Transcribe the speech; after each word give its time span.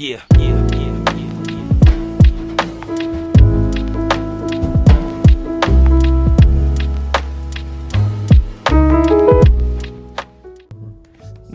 Yeah, 0.00 0.22
yeah, 0.38 0.69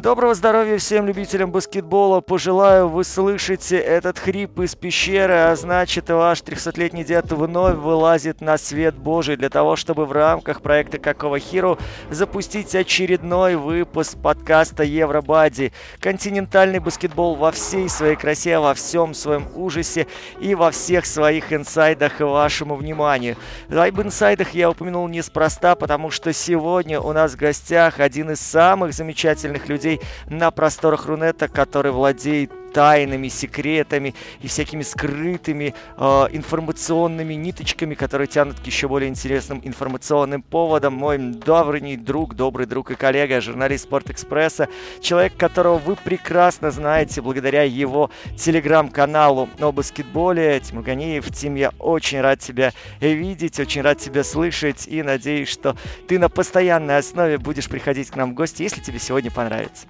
Доброго 0.05 0.35
здоровья 0.35 0.77
всем 0.77 1.07
любителям 1.07 1.49
баскетбола. 1.49 2.21
Пожелаю, 2.21 2.89
вы 2.89 3.03
слышите 3.03 3.79
этот 3.79 4.19
хрип 4.19 4.59
из 4.59 4.75
пещеры, 4.75 5.33
а 5.33 5.55
значит, 5.55 6.11
ваш 6.11 6.41
300-летний 6.41 7.03
дед 7.03 7.31
вновь 7.31 7.77
вылазит 7.77 8.39
на 8.39 8.59
свет 8.59 8.93
Божий 8.93 9.35
для 9.35 9.49
того, 9.49 9.75
чтобы 9.75 10.05
в 10.05 10.11
рамках 10.11 10.61
проекта 10.61 10.99
Какого 10.99 11.39
Хиру 11.39 11.79
запустить 12.11 12.75
очередной 12.75 13.55
выпуск 13.55 14.15
подкаста 14.21 14.83
Евробади. 14.83 15.73
Континентальный 15.99 16.77
баскетбол 16.77 17.33
во 17.33 17.51
всей 17.51 17.89
своей 17.89 18.15
красе, 18.15 18.59
во 18.59 18.75
всем 18.75 19.15
своем 19.15 19.47
ужасе 19.55 20.05
и 20.39 20.53
во 20.53 20.69
всех 20.69 21.07
своих 21.07 21.51
инсайдах 21.51 22.19
вашему 22.19 22.75
вниманию. 22.75 23.37
Об 23.71 23.99
инсайдах 23.99 24.53
я 24.53 24.69
упомянул 24.69 25.07
неспроста, 25.07 25.73
потому 25.73 26.11
что 26.11 26.31
сегодня 26.31 27.01
у 27.01 27.11
нас 27.11 27.33
в 27.33 27.37
гостях 27.37 27.99
один 27.99 28.29
из 28.29 28.39
самых 28.39 28.93
замечательных 28.93 29.67
людей 29.67 29.94
на 30.27 30.51
просторах 30.51 31.05
Рунета, 31.05 31.47
который 31.47 31.91
владеет 31.91 32.51
тайнами, 32.75 33.29
секретами 33.29 34.13
и 34.41 34.47
всякими 34.49 34.81
скрытыми 34.81 35.73
э, 35.97 36.03
информационными 36.33 37.33
ниточками, 37.33 37.95
которые 37.95 38.27
тянут 38.27 38.59
к 38.59 38.65
еще 38.65 38.89
более 38.89 39.09
интересным 39.09 39.61
информационным 39.63 40.41
поводам. 40.41 40.95
Мой 40.95 41.17
давний 41.17 41.95
друг, 41.95 42.35
добрый 42.35 42.65
друг 42.65 42.91
и 42.91 42.95
коллега, 42.95 43.39
журналист 43.39 43.85
Спортэкспресса, 43.85 44.67
человек, 44.99 45.37
которого 45.37 45.77
вы 45.77 45.95
прекрасно 45.95 46.69
знаете 46.69 47.21
благодаря 47.21 47.63
его 47.63 48.11
телеграм-каналу 48.37 49.47
о 49.61 49.71
баскетболе. 49.71 50.59
Тимур 50.59 50.83
Ганиев. 50.83 51.33
Тим, 51.33 51.55
я 51.55 51.71
очень 51.79 52.19
рад 52.19 52.39
тебя 52.39 52.73
видеть, 52.99 53.57
очень 53.57 53.83
рад 53.83 53.99
тебя 53.99 54.25
слышать 54.25 54.85
и 54.85 55.01
надеюсь, 55.01 55.47
что 55.47 55.77
ты 56.09 56.19
на 56.19 56.27
постоянной 56.27 56.97
основе 56.97 57.37
будешь 57.37 57.69
приходить 57.69 58.09
к 58.09 58.17
нам 58.17 58.31
в 58.31 58.33
гости, 58.33 58.63
если 58.63 58.81
тебе 58.81 58.99
сегодня 58.99 59.31
понравится. 59.31 59.87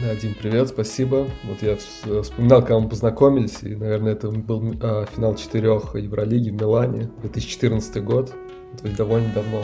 Да, 0.00 0.14
Дим, 0.14 0.34
привет, 0.34 0.68
спасибо. 0.68 1.28
Вот 1.44 1.60
я 1.60 1.76
вспоминал, 1.76 2.60
когда 2.62 2.78
мы 2.78 2.88
познакомились, 2.88 3.58
и, 3.62 3.76
наверное, 3.76 4.12
это 4.12 4.30
был 4.30 4.72
э, 4.80 5.06
финал 5.14 5.34
четырех 5.34 5.94
Евролиги 5.94 6.48
в 6.48 6.54
Милане, 6.54 7.10
2014 7.20 8.02
год, 8.02 8.30
то 8.30 8.84
есть 8.84 8.96
довольно 8.96 9.30
давно. 9.34 9.62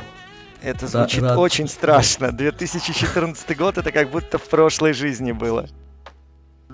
Это 0.62 0.88
звучит 0.88 1.22
да, 1.22 1.38
очень 1.38 1.68
страшно. 1.68 2.32
2014 2.32 3.56
год 3.56 3.78
это 3.78 3.90
как 3.92 4.10
будто 4.10 4.36
в 4.36 4.46
прошлой 4.46 4.92
жизни 4.92 5.32
было. 5.32 5.68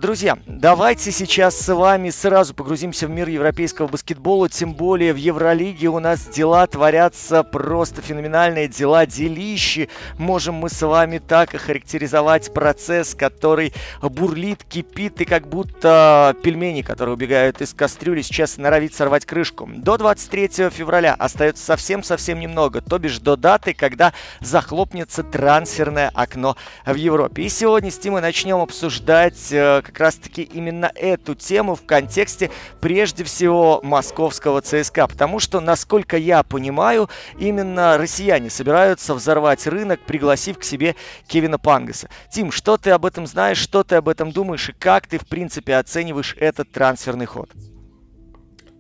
Друзья, 0.03 0.37
давайте 0.47 1.13
сейчас 1.13 1.57
с 1.57 1.73
вами 1.73 2.11
сразу 2.11 2.55
погрузимся 2.55 3.07
в 3.07 3.11
мир 3.11 3.29
европейского 3.29 3.87
баскетбола, 3.87 4.49
тем 4.49 4.75
более 4.75 5.13
в 5.13 5.17
Евролиге 5.17 5.87
у 5.91 6.01
нас 6.01 6.27
дела 6.27 6.67
творятся 6.67 7.45
просто 7.45 8.03
феноменальные 8.03 8.67
дела, 8.67 9.07
делищи. 9.07 9.89
Можем 10.19 10.57
мы 10.57 10.71
с 10.71 10.85
вами 10.85 11.19
так 11.19 11.55
охарактеризовать 11.55 12.53
процесс, 12.53 13.15
который 13.15 13.75
бурлит, 14.03 14.65
кипит 14.65 15.21
и 15.21 15.25
как 15.25 15.47
будто 15.47 16.35
пельмени, 16.43 16.83
которые 16.83 17.15
убегают 17.15 17.61
из 17.61 17.73
кастрюли, 17.73 18.23
сейчас 18.23 18.57
норовит 18.57 18.95
сорвать 18.95 19.25
крышку. 19.25 19.71
До 19.73 19.99
23 19.99 20.71
февраля 20.71 21.15
остается 21.15 21.65
совсем-совсем 21.65 22.41
немного, 22.41 22.81
то 22.81 22.99
бишь 22.99 23.21
до 23.21 23.37
даты, 23.37 23.73
когда 23.73 24.13
захлопнется 24.41 25.23
трансферное 25.23 26.11
окно 26.13 26.57
в 26.85 26.97
Европе. 26.97 27.45
И 27.45 27.49
сегодня 27.49 27.93
с 27.93 27.99
Тимой 27.99 28.21
начнем 28.21 28.57
обсуждать 28.57 29.55
как 29.93 30.01
раз-таки 30.01 30.43
именно 30.43 30.91
эту 30.95 31.35
тему 31.35 31.75
в 31.75 31.85
контексте 31.85 32.51
прежде 32.81 33.25
всего 33.25 33.81
московского 33.83 34.63
ЦСКА. 34.63 35.07
Потому 35.07 35.39
что, 35.39 35.61
насколько 35.61 36.17
я 36.17 36.43
понимаю, 36.43 37.09
именно 37.39 37.99
россияне 37.99 38.49
собираются 38.51 39.15
взорвать 39.15 39.67
рынок, 39.67 40.01
пригласив 40.01 40.59
к 40.59 40.65
себе 40.65 40.97
Кевина 41.27 41.59
Пангаса. 41.59 42.09
Тим, 42.31 42.51
что 42.51 42.79
ты 42.79 42.91
об 42.91 43.05
этом 43.05 43.27
знаешь, 43.27 43.59
что 43.59 43.85
ты 43.85 43.97
об 43.97 44.09
этом 44.09 44.33
думаешь 44.33 44.71
и 44.71 44.73
как 44.73 45.07
ты, 45.07 45.19
в 45.19 45.27
принципе, 45.27 45.77
оцениваешь 45.77 46.35
этот 46.41 46.71
трансферный 46.73 47.27
ход? 47.27 47.51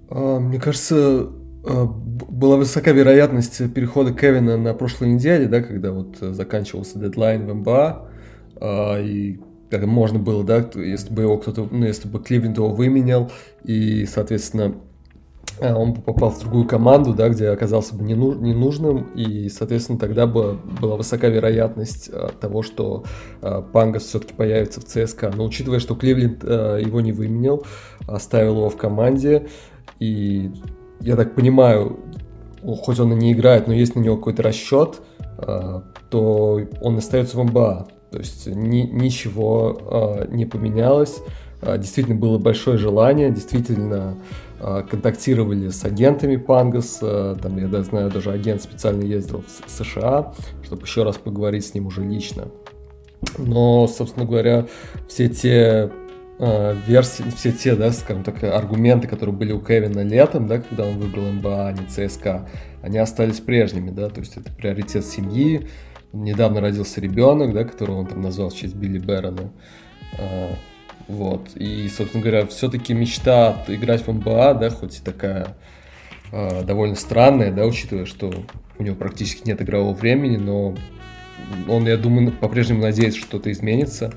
А, 0.08 0.40
мне 0.40 0.58
кажется, 0.58 1.28
была 1.62 2.56
высока 2.56 2.92
вероятность 2.92 3.72
перехода 3.74 4.12
Кевина 4.14 4.56
на 4.56 4.74
прошлой 4.74 5.10
неделе, 5.10 5.46
да, 5.46 5.60
когда 5.60 5.92
вот 5.92 6.16
заканчивался 6.18 6.98
дедлайн 6.98 7.46
в 7.46 7.54
МБА, 7.54 8.08
и 9.00 9.40
как 9.72 9.86
можно 9.86 10.18
было, 10.18 10.44
да, 10.44 10.68
если 10.74 11.12
бы 11.12 11.22
его 11.22 11.38
кто-то, 11.38 11.66
ну, 11.70 11.86
если 11.86 12.06
бы 12.06 12.20
Кливленд 12.20 12.58
его 12.58 12.68
выменял, 12.68 13.32
и, 13.64 14.04
соответственно, 14.04 14.74
а, 15.60 15.74
он 15.74 15.94
попал 15.94 16.30
в 16.30 16.40
другую 16.40 16.66
команду, 16.66 17.14
да, 17.14 17.30
где 17.30 17.48
оказался 17.48 17.94
бы 17.94 18.04
ненужным, 18.04 19.08
и, 19.14 19.48
соответственно, 19.48 19.98
тогда 19.98 20.26
бы 20.26 20.58
была 20.78 20.96
высока 20.96 21.28
вероятность 21.28 22.10
а, 22.12 22.28
того, 22.38 22.62
что 22.62 23.04
а, 23.40 23.62
Пангас 23.62 24.02
все-таки 24.04 24.34
появится 24.34 24.82
в 24.82 24.84
ЦСКА. 24.84 25.32
Но 25.34 25.44
учитывая, 25.44 25.78
что 25.78 25.94
Кливленд 25.94 26.44
его 26.44 27.00
не 27.00 27.12
выменял, 27.12 27.64
оставил 28.06 28.56
его 28.56 28.68
в 28.68 28.76
команде, 28.76 29.48
и 29.98 30.50
я 31.00 31.16
так 31.16 31.34
понимаю, 31.34 31.98
хоть 32.62 33.00
он 33.00 33.12
и 33.12 33.16
не 33.16 33.32
играет, 33.32 33.68
но 33.68 33.72
есть 33.72 33.96
на 33.96 34.00
него 34.00 34.16
какой-то 34.16 34.42
расчет, 34.42 35.00
то 36.10 36.60
он 36.82 36.98
остается 36.98 37.38
в 37.38 37.42
МБА. 37.42 37.88
То 38.12 38.18
есть 38.18 38.46
ни, 38.46 38.82
ничего 38.82 40.26
э, 40.28 40.34
не 40.34 40.44
поменялось. 40.44 41.22
Э, 41.62 41.78
действительно 41.78 42.16
было 42.16 42.38
большое 42.38 42.76
желание, 42.76 43.30
действительно 43.30 44.18
э, 44.60 44.82
контактировали 44.90 45.68
с 45.68 45.84
агентами 45.84 46.36
Пангас. 46.36 46.98
Э, 47.00 47.36
там, 47.40 47.56
я 47.56 47.68
да, 47.68 47.82
знаю, 47.82 48.10
даже 48.10 48.30
агент 48.30 48.60
специально 48.60 49.02
ездил 49.02 49.42
в 49.42 49.70
США, 49.70 50.34
чтобы 50.64 50.82
еще 50.82 51.04
раз 51.04 51.16
поговорить 51.16 51.64
с 51.64 51.74
ним 51.74 51.86
уже 51.86 52.02
лично. 52.02 52.48
Но, 53.38 53.86
собственно 53.86 54.26
говоря, 54.26 54.66
все 55.08 55.28
те 55.28 55.90
версии, 56.88 57.22
все 57.36 57.52
те, 57.52 57.76
да, 57.76 57.92
скажем 57.92 58.24
так, 58.24 58.42
аргументы, 58.42 59.06
которые 59.06 59.36
были 59.36 59.52
у 59.52 59.60
Кевина 59.60 60.00
летом, 60.00 60.48
да, 60.48 60.58
когда 60.58 60.86
он 60.88 60.98
выбрал 60.98 61.30
МБА, 61.30 61.68
а 61.68 61.72
не 61.72 61.86
ЦСКА, 61.86 62.48
они 62.82 62.98
остались 62.98 63.38
прежними, 63.38 63.90
да, 63.90 64.08
то 64.08 64.18
есть 64.18 64.36
это 64.36 64.50
приоритет 64.50 65.04
семьи, 65.04 65.68
недавно 66.12 66.60
родился 66.60 67.00
ребенок, 67.00 67.52
да, 67.52 67.64
которого 67.64 68.00
он 68.00 68.06
там 68.06 68.20
назвал 68.20 68.50
в 68.50 68.56
честь 68.56 68.74
Билли 68.74 68.98
Бэрона. 68.98 69.52
А, 70.18 70.50
вот. 71.08 71.50
И, 71.56 71.88
собственно 71.88 72.22
говоря, 72.22 72.46
все-таки 72.46 72.94
мечта 72.94 73.64
играть 73.68 74.06
в 74.06 74.12
МБА, 74.12 74.54
да, 74.54 74.70
хоть 74.70 74.98
и 74.98 75.02
такая 75.02 75.56
а, 76.30 76.62
довольно 76.62 76.94
странная, 76.94 77.52
да, 77.52 77.64
учитывая, 77.64 78.06
что 78.06 78.32
у 78.78 78.82
него 78.82 78.96
практически 78.96 79.46
нет 79.46 79.60
игрового 79.62 79.94
времени, 79.94 80.36
но 80.36 80.74
он, 81.68 81.86
я 81.86 81.96
думаю, 81.96 82.32
по-прежнему 82.32 82.82
надеется, 82.82 83.18
что 83.18 83.28
что-то 83.28 83.52
изменится. 83.52 84.12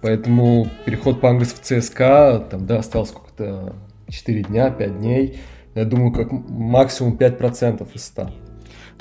Поэтому 0.00 0.68
переход 0.84 1.20
Пангас 1.20 1.54
в 1.54 1.60
ЦСКА, 1.60 2.46
там, 2.50 2.66
да, 2.66 2.78
осталось 2.78 3.08
сколько-то 3.10 3.74
4 4.08 4.42
дня, 4.42 4.70
5 4.70 4.98
дней. 4.98 5.38
Я 5.74 5.84
думаю, 5.84 6.12
как 6.12 6.30
максимум 6.30 7.16
5% 7.16 7.88
из 7.94 8.04
100. 8.04 8.30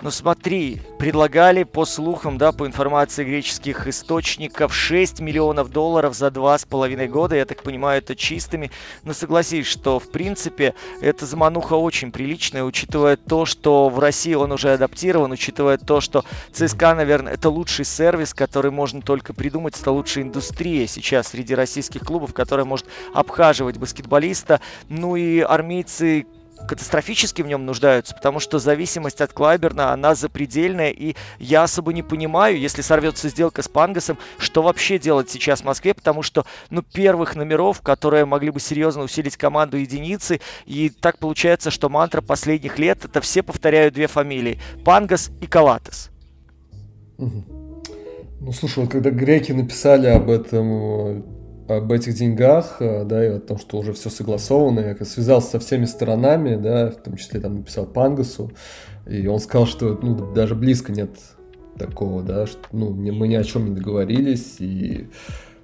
Ну 0.04 0.12
смотри, 0.12 0.82
предлагали 1.00 1.64
по 1.64 1.86
слухам, 1.86 2.38
да, 2.38 2.52
по 2.52 2.68
информации 2.68 3.24
греческих 3.24 3.88
источников, 3.88 4.76
6 4.76 5.22
миллионов 5.22 5.70
долларов 5.72 6.14
за 6.14 6.30
два 6.30 6.58
с 6.58 6.66
половиной 6.66 7.08
года. 7.08 7.38
Я 7.38 7.46
так 7.46 7.64
понимаю, 7.64 8.00
это 8.00 8.14
чистыми. 8.14 8.70
Но 9.04 9.14
согласись, 9.14 9.66
что 9.66 10.00
в 10.00 10.12
принципе 10.12 10.76
эта 11.00 11.26
замануха 11.26 11.76
очень 11.76 12.12
приличная, 12.12 12.66
учитывая 12.66 13.16
то, 13.16 13.46
что 13.46 13.88
в 13.88 13.98
России 13.98 14.34
он 14.34 14.52
уже 14.52 14.74
адаптирован, 14.74 15.32
учитывая 15.32 15.78
то, 15.78 16.02
что 16.02 16.26
ЦСКА, 16.52 16.96
наверное, 16.96 17.32
это 17.32 17.50
лучший 17.50 17.86
сервис, 17.86 18.34
который 18.34 18.72
можно 18.72 19.02
только 19.02 19.34
придумать, 19.34 19.80
это 19.80 19.92
лучшая 19.92 20.26
индустрия 20.26 20.86
сейчас 20.86 21.30
среди 21.30 21.56
российских 21.56 22.02
клубов, 22.02 22.34
которая 22.34 22.66
может 22.66 22.88
обхаживать 23.14 23.78
баскетболиста. 23.78 24.60
Ну 24.90 25.16
и 25.16 25.40
армейцы 25.40 26.26
катастрофически 26.68 27.42
в 27.42 27.48
нем 27.48 27.66
нуждаются, 27.66 28.16
потому 28.16 28.40
что 28.40 28.60
зависимость 28.60 29.22
от 29.22 29.34
Клайберна, 29.34 29.94
она 29.94 30.16
запредельная, 30.16 30.92
и 30.92 31.16
я 31.40 31.64
особо 31.64 31.94
не 31.94 32.04
понимаю, 32.04 32.60
если 32.60 32.82
сорвется 32.82 33.30
сделка 33.30 33.62
с 33.62 33.68
Пангасом, 33.68 34.18
что 34.38 34.62
вообще 34.62 35.00
делать 35.00 35.30
сейчас 35.30 35.62
в 35.62 35.66
Москве, 35.66 35.94
потому 35.94 36.22
что, 36.24 36.46
ну, 36.70 36.82
первых 36.82 37.36
номеров, 37.36 37.82
которые 37.82 38.26
могли 38.26 38.50
бы 38.50 38.60
серьезно 38.60 39.04
усилить 39.04 39.38
команду 39.38 39.78
единицы, 39.78 40.40
и 40.66 40.90
так 40.90 41.18
получается, 41.18 41.72
что 41.72 41.90
мантра 41.90 42.22
последних 42.22 42.80
лет, 42.80 43.06
это 43.06 43.22
все 43.22 43.44
повторяют 43.44 43.94
две 43.94 44.08
фамилии, 44.08 44.60
Пангас 44.84 45.32
и 45.42 45.48
Калатес. 45.48 46.10
Ну, 47.18 48.52
слушай, 48.52 48.80
вот 48.80 48.92
когда 48.92 49.10
греки 49.10 49.54
написали 49.54 50.08
об 50.08 50.30
этом 50.30 51.24
об 51.68 51.92
этих 51.92 52.16
деньгах, 52.16 52.78
э, 52.80 53.06
да, 53.06 53.26
и 53.26 53.30
о 53.30 53.40
том, 53.40 53.58
что 53.58 53.78
уже 53.78 53.94
все 53.94 54.10
согласовано, 54.10 54.80
я 54.80 55.06
связался 55.06 55.52
со 55.52 55.60
всеми 55.60 55.86
сторонами, 55.86 56.56
да, 56.56 56.92
в 56.92 56.96
том 56.96 57.16
числе 57.18 57.40
там 57.40 57.58
написал 57.58 57.86
Пангасу, 57.86 58.52
и 59.08 59.28
он 59.28 59.40
сказал, 59.40 59.68
что 59.68 59.98
ну, 60.02 60.34
даже 60.34 60.56
близко 60.56 60.92
нет 60.92 61.12
такого, 61.78 62.22
да, 62.22 62.46
что 62.46 62.60
ну, 62.72 62.92
мы 62.92 63.28
ни 63.28 63.36
о 63.36 63.44
чем 63.44 63.70
не 63.70 63.76
договорились, 63.76 64.58
и, 64.60 65.10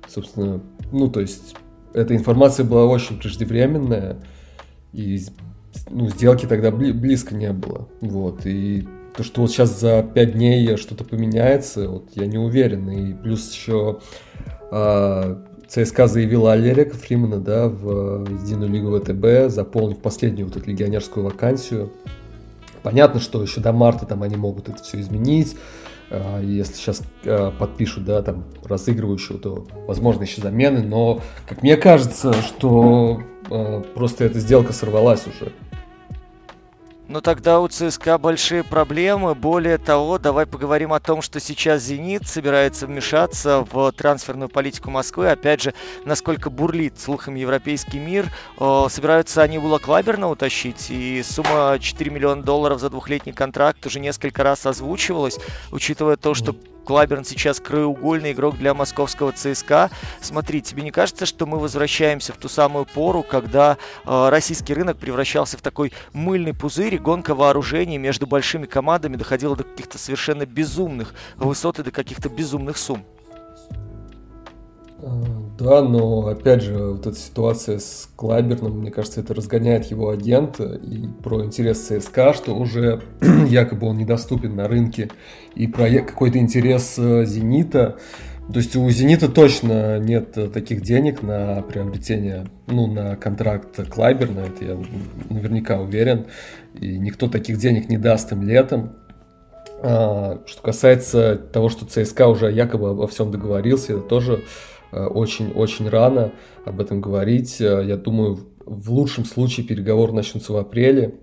собственно, 0.07 0.61
ну, 0.91 1.09
то 1.09 1.19
есть 1.21 1.55
эта 1.93 2.15
информация 2.15 2.65
была 2.65 2.85
очень 2.85 3.19
преждевременная, 3.19 4.17
и 4.93 5.21
ну, 5.89 6.09
сделки 6.09 6.45
тогда 6.45 6.71
бли, 6.71 6.91
близко 6.91 7.35
не 7.35 7.51
было. 7.51 7.87
Вот, 8.01 8.45
и 8.45 8.87
то, 9.15 9.23
что 9.23 9.41
вот 9.41 9.51
сейчас 9.51 9.79
за 9.79 10.03
5 10.03 10.33
дней 10.33 10.77
что-то 10.77 11.03
поменяется, 11.03 11.89
вот 11.89 12.09
я 12.15 12.25
не 12.25 12.37
уверен. 12.37 12.89
И 12.89 13.13
плюс 13.13 13.51
еще 13.53 13.99
а, 14.71 15.43
ЦСКА 15.69 16.07
заявила 16.07 16.53
Олега 16.53 16.95
Фримана, 16.95 17.37
да, 17.37 17.69
в 17.69 18.27
Единую 18.41 18.71
лигу 18.71 18.99
ВТБ, 18.99 19.53
заполнив 19.53 19.99
последнюю 19.99 20.47
вот 20.47 20.57
эту 20.57 20.67
легионерскую 20.69 21.23
вакансию. 21.23 21.91
Понятно, 22.81 23.19
что 23.19 23.41
еще 23.41 23.61
до 23.61 23.71
марта 23.71 24.05
там 24.05 24.23
они 24.23 24.35
могут 24.35 24.67
это 24.67 24.81
все 24.81 24.99
изменить. 24.99 25.55
А, 26.09 26.41
если 26.41 26.73
сейчас 26.73 27.03
а, 27.23 27.51
подпишут, 27.51 28.05
да, 28.05 28.23
там, 28.23 28.45
разыгрывающую, 28.63 29.37
то, 29.37 29.67
возможно, 29.85 30.23
еще 30.23 30.41
замены. 30.41 30.81
Но, 30.81 31.21
как 31.47 31.61
мне 31.61 31.77
кажется, 31.77 32.33
что 32.33 33.21
а, 33.51 33.81
просто 33.93 34.23
эта 34.23 34.39
сделка 34.39 34.73
сорвалась 34.73 35.27
уже. 35.27 35.51
Но 37.09 37.21
тогда 37.21 37.59
у 37.59 37.67
ЦСКА 37.67 38.19
большие 38.19 38.63
проблемы. 38.63 39.33
Более 39.33 39.79
того, 39.79 40.19
давай 40.19 40.45
поговорим 40.45 40.93
о 40.93 40.99
том, 40.99 41.23
что 41.23 41.39
сейчас 41.39 41.81
«Зенит» 41.81 42.27
собирается 42.27 42.85
вмешаться 42.85 43.65
в 43.71 43.91
трансферную 43.93 44.47
политику 44.47 44.91
Москвы. 44.91 45.27
Опять 45.31 45.63
же, 45.63 45.73
насколько 46.05 46.51
бурлит 46.51 46.99
слухом 46.99 47.33
европейский 47.33 47.97
мир. 47.97 48.27
Собираются 48.57 49.41
они 49.41 49.57
Ула 49.57 49.79
Клаберна 49.79 50.29
утащить. 50.29 50.91
И 50.91 51.23
сумма 51.23 51.79
4 51.81 52.11
миллиона 52.11 52.43
долларов 52.43 52.79
за 52.79 52.91
двухлетний 52.91 53.33
контракт 53.33 53.83
уже 53.87 53.99
несколько 53.99 54.43
раз 54.43 54.67
озвучивалась, 54.67 55.39
учитывая 55.71 56.15
то, 56.15 56.35
что 56.35 56.55
Клаберн 56.89 57.23
сейчас 57.23 57.59
краеугольный 57.59 58.31
игрок 58.31 58.57
для 58.57 58.73
московского 58.73 59.31
ЦСКА. 59.31 59.91
Смотри, 60.21 60.59
тебе 60.59 60.81
не 60.81 60.89
кажется, 60.89 61.27
что 61.27 61.45
мы 61.45 61.59
возвращаемся 61.59 62.33
в 62.33 62.37
ту 62.37 62.49
самую 62.49 62.85
пору, 62.85 63.21
когда 63.21 63.77
э, 64.07 64.29
российский 64.29 64.73
рынок 64.73 64.97
превращался 64.97 65.55
в 65.55 65.61
такой 65.61 65.93
мыльный 66.13 66.55
пузырь, 66.55 66.95
и 66.95 66.97
гонка 66.97 67.35
вооружений 67.35 67.99
между 67.99 68.25
большими 68.25 68.65
командами 68.65 69.17
доходила 69.17 69.55
до 69.55 69.65
каких-то 69.65 69.99
совершенно 69.99 70.47
безумных 70.47 71.13
высот 71.35 71.77
и 71.77 71.83
до 71.83 71.91
каких-то 71.91 72.27
безумных 72.27 72.75
сумм? 72.75 73.05
А, 75.01 75.23
да, 75.57 75.81
но 75.81 76.27
опять 76.27 76.61
же, 76.61 76.77
вот 76.77 77.07
эта 77.07 77.17
ситуация 77.17 77.79
с 77.79 78.09
Клайберном, 78.15 78.79
мне 78.79 78.91
кажется, 78.91 79.21
это 79.21 79.33
разгоняет 79.33 79.85
его 79.85 80.09
агента 80.09 80.73
и 80.73 81.07
про 81.23 81.43
интерес 81.43 81.79
ЦСКА, 81.79 82.33
что 82.33 82.55
уже 82.55 83.01
якобы 83.47 83.87
он 83.87 83.97
недоступен 83.97 84.55
на 84.55 84.67
рынке, 84.67 85.09
и 85.55 85.67
про 85.67 85.89
какой-то 86.01 86.39
интерес 86.39 86.95
э, 86.97 87.25
Зенита. 87.25 87.97
То 88.51 88.57
есть 88.59 88.75
у 88.75 88.89
Зенита 88.89 89.29
точно 89.29 89.99
нет 89.99 90.33
таких 90.51 90.81
денег 90.81 91.21
на 91.21 91.61
приобретение, 91.61 92.47
ну, 92.67 92.87
на 92.87 93.15
контракт 93.15 93.79
Клайберна, 93.89 94.39
это 94.39 94.65
я 94.65 94.77
наверняка 95.29 95.79
уверен, 95.79 96.25
и 96.73 96.97
никто 96.97 97.27
таких 97.27 97.57
денег 97.57 97.89
не 97.89 97.97
даст 97.97 98.31
им 98.31 98.41
летом. 98.41 98.95
А, 99.81 100.41
что 100.45 100.61
касается 100.61 101.35
того, 101.35 101.69
что 101.69 101.85
ЦСКА 101.85 102.27
уже 102.27 102.51
якобы 102.51 102.89
обо 102.89 103.07
всем 103.07 103.31
договорился, 103.31 103.93
это 103.93 104.01
тоже 104.01 104.43
очень-очень 104.91 105.87
э, 105.87 105.89
рано 105.89 106.31
об 106.65 106.79
этом 106.79 107.01
говорить. 107.01 107.59
Э, 107.61 107.83
я 107.85 107.97
думаю, 107.97 108.39
в 108.65 108.91
лучшем 108.91 109.25
случае 109.25 109.65
переговоры 109.65 110.13
начнутся 110.13 110.53
в 110.53 110.57
апреле. 110.57 111.15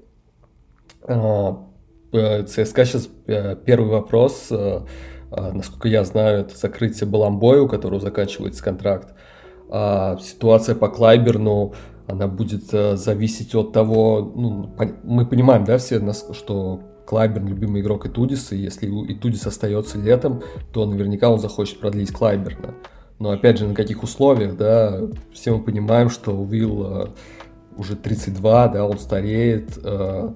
А, 1.02 1.64
э, 2.12 2.44
ЦСКА 2.44 2.84
сейчас 2.84 3.08
первый 3.64 3.90
вопрос, 3.90 4.50
насколько 5.30 5.88
я 5.88 6.04
знаю, 6.04 6.40
это 6.40 6.56
закрытие 6.56 7.08
Баламбоя, 7.08 7.62
у 7.62 7.68
которого 7.68 8.00
заканчивается 8.00 8.62
контракт. 8.62 9.14
А 9.68 10.16
ситуация 10.18 10.74
по 10.74 10.88
Клайберну, 10.88 11.74
она 12.06 12.28
будет 12.28 12.70
зависеть 12.70 13.54
от 13.56 13.72
того, 13.72 14.32
ну, 14.34 14.70
мы 15.02 15.26
понимаем, 15.26 15.64
да, 15.64 15.78
все, 15.78 16.00
что 16.32 16.80
Клайберн 17.06 17.48
любимый 17.48 17.82
игрок 17.82 18.06
Итудиса, 18.06 18.54
и 18.54 18.58
если 18.58 18.88
Итудис 19.12 19.46
остается 19.46 19.98
летом, 19.98 20.42
то 20.72 20.86
наверняка 20.86 21.28
он 21.30 21.40
захочет 21.40 21.80
продлить 21.80 22.12
Клайберна. 22.12 22.74
Но 23.18 23.30
опять 23.30 23.58
же, 23.58 23.66
на 23.66 23.74
каких 23.74 24.02
условиях, 24.02 24.56
да, 24.56 25.00
все 25.32 25.56
мы 25.56 25.62
понимаем, 25.62 26.10
что 26.10 26.32
Уилл 26.32 27.04
э, 27.04 27.06
уже 27.76 27.96
32, 27.96 28.68
да, 28.68 28.86
он 28.86 28.98
стареет, 28.98 29.78
э, 29.82 30.30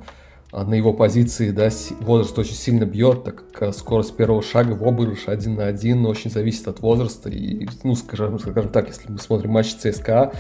а 0.53 0.65
на 0.65 0.75
его 0.75 0.95
позиции, 0.95 1.51
да, 1.51 1.69
возраст 2.01 2.39
очень 2.39 2.55
сильно 2.55 2.85
бьет, 2.87 3.25
так 3.25 3.53
как 3.53 3.69
э, 3.69 3.73
скорость 3.73 4.17
первого 4.17 4.43
шага 4.43 4.73
в 4.73 4.83
обыгрыше 4.85 5.31
один 5.31 5.57
на 5.57 5.67
один 5.67 6.07
очень 6.07 6.31
зависит 6.31 6.69
от 6.69 6.81
возраста. 6.81 7.29
И, 7.29 7.69
ну, 7.83 7.95
скажем, 7.95 8.39
скажем 8.39 8.71
так, 8.71 8.89
если 8.89 9.13
мы 9.13 9.19
смотрим 9.19 9.51
матч 9.51 9.75
ЦСКА, 9.75 10.33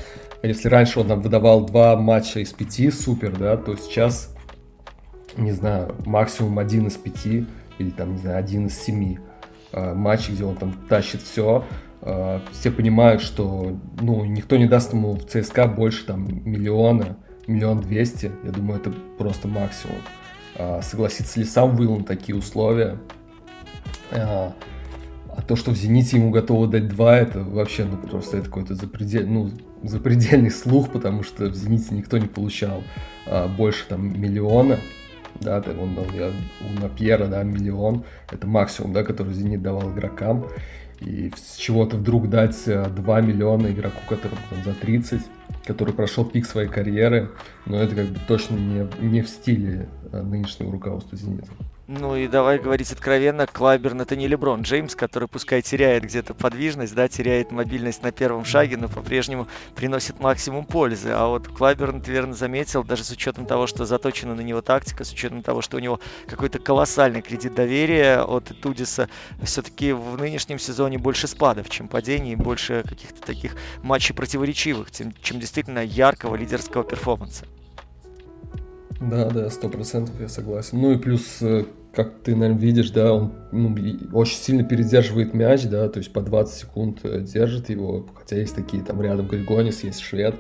если 0.43 0.69
раньше 0.69 1.01
он 1.01 1.09
нам 1.09 1.21
выдавал 1.21 1.67
два 1.67 1.95
матча 1.97 2.41
из 2.41 2.55
пяти, 2.55 2.91
супер, 2.91 3.37
да, 3.37 3.59
то 3.59 3.77
сейчас, 3.77 4.35
не 5.37 5.53
знаю, 5.53 5.95
максимум 6.07 6.59
один 6.59 6.87
из 6.87 6.97
пяти 6.97 7.45
или 7.79 7.91
там, 7.91 8.13
не 8.13 8.19
знаю, 8.19 8.39
один 8.39 8.69
из 8.69 8.81
семи 8.81 9.19
матчей, 9.73 10.35
где 10.35 10.45
он 10.45 10.57
там 10.57 10.73
тащит 10.89 11.23
все, 11.23 11.65
Э, 11.65 11.90
все 12.53 12.71
понимают, 12.71 13.21
что 13.21 13.79
ну, 14.01 14.25
никто 14.25 14.57
не 14.57 14.67
даст 14.67 14.93
ему 14.93 15.13
в 15.13 15.27
ЦСКА 15.27 15.67
больше 15.67 16.07
там 16.07 16.27
миллиона, 16.51 17.19
миллион 17.47 17.81
двести. 17.81 18.33
Я 18.45 18.53
думаю, 18.53 18.81
это 18.81 18.93
просто 19.19 19.49
максимум. 19.49 19.99
А, 20.57 20.83
согласится 20.83 21.41
ли 21.41 21.47
сам 21.47 21.79
Уилл 21.79 21.99
на 21.99 22.05
такие 22.05 22.37
условия? 22.37 22.99
А, 24.13 24.55
а 25.29 25.43
то, 25.43 25.57
что 25.57 25.71
в 25.71 25.77
«Зените» 25.77 26.17
ему 26.17 26.31
готовы 26.31 26.67
дать 26.67 26.89
два, 26.89 27.17
это 27.17 27.41
вообще, 27.41 27.85
ну, 27.85 27.97
просто 27.97 28.39
это 28.39 28.47
какой-то 28.47 28.75
запредельный, 28.75 29.31
ну, 29.31 29.51
запредельный 29.83 30.51
слух, 30.51 30.91
потому 30.91 31.23
что 31.23 31.47
в 31.47 31.55
«Зените» 31.55 31.95
никто 31.95 32.19
не 32.19 32.27
получал 32.27 32.83
а, 33.27 33.49
больше 33.49 33.87
там 33.89 34.21
миллиона, 34.21 34.79
да, 35.41 35.63
он 35.81 35.95
дал 35.95 36.07
я, 36.13 36.31
у 36.61 36.81
Напьера, 36.81 37.27
да, 37.27 37.43
миллион, 37.43 38.05
это 38.31 38.47
максимум, 38.47 38.93
да, 38.93 39.05
который 39.05 39.33
«Зенит» 39.33 39.63
давал 39.63 39.93
игрокам, 39.93 40.47
и 41.01 41.33
с 41.37 41.57
чего-то 41.57 41.97
вдруг 41.97 42.29
дать 42.29 42.65
2 42.65 43.19
э, 43.19 43.23
миллиона 43.23 43.69
игроку, 43.69 44.01
который 44.09 44.39
там, 44.51 44.63
за 44.65 44.75
30, 44.75 45.23
который 45.67 45.95
прошел 45.95 46.25
пик 46.25 46.47
своей 46.47 46.69
карьеры, 46.69 47.31
но 47.67 47.77
это 47.77 47.95
как 47.95 48.07
бы 48.07 48.19
точно 48.29 48.57
не, 48.57 48.89
не 49.01 49.23
в 49.23 49.29
стиле 49.29 49.89
э, 50.13 50.23
нынешнего 50.23 50.73
руководства 50.73 51.17
«Зенита». 51.17 51.51
Ну 51.93 52.15
и 52.15 52.29
давай 52.29 52.61
говорить 52.61 52.93
откровенно, 52.93 53.49
Клайберн 53.49 54.03
это 54.03 54.15
не 54.15 54.29
Леброн 54.29 54.63
Джеймс, 54.63 54.95
который 54.95 55.27
пускай 55.27 55.61
теряет 55.61 56.05
где-то 56.05 56.35
подвижность, 56.35 56.95
да, 56.95 57.09
теряет 57.09 57.51
мобильность 57.51 58.05
на 58.05 58.13
первом 58.13 58.45
шаге, 58.45 58.77
но 58.77 58.87
по-прежнему 58.87 59.49
приносит 59.75 60.21
максимум 60.21 60.67
пользы. 60.67 61.09
А 61.11 61.27
вот 61.27 61.49
Клайберн, 61.49 62.01
ты 62.01 62.13
верно 62.13 62.35
заметил, 62.35 62.85
даже 62.85 63.03
с 63.03 63.11
учетом 63.11 63.45
того, 63.45 63.67
что 63.67 63.87
заточена 63.87 64.37
на 64.37 64.41
него 64.41 64.63
тактика, 64.63 65.03
с 65.03 65.13
учетом 65.13 65.43
того, 65.43 65.63
что 65.63 65.79
у 65.79 65.81
него 65.81 65.99
какой-то 66.29 66.61
колоссальный 66.61 67.23
кредит 67.23 67.57
доверия 67.57 68.21
от 68.21 68.45
Тудиса, 68.61 69.09
все-таки 69.43 69.91
в 69.91 70.17
нынешнем 70.17 70.61
сезоне 70.61 70.97
больше 70.97 71.27
спадов, 71.27 71.69
чем 71.71 71.89
падений, 71.89 72.37
больше 72.37 72.85
каких-то 72.89 73.21
таких 73.21 73.57
матчей 73.83 74.15
противоречивых, 74.15 74.93
чем, 74.93 75.13
чем 75.23 75.41
действительно 75.41 75.81
яркого 75.85 76.37
лидерского 76.37 76.85
перформанса. 76.85 77.47
Да, 79.01 79.29
да, 79.31 79.51
сто 79.51 79.69
процентов 79.69 80.21
я 80.21 80.29
согласен. 80.29 80.79
Ну 80.79 80.93
и 80.93 80.97
плюс 80.99 81.41
э, 81.41 81.65
как 81.93 82.21
ты, 82.23 82.37
наверное, 82.37 82.61
видишь, 82.61 82.91
да, 82.91 83.13
он 83.13 83.33
ну, 83.51 83.77
очень 84.13 84.37
сильно 84.37 84.63
передерживает 84.63 85.35
мяч, 85.35 85.65
да, 85.65 85.89
то 85.89 85.99
есть 85.99 86.13
по 86.13 86.21
20 86.21 86.55
секунд 86.55 86.99
э, 87.03 87.21
держит 87.21 87.69
его, 87.69 88.07
хотя 88.15 88.37
есть 88.37 88.55
такие, 88.55 88.83
там 88.83 89.03
рядом 89.03 89.27
Григонис, 89.27 89.83
есть 89.83 90.01
Швед, 90.01 90.37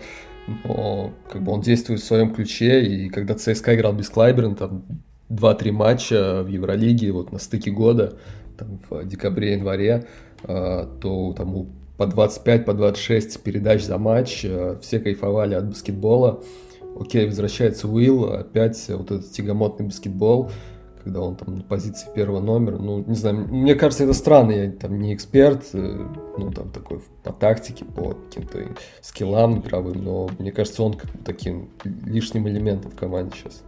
но 0.64 1.12
как 1.30 1.42
бы 1.42 1.52
он 1.52 1.60
действует 1.60 2.00
в 2.00 2.04
своем 2.04 2.32
ключе, 2.32 2.82
и 2.82 3.08
когда 3.08 3.34
ЦСКА 3.34 3.74
играл 3.74 3.92
без 3.92 4.08
Клайберна, 4.08 4.54
там 4.54 4.84
2-3 5.28 5.72
матча 5.72 6.42
в 6.42 6.48
Евролиге, 6.48 7.12
вот 7.12 7.32
на 7.32 7.38
стыке 7.38 7.70
года, 7.70 8.16
там 8.56 8.80
в 8.88 9.04
декабре-январе, 9.04 10.06
э, 10.44 10.86
то 11.00 11.34
там 11.36 11.66
по 11.96 12.06
25, 12.06 12.64
по 12.64 12.74
26 12.74 13.42
передач 13.42 13.82
за 13.82 13.98
матч, 13.98 14.44
э, 14.44 14.78
все 14.80 15.00
кайфовали 15.00 15.54
от 15.54 15.68
баскетбола, 15.68 16.42
окей, 16.98 17.26
возвращается 17.26 17.88
Уилл, 17.88 18.32
опять 18.32 18.82
вот 18.88 19.10
этот 19.10 19.30
тягомотный 19.32 19.86
баскетбол, 19.86 20.50
когда 21.10 21.22
он 21.22 21.34
там 21.34 21.56
на 21.56 21.62
позиции 21.64 22.08
первого 22.14 22.40
номера. 22.40 22.78
Ну, 22.78 23.04
не 23.04 23.16
знаю, 23.16 23.48
мне 23.48 23.74
кажется, 23.74 24.04
это 24.04 24.12
странно, 24.12 24.52
я 24.52 24.70
там 24.70 25.00
не 25.00 25.12
эксперт, 25.12 25.64
э, 25.72 26.06
ну, 26.38 26.52
там 26.52 26.70
такой 26.70 27.00
по 27.24 27.32
тактике, 27.32 27.84
по 27.84 28.14
каким-то 28.14 28.60
скиллам 29.00 29.58
игровым, 29.58 30.04
но 30.04 30.30
мне 30.38 30.52
кажется, 30.52 30.84
он 30.84 30.94
как 30.94 31.10
таким 31.24 31.70
лишним 32.04 32.46
элементом 32.48 32.92
в 32.92 32.96
команде 32.96 33.36
сейчас. 33.36 33.64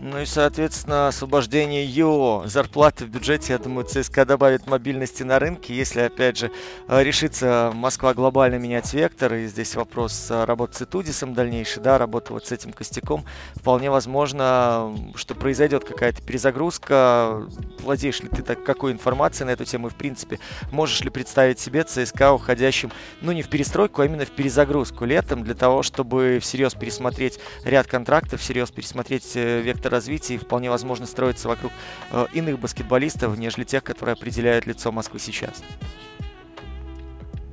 Ну 0.00 0.20
и, 0.20 0.26
соответственно, 0.26 1.08
освобождение 1.08 1.84
ЕО, 1.84 2.44
зарплаты 2.46 3.04
в 3.04 3.08
бюджете, 3.08 3.54
я 3.54 3.58
думаю, 3.58 3.84
ЦСКА 3.84 4.24
добавит 4.24 4.68
мобильности 4.68 5.24
на 5.24 5.40
рынке, 5.40 5.74
если, 5.74 6.02
опять 6.02 6.38
же, 6.38 6.52
э, 6.86 7.02
решится 7.02 7.72
Москва 7.74 8.14
глобально 8.14 8.60
менять 8.60 8.94
вектор, 8.94 9.34
и 9.34 9.48
здесь 9.48 9.74
вопрос 9.74 10.28
э, 10.30 10.44
работы 10.44 10.76
с 10.76 10.82
Итудисом 10.82 11.34
дальнейший, 11.34 11.82
да, 11.82 11.98
работа 11.98 12.32
вот 12.32 12.46
с 12.46 12.52
этим 12.52 12.72
костяком, 12.72 13.24
вполне 13.56 13.90
возможно, 13.90 14.96
что 15.16 15.34
произойдет 15.34 15.84
какая-то 15.84 16.22
перезагрузка. 16.22 17.42
Владеешь 17.80 18.20
ли 18.20 18.28
ты 18.28 18.42
так, 18.42 18.62
какой 18.62 18.92
информацией 18.92 19.48
на 19.48 19.50
эту 19.50 19.64
тему, 19.64 19.88
и, 19.88 19.90
в 19.90 19.96
принципе, 19.96 20.38
можешь 20.70 21.00
ли 21.00 21.10
представить 21.10 21.58
себе 21.58 21.82
ЦСКА 21.82 22.32
уходящим, 22.32 22.92
ну, 23.20 23.32
не 23.32 23.42
в 23.42 23.48
перестройку, 23.48 24.02
а 24.02 24.06
именно 24.06 24.24
в 24.24 24.30
перезагрузку 24.30 25.04
летом, 25.06 25.42
для 25.42 25.54
того, 25.54 25.82
чтобы 25.82 26.38
всерьез 26.40 26.74
пересмотреть 26.74 27.40
ряд 27.64 27.88
контрактов, 27.88 28.40
всерьез 28.40 28.70
пересмотреть 28.70 29.32
э, 29.34 29.60
вектор 29.60 29.87
какое 29.88 29.98
развитие 29.98 30.38
вполне 30.38 30.70
возможно 30.70 31.06
строится 31.06 31.48
вокруг 31.48 31.72
э, 32.12 32.26
иных 32.34 32.60
баскетболистов, 32.60 33.38
нежели 33.38 33.64
тех, 33.64 33.82
которые 33.82 34.12
определяют 34.12 34.66
лицо 34.66 34.92
Москвы 34.92 35.18
сейчас. 35.18 35.62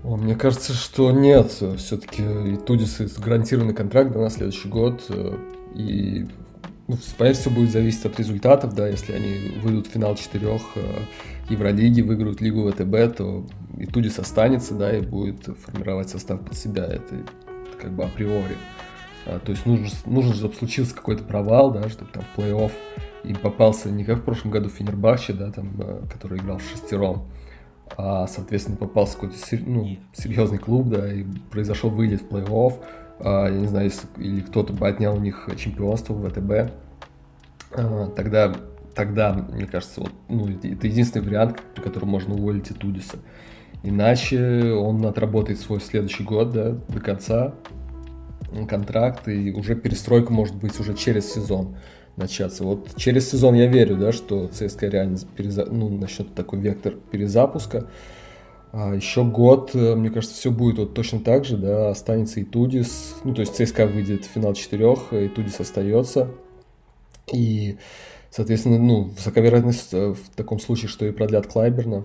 Мне 0.04 0.36
кажется, 0.36 0.74
что 0.74 1.12
нет. 1.12 1.52
Все-таки 1.78 2.22
и 2.22 2.58
Тудис 2.58 3.00
гарантированный 3.18 3.74
контракт 3.74 4.16
на 4.16 4.30
следующий 4.30 4.68
год. 4.68 5.04
Э, 5.10 5.38
и 5.76 6.28
ну, 6.88 6.98
понятно, 7.18 7.42
все 7.42 7.50
будет 7.50 7.72
зависеть 7.72 8.06
от 8.06 8.20
результатов, 8.20 8.76
да, 8.76 8.88
если 8.88 9.14
они 9.14 9.60
выйдут 9.62 9.88
в 9.88 9.92
финал 9.92 10.16
четырех 10.16 10.62
э, 10.76 10.82
Евролиги, 11.50 12.02
выиграют 12.02 12.42
Лигу 12.42 12.70
ВТБ, 12.72 13.18
то 13.18 13.46
и 13.78 13.86
Тудис 13.86 14.20
останется, 14.20 14.76
да, 14.76 14.96
и 14.96 15.02
будет 15.02 15.50
формировать 15.66 16.10
состав 16.10 16.42
под 16.42 16.56
себя. 16.56 16.86
Это, 16.86 17.16
это 17.16 17.78
как 17.82 17.92
бы 17.92 18.04
априори. 18.04 18.56
А, 18.56 18.86
то 19.26 19.52
есть 19.52 19.66
нужно, 19.66 19.88
нужно, 20.06 20.34
чтобы 20.34 20.54
случился 20.54 20.96
какой-то 20.96 21.24
провал, 21.24 21.72
да, 21.72 21.90
чтобы 21.90 22.12
там 22.12 22.24
в 22.24 22.40
плей-офф 22.40 22.72
им 23.24 23.36
попался 23.38 23.90
не 23.90 24.04
как 24.04 24.20
в 24.20 24.24
прошлом 24.24 24.52
году 24.52 24.70
Фенербахче, 24.70 25.34
да, 25.34 25.52
там, 25.52 25.74
а, 25.80 26.06
который 26.12 26.38
играл 26.38 26.60
в 26.60 26.64
шестером, 26.64 27.26
а, 27.98 28.28
соответственно, 28.28 28.78
попался 28.78 29.16
какой-то 29.16 29.36
ну, 29.66 29.98
серьезный 30.14 30.58
клуб, 30.58 30.90
да, 30.90 31.12
и 31.12 31.24
произошел 31.52 31.90
вылет 31.90 32.22
в 32.22 32.28
плей-офф, 32.28 32.74
а, 33.20 33.48
я 33.48 33.60
не 33.60 33.68
знаю, 33.68 33.86
если, 33.86 34.08
или 34.18 34.42
кто-то 34.42 34.74
бы 34.74 34.88
отнял 34.88 35.16
у 35.16 35.20
них 35.20 35.50
чемпионство 35.58 36.14
в 36.14 36.30
ВТБ, 36.30 36.72
а, 37.72 38.08
тогда, 38.16 38.54
тогда, 38.94 39.34
мне 39.34 39.66
кажется, 39.66 40.02
вот, 40.02 40.12
ну, 40.30 40.50
это 40.50 40.88
единственный 40.88 41.26
вариант, 41.26 41.62
при 41.74 41.82
котором 41.82 42.10
можно 42.10 42.34
уволить 42.34 42.72
и 42.72 42.74
Тудиса. 42.74 43.18
Иначе 43.84 44.74
он 44.74 45.06
отработает 45.06 45.60
свой 45.60 45.80
следующий 45.80 46.24
год, 46.24 46.52
да, 46.52 46.72
до 46.72 47.00
конца, 47.00 47.54
контракт, 48.68 49.28
и 49.28 49.52
уже 49.52 49.76
перестройка 49.76 50.32
может 50.32 50.56
быть 50.56 50.80
уже 50.80 50.94
через 50.96 51.34
сезон 51.34 51.76
начаться. 52.16 52.64
Вот 52.64 52.96
через 52.96 53.30
сезон 53.30 53.56
я 53.56 53.68
верю, 53.68 53.98
да, 53.98 54.12
что 54.12 54.48
ЦСКА 54.48 54.88
реально 54.88 55.18
переза... 55.36 55.66
ну, 55.66 55.90
начнет 55.90 56.34
такой 56.34 56.60
вектор 56.60 56.94
перезапуска. 57.12 57.90
А 58.72 58.94
еще 58.94 59.24
год, 59.24 59.72
э, 59.74 59.96
мне 59.96 60.10
кажется, 60.10 60.36
все 60.36 60.52
будет 60.52 60.80
вот 60.80 60.94
точно 60.94 61.20
так 61.22 61.46
же, 61.46 61.58
да, 61.58 61.90
останется 61.90 62.42
и 62.42 62.44
Тудис, 62.44 63.16
ну, 63.24 63.34
то 63.34 63.42
есть 63.42 63.56
ЦСКА 63.56 63.88
выйдет 63.88 64.26
в 64.26 64.30
финал 64.30 64.54
четырех, 64.54 65.14
и 65.14 65.30
Тудис 65.30 65.60
остается. 65.60 66.30
И, 67.32 67.78
соответственно, 68.32 68.78
ну, 68.78 69.04
высока 69.04 69.42
э, 69.42 70.14
в 70.14 70.36
таком 70.36 70.60
случае, 70.60 70.90
что 70.90 71.06
и 71.06 71.12
продлят 71.12 71.48
Клайберна, 71.48 72.04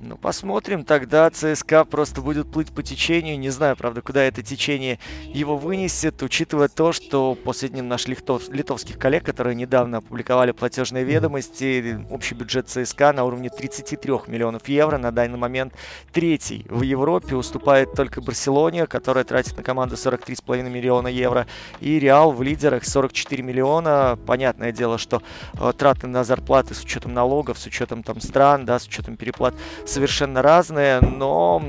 ну, 0.00 0.16
посмотрим. 0.16 0.84
Тогда 0.84 1.28
ЦСКА 1.28 1.84
просто 1.84 2.20
будет 2.20 2.50
плыть 2.50 2.70
по 2.70 2.84
течению. 2.84 3.36
Не 3.36 3.50
знаю, 3.50 3.76
правда, 3.76 4.00
куда 4.00 4.22
это 4.22 4.42
течение 4.42 5.00
его 5.24 5.56
вынесет, 5.56 6.22
учитывая 6.22 6.68
то, 6.68 6.92
что 6.92 7.34
по 7.34 7.52
сведениям 7.52 7.88
наших 7.88 8.08
литов, 8.08 8.48
литовских 8.48 8.96
коллег, 8.96 9.24
которые 9.24 9.56
недавно 9.56 9.98
опубликовали 9.98 10.52
платежные 10.52 11.02
ведомости, 11.02 11.98
общий 12.10 12.36
бюджет 12.36 12.68
ЦСКА 12.68 13.12
на 13.12 13.24
уровне 13.24 13.50
33 13.50 14.12
миллионов 14.28 14.68
евро. 14.68 14.98
На 14.98 15.10
данный 15.10 15.36
момент 15.36 15.74
третий 16.12 16.64
в 16.68 16.82
Европе. 16.82 17.34
Уступает 17.34 17.92
только 17.94 18.20
Барселоне, 18.20 18.86
которая 18.86 19.24
тратит 19.24 19.56
на 19.56 19.64
команду 19.64 19.96
43,5 19.96 20.70
миллиона 20.70 21.08
евро. 21.08 21.48
И 21.80 21.98
Реал 21.98 22.30
в 22.30 22.40
лидерах 22.40 22.84
44 22.84 23.42
миллиона. 23.42 24.16
Понятное 24.26 24.70
дело, 24.70 24.96
что 24.96 25.22
э, 25.54 25.72
траты 25.76 26.06
на 26.06 26.22
зарплаты 26.22 26.74
с 26.74 26.84
учетом 26.84 27.14
налогов, 27.14 27.58
с 27.58 27.66
учетом 27.66 28.04
там 28.04 28.20
стран, 28.20 28.64
да, 28.64 28.78
с 28.78 28.86
учетом 28.86 29.16
переплат 29.16 29.54
совершенно 29.88 30.42
разные, 30.42 31.00
но 31.00 31.62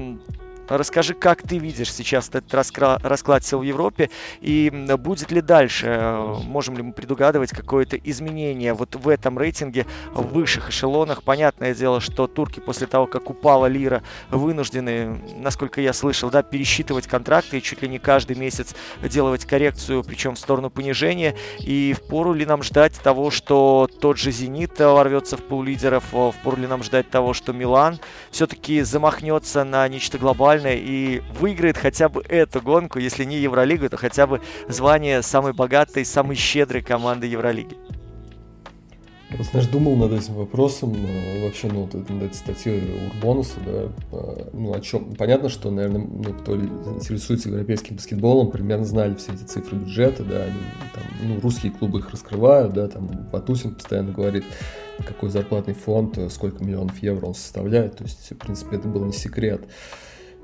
Расскажи, 0.70 1.16
как 1.16 1.42
ты 1.42 1.58
видишь 1.58 1.92
сейчас 1.92 2.30
этот 2.30 2.54
расклад 2.54 3.44
сил 3.44 3.60
в 3.60 3.64
Европе 3.64 4.12
и 4.40 4.70
будет 5.00 5.32
ли 5.32 5.42
дальше, 5.42 6.20
можем 6.44 6.78
ли 6.78 6.84
мы 6.84 6.94
предугадывать 6.94 7.50
какое-то 7.50 7.98
изменение 7.98 8.76
вот 8.76 8.96
в 8.96 9.10
этом 9.10 9.40
рейтинге 9.40 9.88
в 10.12 10.34
высших 10.34 10.70
эшелонах. 10.70 11.24
Понятное 11.24 11.74
дело, 11.74 12.00
что 12.00 12.28
турки 12.28 12.60
после 12.60 12.86
того, 12.86 13.08
как 13.08 13.32
упала 13.32 13.66
лира, 13.66 14.04
вынуждены, 14.30 15.20
насколько 15.38 15.82
я 15.82 15.92
слышал, 15.92 16.30
да, 16.30 16.44
пересчитывать 16.44 17.08
контракты 17.08 17.58
и 17.58 17.64
чуть 17.64 17.82
ли 17.82 17.90
не 17.90 17.98
каждый 17.98 18.36
месяц 18.36 18.76
делать 19.02 19.46
коррекцию, 19.46 20.04
причем 20.04 20.36
в 20.36 20.40
сторону 20.40 20.70
понижения. 20.70 21.36
И 21.60 21.96
в 21.98 22.08
пору 22.08 22.34
ли 22.34 22.46
нам 22.46 22.62
ждать 22.62 22.94
того, 23.02 23.32
что 23.32 23.90
тот 24.00 24.20
же 24.20 24.32
«Зенит» 24.32 24.78
ворвется 24.78 25.36
в 25.36 25.42
пол 25.42 25.64
лидеров, 25.64 26.04
в 26.12 26.36
пору 26.44 26.58
ли 26.58 26.68
нам 26.68 26.84
ждать 26.84 27.10
того, 27.10 27.34
что 27.34 27.54
«Милан» 27.54 28.00
все-таки 28.30 28.82
замахнется 28.82 29.64
на 29.64 29.88
нечто 29.88 30.20
глобальное, 30.20 30.59
глобальное 30.60 30.76
и 30.76 31.22
выиграет 31.40 31.78
хотя 31.78 32.10
бы 32.10 32.24
эту 32.28 32.62
гонку, 32.62 33.00
если 33.00 33.24
не 33.24 33.38
Евролигу, 33.38 33.90
то 33.90 33.98
хотя 33.98 34.28
бы 34.28 34.42
звание 34.68 35.22
самой 35.22 35.54
богатой, 35.54 36.06
самой 36.06 36.36
щедрой 36.36 36.82
команды 36.82 37.28
Евролиги. 37.28 37.78
Я, 39.32 39.44
знаешь, 39.44 39.68
думал 39.68 39.96
над 39.96 40.12
этим 40.12 40.34
вопросом, 40.34 40.96
вообще, 41.44 41.68
ну, 41.68 41.84
вот 41.84 41.94
над 41.94 42.24
этой 42.24 42.34
статьей 42.34 42.82
Урбонуса, 43.14 43.60
да, 43.64 43.92
а, 44.12 44.50
ну, 44.54 44.74
о 44.74 44.80
чем, 44.82 45.14
понятно, 45.14 45.50
что, 45.50 45.70
наверное, 45.70 46.02
ну, 46.02 46.34
кто 46.34 46.56
интересуется 46.56 47.50
европейским 47.50 47.96
баскетболом, 47.96 48.50
примерно 48.50 48.86
знали 48.86 49.14
все 49.14 49.32
эти 49.34 49.44
цифры 49.44 49.78
бюджета, 49.78 50.24
да, 50.24 50.46
они, 50.46 50.60
там, 50.96 51.04
ну, 51.22 51.40
русские 51.42 51.72
клубы 51.72 52.00
их 52.00 52.10
раскрывают, 52.10 52.74
да, 52.74 52.88
там, 52.88 53.06
Батусин 53.32 53.76
постоянно 53.76 54.14
говорит, 54.14 54.46
какой 55.06 55.30
зарплатный 55.30 55.76
фонд, 55.76 56.18
сколько 56.32 56.64
миллионов 56.64 56.98
евро 57.04 57.28
он 57.28 57.36
составляет, 57.36 57.98
то 57.98 58.06
есть, 58.06 58.32
в 58.32 58.38
принципе, 58.38 58.78
это 58.78 58.88
был 58.88 59.06
не 59.06 59.14
секрет. 59.14 59.62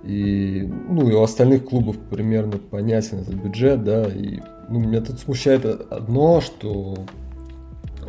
И, 0.05 0.71
ну, 0.87 1.09
и 1.09 1.13
у 1.13 1.23
остальных 1.23 1.65
клубов 1.65 1.97
примерно 1.97 2.57
понятен 2.57 3.19
этот 3.19 3.33
бюджет, 3.35 3.83
да, 3.83 4.03
и 4.03 4.39
ну, 4.69 4.79
меня 4.79 5.01
тут 5.01 5.19
смущает 5.19 5.65
одно, 5.65 6.41
что 6.41 6.95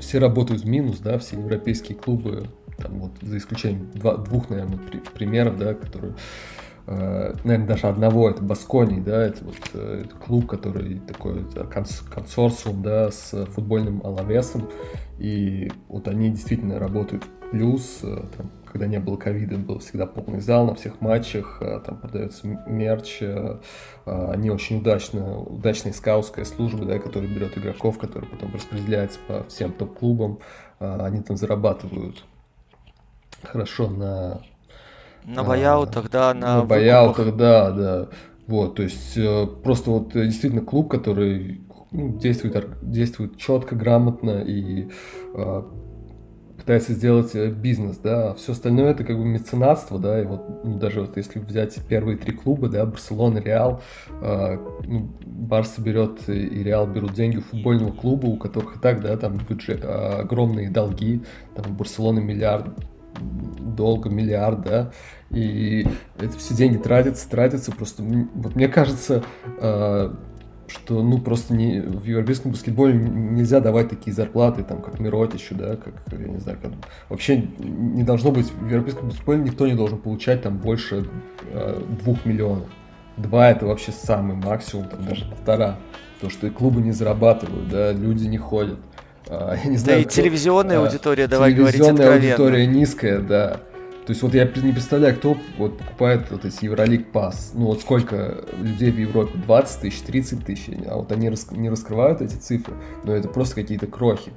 все 0.01 0.19
работают 0.19 0.63
в 0.63 0.69
минус, 0.69 0.99
да, 0.99 1.19
все 1.19 1.37
европейские 1.37 1.97
клубы, 1.97 2.49
там 2.77 2.99
вот 3.01 3.13
за 3.23 3.39
исключением 3.39 3.91
два, 3.95 4.17
двух, 4.17 4.51
наверное, 4.51 4.79
при, 4.79 4.99
примеров, 4.99 5.59
да, 5.59 5.73
которые, 5.73 6.15
э, 6.87 7.35
наверное, 7.45 7.69
даже 7.69 7.87
одного, 7.87 8.29
это 8.29 8.43
Басконий, 8.43 9.01
да, 9.01 9.25
это 9.25 9.45
вот 9.45 9.57
э, 9.73 10.05
это 10.05 10.15
клуб, 10.17 10.47
который 10.47 11.01
такой 11.01 11.47
консорциум, 12.11 12.83
да, 12.83 13.11
с 13.11 13.47
футбольным 13.47 14.03
Алавесом, 14.05 14.69
и 15.19 15.71
вот 15.89 16.09
они 16.09 16.31
действительно 16.31 16.79
работают. 16.79 17.25
Плюс, 17.51 18.01
э, 18.03 18.25
там, 18.37 18.51
когда 18.77 18.89
не 18.89 19.01
было 19.01 19.17
ковида, 19.17 19.57
был 19.57 19.79
всегда 19.79 20.05
полный 20.05 20.41
зал 20.41 20.67
на 20.67 20.75
всех 20.75 21.01
матчах, 21.01 21.63
э, 21.63 21.81
там 21.81 21.97
продается 21.97 22.47
мерч, 22.47 23.23
э, 23.23 23.59
они 24.05 24.51
очень 24.51 24.81
удачно, 24.81 25.39
удачная 25.41 25.95
скаутская 25.95 26.45
служба, 26.45 26.85
да, 26.85 26.99
которая 26.99 27.31
берет 27.31 27.57
игроков, 27.57 27.97
которые 27.97 28.29
потом 28.29 28.53
распределяются 28.53 29.19
по 29.27 29.45
всем 29.45 29.73
топ-клубам, 29.73 30.41
они 30.79 31.23
там 31.23 31.39
зарабатывают 31.39 32.23
хорошо 33.43 33.89
на... 33.89 34.43
На 35.25 35.43
бояутах, 35.43 36.11
да, 36.11 36.35
на... 36.35 36.59
На 36.59 36.65
бояутах, 36.65 37.35
да, 37.35 37.71
да. 37.71 38.09
Вот, 38.47 38.75
то 38.75 38.83
есть 38.83 39.19
просто 39.63 39.91
вот 39.91 40.13
действительно 40.13 40.61
клуб, 40.61 40.91
который 40.91 41.63
ну, 41.93 42.19
действует, 42.19 42.79
действует 42.83 43.39
четко, 43.39 43.75
грамотно 43.75 44.43
и 44.43 44.91
пытается 46.67 46.95
сделать 46.95 47.33
э, 47.37 47.49
бизнес, 47.49 47.97
да, 47.99 48.31
а 48.31 48.35
все 48.35 48.51
остальное 48.51 48.91
это 48.91 49.05
как 49.05 49.17
бы 49.17 49.25
меценатство, 49.25 50.01
да, 50.01 50.21
и 50.21 50.25
вот 50.25 50.65
ну, 50.65 50.77
даже 50.79 51.03
вот 51.03 51.17
если 51.17 51.39
взять 51.39 51.79
первые 51.89 52.19
три 52.19 52.33
клуба, 52.33 52.69
да, 52.69 52.85
Барселона, 52.85 53.39
Реал, 53.39 53.83
э, 54.21 54.59
ну, 54.85 55.09
Барса 55.25 55.81
берет 55.81 56.29
и 56.29 56.65
Реал 56.65 56.89
берут 56.89 57.13
деньги 57.13 57.37
у 57.37 57.43
футбольного 57.43 57.93
клуба, 57.93 58.27
у 58.27 58.37
которых 58.37 58.77
и 58.77 58.79
так, 58.81 59.01
да, 59.01 59.17
там 59.17 59.39
бюджет, 59.49 59.85
э, 59.85 60.23
огромные 60.23 60.69
долги, 60.69 61.23
там 61.55 61.71
у 61.71 61.75
Барселоны 61.77 62.21
миллиард, 62.21 62.67
долго 63.61 64.11
миллиард, 64.11 64.63
да, 64.63 64.91
и 65.31 65.87
это 66.19 66.37
все 66.37 66.53
деньги 66.55 66.79
тратятся, 66.79 67.31
тратятся, 67.31 67.71
просто, 67.71 68.03
вот 68.03 68.57
мне 68.57 68.67
кажется, 68.67 69.23
э, 69.61 70.13
что 70.69 71.03
ну 71.03 71.19
просто 71.19 71.55
не, 71.55 71.81
в 71.81 72.05
европейском 72.05 72.53
баскетболе 72.53 72.95
нельзя 72.95 73.61
давать 73.61 73.89
такие 73.89 74.13
зарплаты, 74.15 74.63
там, 74.65 74.83
как 74.83 74.99
Миротичу, 74.99 75.55
да, 75.55 75.77
как, 75.77 75.95
я 76.13 76.29
не 76.29 76.39
знаю, 76.39 76.59
как, 76.61 76.73
вообще 77.09 77.49
не 77.59 78.03
должно 78.03 78.31
быть, 78.31 78.51
в 78.51 78.69
европейском 78.69 79.09
баскетболе 79.09 79.41
никто 79.41 79.67
не 79.67 79.75
должен 79.75 79.99
получать 79.99 80.43
там 80.43 80.59
больше 80.59 81.07
э, 81.53 81.83
двух 82.03 82.25
миллионов. 82.25 82.69
Два 83.17 83.51
это 83.51 83.67
вообще 83.67 83.93
самый 83.93 84.37
максимум, 84.37 84.89
там 84.89 85.05
даже 85.05 85.25
полтора. 85.25 85.77
то, 86.21 86.29
что 86.31 86.51
клубы 86.51 86.83
не 86.83 86.93
зарабатывают, 86.93 87.69
да, 87.69 87.93
люди 87.93 88.27
не 88.27 88.39
ходят. 88.39 88.79
А, 89.29 89.55
я 89.57 89.71
не 89.71 89.77
знаю, 89.77 89.99
да 89.99 90.03
и 90.03 90.05
кто, 90.05 90.15
телевизионная 90.15 90.79
а, 90.79 90.85
аудитория, 90.85 91.27
давай 91.27 91.53
говорить 91.53 91.81
Телевизионная 91.81 92.15
аудитория 92.15 92.67
низкая, 92.67 93.21
да. 93.21 93.61
То 94.07 94.13
есть 94.13 94.23
вот 94.23 94.35
я 94.35 94.45
не 94.45 94.73
представляю, 94.73 95.17
кто 95.17 95.37
вот 95.59 95.79
покупает 95.79 96.31
вот 96.31 96.45
эти 96.45 96.65
Евролиг 96.65 97.11
Пас. 97.11 97.51
Ну 97.55 97.67
вот 97.67 97.81
сколько 97.81 98.45
людей 98.57 98.93
в 98.93 98.99
Европе? 98.99 99.37
20 99.37 99.81
тысяч, 99.81 100.01
30 100.03 100.47
тысяч. 100.47 100.71
А 100.87 100.97
вот 100.97 101.11
они 101.11 101.29
рас, 101.29 101.51
не 101.51 101.69
раскрывают 101.69 102.21
эти 102.21 102.37
цифры, 102.37 102.75
но 103.03 103.13
это 103.13 103.29
просто 103.29 103.57
какие-то 103.57 103.89
крохи. 103.89 104.33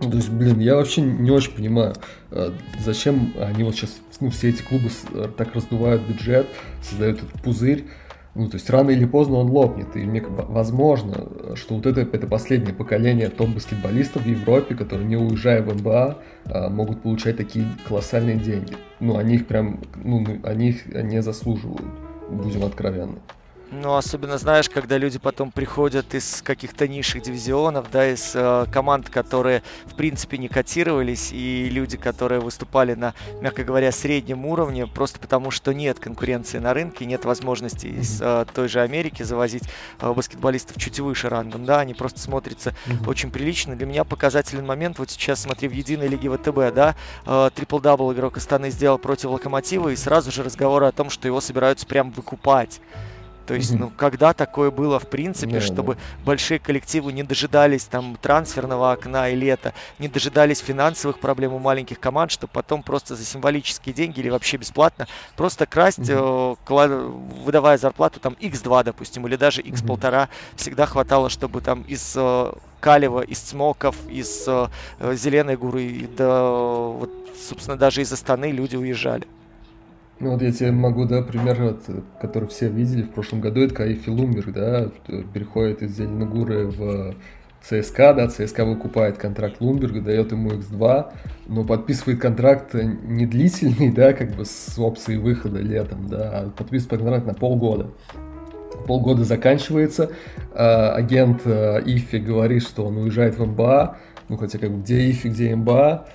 То 0.00 0.16
есть, 0.16 0.30
блин, 0.30 0.60
я 0.60 0.76
вообще 0.76 1.02
не 1.02 1.30
очень 1.30 1.52
понимаю, 1.52 1.94
э, 2.30 2.52
зачем 2.78 3.34
они 3.38 3.64
вот 3.64 3.74
сейчас, 3.74 3.96
ну, 4.20 4.30
все 4.30 4.50
эти 4.50 4.62
клубы 4.62 4.90
э, 5.12 5.28
так 5.36 5.54
раздувают 5.54 6.02
бюджет, 6.02 6.46
создают 6.80 7.18
этот 7.18 7.42
пузырь. 7.42 7.84
Ну, 8.38 8.46
то 8.48 8.54
есть 8.54 8.70
рано 8.70 8.90
или 8.90 9.04
поздно 9.04 9.38
он 9.38 9.50
лопнет. 9.50 9.96
И 9.96 9.98
мне 9.98 10.22
возможно, 10.24 11.56
что 11.56 11.74
вот 11.74 11.86
это, 11.86 12.02
это 12.02 12.28
последнее 12.28 12.72
поколение 12.72 13.30
топ-баскетболистов 13.30 14.22
в 14.22 14.28
Европе, 14.28 14.76
которые 14.76 15.08
не 15.08 15.16
уезжая 15.16 15.60
в 15.60 15.74
НБА, 15.74 16.18
а, 16.44 16.70
могут 16.70 17.02
получать 17.02 17.36
такие 17.36 17.66
колоссальные 17.88 18.36
деньги. 18.36 18.76
Ну, 19.00 19.16
они 19.16 19.34
их 19.34 19.48
прям, 19.48 19.80
ну, 19.96 20.24
они 20.44 20.68
их 20.68 20.86
не 20.86 21.20
заслуживают, 21.20 21.82
будем 22.30 22.64
откровенны. 22.64 23.18
Ну, 23.70 23.96
особенно, 23.96 24.38
знаешь, 24.38 24.70
когда 24.70 24.96
люди 24.96 25.18
потом 25.18 25.50
приходят 25.50 26.14
из 26.14 26.40
каких-то 26.42 26.88
низших 26.88 27.22
дивизионов, 27.22 27.90
да, 27.90 28.10
из 28.10 28.32
э, 28.34 28.64
команд, 28.72 29.10
которые, 29.10 29.62
в 29.84 29.94
принципе, 29.94 30.38
не 30.38 30.48
котировались, 30.48 31.32
и 31.32 31.68
люди, 31.70 31.98
которые 31.98 32.40
выступали 32.40 32.94
на, 32.94 33.12
мягко 33.42 33.64
говоря, 33.64 33.92
среднем 33.92 34.46
уровне, 34.46 34.86
просто 34.86 35.18
потому 35.18 35.50
что 35.50 35.74
нет 35.74 35.98
конкуренции 35.98 36.58
на 36.58 36.72
рынке, 36.72 37.04
нет 37.04 37.26
возможности 37.26 37.88
из 37.88 38.22
э, 38.22 38.46
той 38.54 38.68
же 38.68 38.80
Америки 38.80 39.22
завозить 39.22 39.64
э, 40.00 40.10
баскетболистов 40.10 40.78
чуть 40.78 40.98
выше 41.00 41.28
рангом, 41.28 41.66
да, 41.66 41.80
они 41.80 41.92
просто 41.92 42.20
смотрятся 42.20 42.70
mm-hmm. 42.70 43.08
очень 43.08 43.30
прилично. 43.30 43.76
Для 43.76 43.86
меня 43.86 44.04
показательный 44.04 44.64
момент, 44.64 44.98
вот 44.98 45.10
сейчас 45.10 45.42
смотри, 45.42 45.68
в 45.68 45.72
единой 45.72 46.08
лиге 46.08 46.30
ВТБ, 46.30 46.74
да, 46.74 46.96
э, 47.26 47.50
трипл-дабл 47.54 48.14
игрок 48.14 48.38
Астаны 48.38 48.70
сделал 48.70 48.96
против 48.96 49.28
Локомотива, 49.28 49.90
и 49.90 49.96
сразу 49.96 50.30
же 50.32 50.42
разговоры 50.42 50.86
о 50.86 50.92
том, 50.92 51.10
что 51.10 51.28
его 51.28 51.42
собираются 51.42 51.86
прям 51.86 52.12
выкупать. 52.12 52.80
То 53.48 53.54
есть, 53.54 53.72
ну, 53.72 53.90
когда 53.96 54.34
такое 54.34 54.70
было, 54.70 55.00
в 55.00 55.08
принципе, 55.08 55.60
чтобы 55.60 55.96
большие 56.22 56.58
коллективы 56.58 57.14
не 57.14 57.22
дожидались 57.22 57.84
там 57.84 58.18
трансферного 58.20 58.92
окна 58.92 59.30
и 59.30 59.34
лета, 59.34 59.72
не 59.98 60.06
дожидались 60.06 60.58
финансовых 60.58 61.18
проблем 61.18 61.54
у 61.54 61.58
маленьких 61.58 61.98
команд, 61.98 62.30
чтобы 62.30 62.50
потом 62.52 62.82
просто 62.82 63.16
за 63.16 63.24
символические 63.24 63.94
деньги 63.94 64.20
или 64.20 64.28
вообще 64.28 64.58
бесплатно 64.58 65.08
просто 65.34 65.64
красть, 65.64 66.10
э, 66.10 66.54
выдавая 66.68 67.78
зарплату 67.78 68.20
там 68.20 68.36
x2, 68.38 68.84
допустим, 68.84 69.26
или 69.26 69.36
даже 69.36 69.62
x1,5, 69.62 70.24
угу. 70.24 70.30
всегда 70.56 70.84
хватало, 70.84 71.30
чтобы 71.30 71.62
там 71.62 71.84
из 71.88 72.12
э, 72.16 72.52
Калева, 72.80 73.22
из 73.22 73.38
Смоков, 73.38 73.96
из 74.10 74.44
э, 74.46 74.68
Зеленой 75.14 75.56
горы, 75.56 76.06
да, 76.18 76.50
вот, 76.50 77.10
собственно, 77.48 77.78
даже 77.78 78.02
из 78.02 78.12
Астаны 78.12 78.50
люди 78.52 78.76
уезжали. 78.76 79.26
Ну 80.20 80.32
вот 80.32 80.42
я 80.42 80.50
тебе 80.50 80.72
могу, 80.72 81.04
да, 81.04 81.22
пример, 81.22 81.62
вот, 81.62 81.82
который 82.20 82.48
все 82.48 82.68
видели 82.68 83.02
в 83.02 83.10
прошлом 83.10 83.40
году, 83.40 83.60
это 83.60 83.74
Каифи 83.74 84.08
Лумберг, 84.08 84.52
да, 84.52 84.90
переходит 85.32 85.82
из 85.82 85.96
Зеленогуры 85.96 86.66
в 86.66 87.14
ЦСКА, 87.62 88.14
да, 88.14 88.28
ЦСКА 88.28 88.64
выкупает 88.64 89.18
контракт 89.18 89.60
Лумберга, 89.60 90.00
дает 90.00 90.32
ему 90.32 90.50
X2, 90.50 91.12
но 91.46 91.64
подписывает 91.64 92.20
контракт 92.20 92.74
не 92.74 93.26
длительный, 93.26 93.92
да, 93.92 94.12
как 94.12 94.32
бы 94.32 94.44
с 94.44 94.76
опцией 94.76 95.18
выхода 95.18 95.60
летом, 95.60 96.08
да, 96.08 96.30
а 96.32 96.50
подписывает 96.50 97.00
контракт 97.00 97.26
на 97.26 97.34
полгода. 97.34 97.90
Полгода 98.86 99.24
заканчивается, 99.24 100.10
а, 100.52 100.94
агент 100.94 101.42
а, 101.44 101.78
Ифи 101.78 102.16
говорит, 102.16 102.62
что 102.62 102.86
он 102.86 102.96
уезжает 102.96 103.38
в 103.38 103.44
МБА, 103.44 103.98
ну 104.28 104.36
хотя 104.36 104.58
как 104.58 104.70
бы 104.70 104.80
где 104.80 105.10
Ифи, 105.10 105.28
где 105.28 105.54
МБА, 105.54 106.06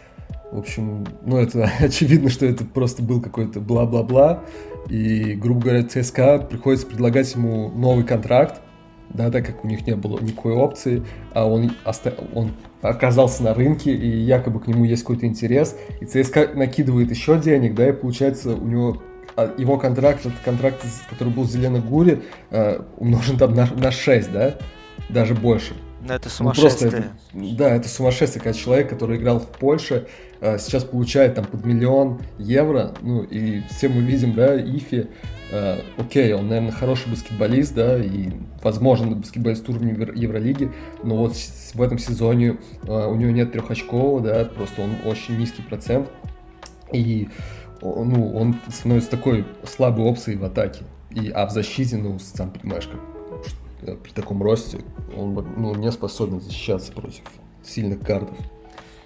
в 0.54 0.60
общем, 0.60 1.06
ну 1.26 1.38
это 1.38 1.70
очевидно, 1.80 2.30
что 2.30 2.46
это 2.46 2.64
просто 2.64 3.02
был 3.02 3.22
какой-то 3.22 3.60
бла-бла-бла. 3.60 4.44
И, 4.90 5.34
грубо 5.34 5.62
говоря, 5.62 5.84
ЦСКА 5.84 6.40
приходится 6.40 6.86
предлагать 6.86 7.34
ему 7.34 7.70
новый 7.70 8.04
контракт, 8.04 8.62
да, 9.10 9.32
так 9.32 9.46
как 9.46 9.64
у 9.64 9.68
них 9.68 9.88
не 9.88 9.96
было 9.96 10.20
никакой 10.20 10.54
опции, 10.54 11.04
а 11.34 11.48
он, 11.48 11.72
оста... 11.86 12.14
он 12.34 12.52
оказался 12.82 13.44
на 13.44 13.54
рынке, 13.54 13.94
и 13.94 14.08
якобы 14.08 14.60
к 14.60 14.68
нему 14.68 14.84
есть 14.84 15.04
какой-то 15.04 15.26
интерес, 15.26 15.78
и 16.02 16.06
ЦСКА 16.06 16.52
накидывает 16.54 17.10
еще 17.10 17.40
денег, 17.40 17.76
да, 17.76 17.90
и 17.90 17.94
получается 17.94 18.56
у 18.56 18.68
него 18.68 19.02
а, 19.36 19.54
его 19.58 19.78
контракт, 19.78 20.26
этот 20.26 20.40
контракт, 20.44 20.86
который 21.10 21.32
был 21.32 21.44
в 21.44 21.50
Зеленогуре, 21.50 22.24
э, 22.52 22.82
умножен 22.98 23.38
там 23.38 23.54
на, 23.54 23.68
на 23.68 23.92
6, 23.92 24.32
да, 24.32 24.56
даже 25.10 25.34
больше. 25.34 25.74
Но 26.04 26.14
это 26.16 26.30
сумасшествие. 26.30 26.92
Ну, 26.92 26.98
просто 26.98 27.12
это, 27.34 27.56
да, 27.56 27.70
это 27.76 27.88
сумасшествие, 27.88 28.44
когда 28.44 28.58
человек, 28.58 28.90
который 28.90 29.18
играл 29.18 29.40
в 29.40 29.48
Польше, 29.48 30.08
э, 30.42 30.58
сейчас 30.60 30.84
получает 30.84 31.36
там 31.36 31.46
под 31.46 31.66
миллион 31.66 32.22
евро, 32.38 32.94
ну 33.02 33.24
и 33.24 33.62
все 33.70 33.88
мы 33.88 34.02
видим, 34.02 34.34
да, 34.34 34.60
Ифи, 34.60 35.08
э, 35.52 35.80
окей, 35.98 36.34
он, 36.34 36.50
наверное, 36.50 36.74
хороший 36.74 37.10
баскетболист, 37.10 37.74
да, 37.74 38.04
и, 38.04 38.32
возможно, 38.62 39.16
баскетболист 39.16 39.70
уровня 39.70 39.94
Евролиги, 40.14 40.72
но 41.04 41.16
вот 41.16 41.36
в 41.36 41.82
этом 41.82 41.98
сезоне 41.98 42.58
э, 42.86 43.08
у 43.08 43.16
него 43.16 43.32
нет 43.32 43.54
трехочкового, 43.54 44.20
да, 44.20 44.44
просто 44.44 44.82
он 44.82 44.96
очень 45.06 45.38
низкий 45.38 45.62
процент, 45.62 46.10
и 46.92 47.30
ну, 47.82 48.36
он 48.36 48.58
становится 48.70 49.10
такой 49.10 49.46
слабой 49.66 50.06
опцией 50.06 50.38
в 50.38 50.44
атаке. 50.44 50.84
И, 51.12 51.30
а 51.30 51.46
в 51.46 51.52
защите, 51.52 51.98
ну, 51.98 52.18
сам 52.20 52.50
понимаешь, 52.50 52.88
как 52.88 53.13
при 54.04 54.12
таком 54.12 54.42
росте 54.42 54.82
он 55.16 55.34
ну, 55.34 55.76
не 55.76 55.92
способен 55.92 56.42
защищаться 56.42 56.92
против 56.92 57.24
сильных 57.64 58.02
картов. 58.02 58.38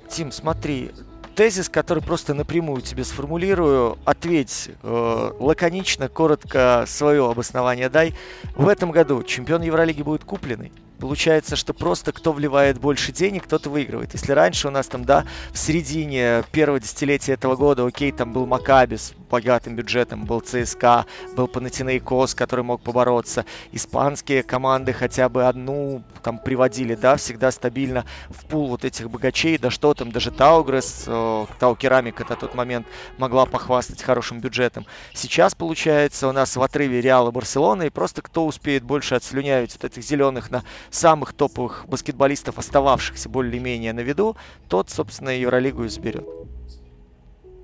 Тим, 0.09 0.31
смотри, 0.31 0.91
тезис, 1.35 1.69
который 1.69 2.01
просто 2.01 2.33
напрямую 2.33 2.81
тебе 2.81 3.03
сформулирую, 3.03 3.97
ответь 4.05 4.69
э, 4.81 5.31
лаконично, 5.39 6.09
коротко 6.09 6.85
свое 6.87 7.29
обоснование 7.29 7.89
дай. 7.89 8.13
В 8.55 8.67
этом 8.67 8.91
году 8.91 9.21
чемпион 9.23 9.61
Евролиги 9.61 10.01
будет 10.01 10.23
купленный? 10.23 10.71
Получается, 10.99 11.55
что 11.55 11.73
просто 11.73 12.11
кто 12.11 12.33
вливает 12.33 12.79
больше 12.79 13.11
денег, 13.11 13.47
тот 13.47 13.67
и 13.67 13.69
выигрывает. 13.69 14.13
Если 14.13 14.31
раньше 14.31 14.67
у 14.67 14.71
нас 14.71 14.87
там, 14.87 15.05
да, 15.05 15.25
в 15.51 15.57
середине 15.57 16.43
первого 16.51 16.79
десятилетия 16.79 17.33
этого 17.33 17.55
года, 17.55 17.85
окей, 17.85 18.11
там 18.11 18.33
был 18.33 18.47
Маккаби 18.47 19.05
с 19.05 19.13
богатым 19.29 19.75
бюджетом, 19.75 20.25
был 20.25 20.41
ЦСКА, 20.41 21.05
был 21.35 21.47
Панатинаикос, 21.47 22.33
который 22.33 22.63
мог 22.63 22.81
побороться. 22.81 23.45
Испанские 23.71 24.41
команды 24.41 24.93
хотя 24.93 25.29
бы 25.29 25.47
одну 25.47 26.03
там 26.23 26.39
приводили, 26.39 26.95
да, 26.95 27.15
всегда 27.15 27.51
стабильно 27.51 28.05
в 28.29 28.45
пул 28.45 28.67
вот 28.67 28.83
этих 28.83 29.09
богачей, 29.09 29.57
да 29.57 29.69
что 29.69 29.93
там, 29.93 30.11
даже 30.11 30.31
Таугресс, 30.31 31.03
э, 31.07 31.45
Тау 31.59 31.75
Керамика 31.75 32.25
на 32.27 32.35
тот 32.35 32.55
момент 32.55 32.87
могла 33.17 33.45
похвастать 33.45 34.01
хорошим 34.01 34.39
бюджетом. 34.39 34.85
Сейчас, 35.13 35.55
получается, 35.55 36.27
у 36.27 36.31
нас 36.31 36.55
в 36.55 36.61
отрыве 36.61 37.01
Реала 37.01 37.31
Барселона, 37.31 37.83
и 37.83 37.89
просто 37.89 38.21
кто 38.21 38.45
успеет 38.45 38.83
больше 38.83 39.15
отслюнявить 39.15 39.73
вот 39.73 39.85
этих 39.85 40.03
зеленых 40.03 40.51
на 40.51 40.63
самых 40.89 41.33
топовых 41.33 41.85
баскетболистов, 41.87 42.57
остававшихся 42.59 43.29
более-менее 43.29 43.93
на 43.93 44.01
виду, 44.01 44.35
тот, 44.67 44.89
собственно, 44.89 45.29
Евролигу 45.29 45.83
и 45.83 45.89
заберет. 45.89 46.25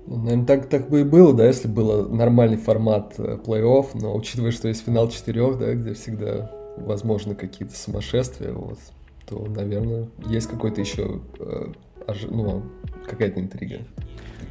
Наверное, 0.06 0.44
так, 0.44 0.68
так 0.68 0.90
бы 0.90 1.00
и 1.00 1.04
было, 1.04 1.32
да, 1.32 1.46
если 1.46 1.66
был 1.66 2.08
нормальный 2.10 2.58
формат 2.58 3.14
э, 3.16 3.38
плей-офф, 3.42 3.86
но 3.94 4.14
учитывая, 4.14 4.50
что 4.50 4.68
есть 4.68 4.84
финал 4.84 5.08
четырех, 5.08 5.58
да, 5.58 5.74
где 5.74 5.94
всегда 5.94 6.50
возможны 6.76 7.34
какие-то 7.34 7.74
сумасшествия, 7.74 8.52
вот, 8.52 8.78
то, 9.26 9.46
наверное, 9.46 10.08
есть 10.26 10.46
какой-то 10.46 10.82
еще, 10.82 11.20
э, 11.38 11.72
ну, 12.28 12.64
какая-то 13.08 13.40
интрига. 13.40 13.78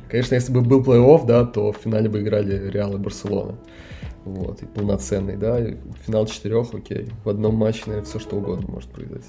Конечно, 0.10 0.36
если 0.36 0.52
бы 0.52 0.62
был 0.62 0.82
плей-офф, 0.82 1.26
да, 1.28 1.46
то 1.46 1.72
в 1.72 1.78
финале 1.78 2.10
бы 2.10 2.22
играли 2.22 2.70
Реал 2.70 2.96
и 2.96 2.98
Барселона. 2.98 3.56
Вот, 4.26 4.62
и 4.62 4.66
полноценный, 4.66 5.36
да, 5.36 5.60
финал 6.06 6.26
четырех, 6.26 6.74
окей. 6.74 7.10
В 7.26 7.30
одном 7.30 7.56
матче, 7.56 7.84
наверное, 7.88 8.08
все 8.08 8.20
что 8.20 8.38
угодно 8.38 8.68
может 8.68 8.90
произойти. 8.90 9.28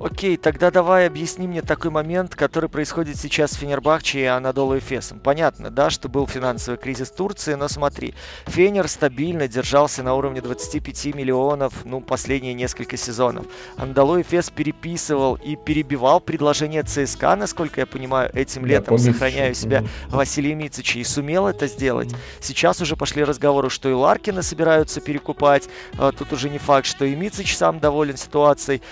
Окей, 0.00 0.36
тогда 0.36 0.72
давай 0.72 1.06
объясни 1.06 1.46
мне 1.46 1.62
такой 1.62 1.90
момент, 1.92 2.34
который 2.34 2.68
происходит 2.68 3.16
сейчас 3.16 3.52
с 3.52 3.54
Фенербахче 3.54 4.20
и 4.20 4.24
Анадолу 4.24 4.76
Эфесом. 4.76 5.20
Понятно, 5.20 5.70
да, 5.70 5.88
что 5.88 6.08
был 6.08 6.26
финансовый 6.26 6.76
кризис 6.76 7.10
Турции, 7.10 7.54
но 7.54 7.68
смотри, 7.68 8.12
Фенер 8.46 8.88
стабильно 8.88 9.46
держался 9.46 10.02
на 10.02 10.14
уровне 10.14 10.40
25 10.40 11.14
миллионов, 11.14 11.84
ну, 11.84 12.00
последние 12.00 12.54
несколько 12.54 12.96
сезонов. 12.96 13.46
Анадолу 13.76 14.20
Эфес 14.20 14.50
переписывал 14.50 15.36
и 15.36 15.54
перебивал 15.54 16.18
предложение 16.18 16.82
ЦСКА, 16.82 17.36
насколько 17.36 17.80
я 17.80 17.86
понимаю, 17.86 18.30
этим 18.34 18.66
летом, 18.66 18.96
помню, 18.96 19.12
сохраняю 19.12 19.54
себя 19.54 19.78
mm-hmm. 19.78 20.08
Василия 20.10 20.54
Мицича, 20.56 20.98
и 20.98 21.04
сумел 21.04 21.46
это 21.46 21.68
сделать. 21.68 22.08
Mm-hmm. 22.08 22.40
Сейчас 22.40 22.80
уже 22.80 22.96
пошли 22.96 23.22
разговоры, 23.22 23.70
что 23.70 23.88
и 23.88 23.92
Ларкина 23.92 24.42
собираются 24.42 25.00
перекупать, 25.00 25.68
а, 25.98 26.10
тут 26.10 26.32
уже 26.32 26.50
не 26.50 26.58
факт, 26.58 26.86
что 26.86 27.04
и 27.04 27.14
Мицич 27.14 27.56
сам 27.56 27.78
доволен 27.78 28.16
ситуацией. 28.16 28.82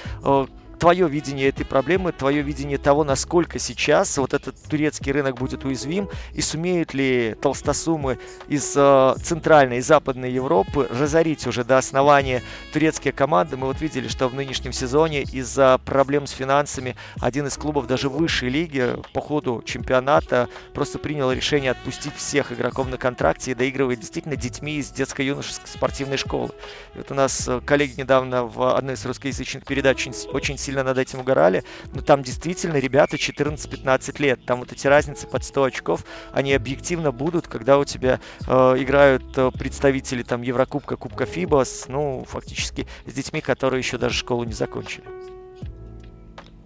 Твое 0.83 1.09
видение 1.09 1.49
этой 1.49 1.65
проблемы, 1.65 2.11
твое 2.11 2.43
видение 2.43 2.77
того, 2.77 3.05
насколько 3.05 3.61
сейчас 3.61 4.19
вот 4.19 4.35
этот 4.35 4.61
турецкий 4.65 5.13
рынок 5.13 5.37
будет 5.37 5.65
уязвим, 5.65 6.09
и 6.35 6.41
сумеют 6.41 6.93
ли 6.93 7.37
толстосумы 7.41 8.19
из 8.49 8.75
э, 8.77 9.15
центральной 9.23 9.79
и 9.79 9.81
западной 9.81 10.33
Европы 10.33 10.89
разорить 10.91 11.47
уже 11.47 11.63
до 11.63 11.79
основания 11.79 12.43
турецкие 12.73 13.13
команды. 13.13 13.57
Мы 13.57 13.69
вот 13.69 13.81
видели, 13.81 14.09
что 14.09 14.27
в 14.27 14.35
нынешнем 14.35 14.73
сезоне 14.73 15.23
из-за 15.23 15.79
проблем 15.85 16.27
с 16.27 16.33
финансами 16.33 16.97
один 17.21 17.47
из 17.47 17.57
клубов 17.57 17.87
даже 17.87 18.09
высшей 18.09 18.49
лиги 18.49 18.97
по 19.13 19.21
ходу 19.21 19.63
чемпионата 19.65 20.49
просто 20.75 20.99
принял 20.99 21.31
решение 21.31 21.71
отпустить 21.71 22.17
всех 22.17 22.51
игроков 22.51 22.89
на 22.89 22.97
контракте 22.97 23.53
и 23.53 23.55
доигрывает 23.55 24.01
действительно 24.01 24.35
детьми 24.35 24.79
из 24.79 24.91
детско-юношеской 24.91 25.69
спортивной 25.69 26.17
школы. 26.17 26.51
И 26.97 26.99
вот 26.99 27.13
у 27.13 27.15
нас 27.15 27.47
э, 27.47 27.61
коллеги 27.65 28.01
недавно 28.01 28.47
в 28.47 28.77
одной 28.77 28.95
из 28.95 29.07
русскоязычных 29.07 29.65
передач 29.65 30.09
очень 30.33 30.59
сильно 30.59 30.72
над 30.81 30.99
этим 30.99 31.21
угорали, 31.21 31.65
но 31.95 32.01
там 32.01 32.23
действительно 32.23 32.79
ребята 32.79 33.17
14-15 33.17 34.23
лет, 34.23 34.45
там 34.45 34.61
вот 34.61 34.73
эти 34.73 34.87
разницы 34.87 35.27
под 35.27 35.45
100 35.45 35.65
очков, 35.65 36.05
они 36.33 36.55
объективно 36.55 37.13
будут, 37.13 37.49
когда 37.49 37.79
у 37.79 37.85
тебя 37.85 38.21
э, 38.47 38.53
играют 38.79 39.25
э, 39.37 39.51
представители 39.53 40.23
там 40.23 40.43
Еврокубка, 40.43 40.97
Кубка 40.97 41.27
Фибос, 41.27 41.87
ну, 41.89 42.25
фактически 42.27 42.87
с 43.07 43.13
детьми, 43.13 43.41
которые 43.41 43.81
еще 43.81 43.99
даже 43.99 44.15
школу 44.15 44.45
не 44.45 44.53
закончили. 44.53 45.05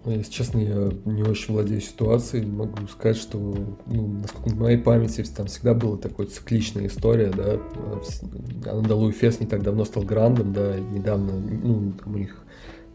Ну, 0.07 0.13
если 0.13 0.31
честно, 0.31 0.59
я 0.59 0.89
не 1.03 1.23
очень 1.23 1.53
владею 1.53 1.81
ситуацией. 1.81 2.45
Могу 2.45 2.87
сказать, 2.87 3.17
что, 3.17 3.37
ну, 3.87 4.07
насколько 4.21 4.47
в 4.47 4.57
моей 4.57 4.77
памяти, 4.77 5.21
там 5.35 5.47
всегда 5.47 5.73
была 5.73 5.97
такая 5.97 6.27
цикличная 6.27 6.87
история, 6.87 7.29
да. 7.29 7.59
Анадолу 8.71 9.11
Фес 9.11 9.41
не 9.41 9.47
так 9.47 9.63
давно 9.63 9.83
стал 9.83 10.03
грандом, 10.03 10.53
да, 10.53 10.79
недавно, 10.79 11.33
ну, 11.33 11.91
там 11.91 12.15
у 12.15 12.17
них 12.19 12.37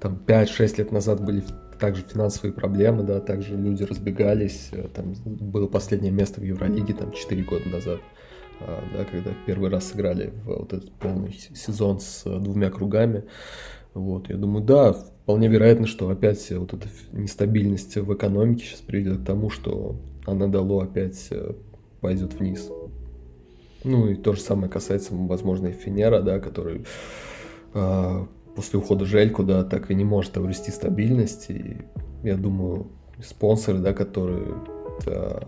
там 0.02 0.20
5-6 0.26 0.78
лет 0.78 0.90
назад 0.90 1.24
были 1.24 1.44
также 1.78 2.02
финансовые 2.02 2.52
проблемы, 2.52 3.04
да, 3.04 3.20
также 3.20 3.56
люди 3.56 3.84
разбегались, 3.84 4.70
э, 4.72 4.88
там 4.92 5.14
было 5.24 5.68
последнее 5.68 6.10
место 6.10 6.40
в 6.40 6.44
Евролиге, 6.44 6.92
там 6.92 7.12
4 7.12 7.42
года 7.44 7.68
назад, 7.68 8.00
а, 8.60 8.82
да, 8.92 9.04
когда 9.04 9.30
первый 9.46 9.70
раз 9.70 9.90
сыграли 9.90 10.32
в 10.44 10.46
вот 10.46 10.72
этот 10.72 10.90
полный 10.94 11.32
сезон 11.32 12.00
с 12.00 12.24
двумя 12.24 12.70
кругами, 12.70 13.24
вот, 13.94 14.28
я 14.28 14.36
думаю, 14.36 14.64
да, 14.64 14.92
вполне 14.92 15.46
вероятно, 15.46 15.86
что 15.86 16.10
опять 16.10 16.50
вот 16.50 16.74
эта 16.74 16.88
нестабильность 17.12 17.96
в 17.96 18.12
экономике 18.12 18.64
сейчас 18.64 18.80
приведет 18.80 19.20
к 19.20 19.24
тому, 19.24 19.50
что 19.50 20.00
она 20.26 20.48
дало 20.48 20.80
опять 20.80 21.28
э, 21.30 21.52
пойдет 22.00 22.34
вниз. 22.34 22.68
Ну 23.84 24.08
и 24.08 24.16
то 24.16 24.32
же 24.32 24.40
самое 24.40 24.68
касается, 24.68 25.14
возможно, 25.14 25.68
и 25.68 25.72
Финера, 25.72 26.22
да, 26.22 26.40
который 26.40 26.86
э, 27.74 28.26
после 28.54 28.78
ухода 28.78 29.04
Жельку, 29.04 29.42
да, 29.42 29.64
так 29.64 29.90
и 29.90 29.94
не 29.94 30.04
может 30.04 30.36
обрести 30.36 30.70
стабильность. 30.70 31.50
И 31.50 31.78
я 32.22 32.36
думаю, 32.36 32.88
спонсоры, 33.22 33.78
да, 33.78 33.92
которые 33.92 34.54
да, 35.04 35.42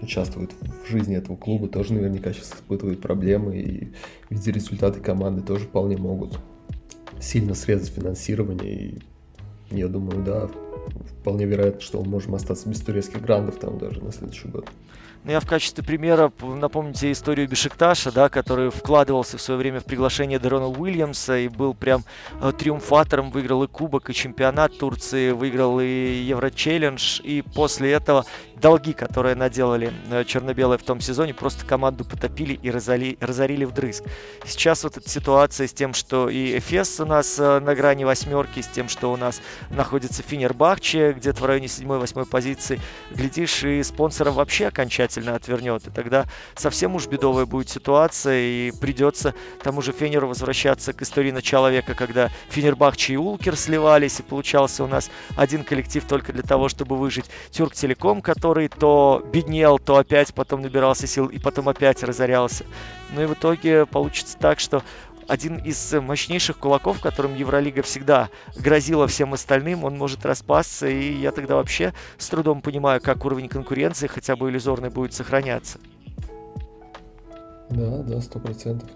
участвуют 0.00 0.52
в 0.84 0.90
жизни 0.90 1.16
этого 1.16 1.36
клуба, 1.36 1.68
тоже 1.68 1.94
наверняка 1.94 2.32
сейчас 2.32 2.52
испытывают 2.54 3.00
проблемы 3.00 3.58
и 3.58 3.92
видя 4.30 4.52
результаты 4.52 5.00
команды 5.00 5.42
тоже 5.42 5.64
вполне 5.64 5.96
могут 5.96 6.38
сильно 7.20 7.54
срезать 7.54 7.88
финансирование. 7.88 8.72
И 8.72 8.98
я 9.70 9.88
думаю, 9.88 10.22
да, 10.22 10.50
вполне 11.20 11.46
вероятно, 11.46 11.80
что 11.80 12.02
мы 12.02 12.08
можем 12.08 12.34
остаться 12.34 12.68
без 12.68 12.80
турецких 12.80 13.22
грандов 13.22 13.56
там 13.56 13.78
даже 13.78 14.02
на 14.02 14.12
следующий 14.12 14.48
год. 14.48 14.68
Ну, 15.24 15.32
я 15.32 15.40
в 15.40 15.46
качестве 15.46 15.82
примера 15.82 16.30
напомните 16.42 17.10
историю 17.10 17.48
Бешикташа, 17.48 18.12
да, 18.12 18.28
который 18.28 18.68
вкладывался 18.68 19.38
в 19.38 19.40
свое 19.40 19.56
время 19.58 19.80
в 19.80 19.86
приглашение 19.86 20.38
Дерона 20.38 20.68
Уильямса 20.68 21.38
и 21.38 21.48
был 21.48 21.72
прям 21.72 22.04
э, 22.42 22.52
триумфатором, 22.52 23.30
выиграл 23.30 23.64
и 23.64 23.66
Кубок, 23.66 24.10
и 24.10 24.12
чемпионат 24.12 24.76
Турции, 24.76 25.30
выиграл 25.30 25.80
и 25.80 25.86
Евро-челлендж, 25.86 27.22
и 27.22 27.40
после 27.40 27.92
этого 27.92 28.26
долги, 28.56 28.92
которые 28.92 29.34
наделали 29.34 29.94
э, 30.10 30.24
черно-белые 30.24 30.76
в 30.76 30.82
том 30.82 31.00
сезоне, 31.00 31.32
просто 31.32 31.64
команду 31.64 32.04
потопили 32.04 32.60
и 32.62 32.70
разорили, 32.70 33.16
разорили 33.18 33.64
вдрызг. 33.64 34.04
Сейчас 34.44 34.84
вот 34.84 34.98
эта 34.98 35.08
ситуация 35.08 35.66
с 35.68 35.72
тем, 35.72 35.94
что 35.94 36.28
и 36.28 36.58
Эфес 36.58 37.00
у 37.00 37.06
нас 37.06 37.38
э, 37.38 37.60
на 37.60 37.74
грани 37.74 38.04
восьмерки, 38.04 38.60
с 38.60 38.68
тем, 38.68 38.90
что 38.90 39.10
у 39.10 39.16
нас 39.16 39.40
находится 39.70 40.22
Финербахче 40.22 41.12
где-то 41.12 41.40
в 41.40 41.46
районе 41.46 41.68
7-8 41.68 42.26
позиции, 42.26 42.78
глядишь, 43.10 43.64
и 43.64 43.82
спонсором 43.82 44.34
вообще 44.34 44.66
окончательно 44.66 45.13
окончательно 45.14 45.34
отвернет. 45.34 45.86
И 45.86 45.90
тогда 45.90 46.26
совсем 46.54 46.94
уж 46.94 47.06
бедовая 47.06 47.46
будет 47.46 47.68
ситуация, 47.68 48.40
и 48.40 48.72
придется 48.80 49.34
тому 49.62 49.82
же 49.82 49.92
Фенеру 49.92 50.28
возвращаться 50.28 50.92
к 50.92 51.02
истории 51.02 51.30
начала 51.30 51.70
века, 51.70 51.94
когда 51.94 52.30
Фенербахче 52.50 53.14
и 53.14 53.16
Улкер 53.16 53.56
сливались, 53.56 54.20
и 54.20 54.22
получался 54.22 54.84
у 54.84 54.86
нас 54.86 55.10
один 55.36 55.64
коллектив 55.64 56.04
только 56.04 56.32
для 56.32 56.42
того, 56.42 56.68
чтобы 56.68 56.96
выжить. 56.96 57.26
Тюрк 57.50 57.74
Телеком, 57.74 58.22
который 58.22 58.68
то 58.68 59.22
беднел, 59.32 59.78
то 59.78 59.96
опять 59.96 60.34
потом 60.34 60.62
набирался 60.62 61.06
сил, 61.06 61.26
и 61.26 61.38
потом 61.38 61.68
опять 61.68 62.02
разорялся. 62.02 62.64
Ну 63.12 63.22
и 63.22 63.26
в 63.26 63.34
итоге 63.34 63.86
получится 63.86 64.36
так, 64.38 64.58
что 64.60 64.82
один 65.28 65.56
из 65.56 65.92
мощнейших 65.92 66.58
кулаков, 66.58 67.00
которым 67.00 67.34
Евролига 67.34 67.82
всегда 67.82 68.28
грозила 68.56 69.06
всем 69.06 69.34
остальным, 69.34 69.84
он 69.84 69.96
может 69.96 70.24
распасться, 70.24 70.86
и 70.88 71.12
я 71.14 71.32
тогда 71.32 71.56
вообще 71.56 71.92
с 72.18 72.28
трудом 72.28 72.62
понимаю, 72.62 73.00
как 73.00 73.24
уровень 73.24 73.48
конкуренции 73.48 74.06
хотя 74.06 74.36
бы 74.36 74.50
иллюзорный 74.50 74.90
будет 74.90 75.14
сохраняться. 75.14 75.78
Да, 77.70 77.98
да, 77.98 78.20
сто 78.20 78.38
процентов. 78.38 78.88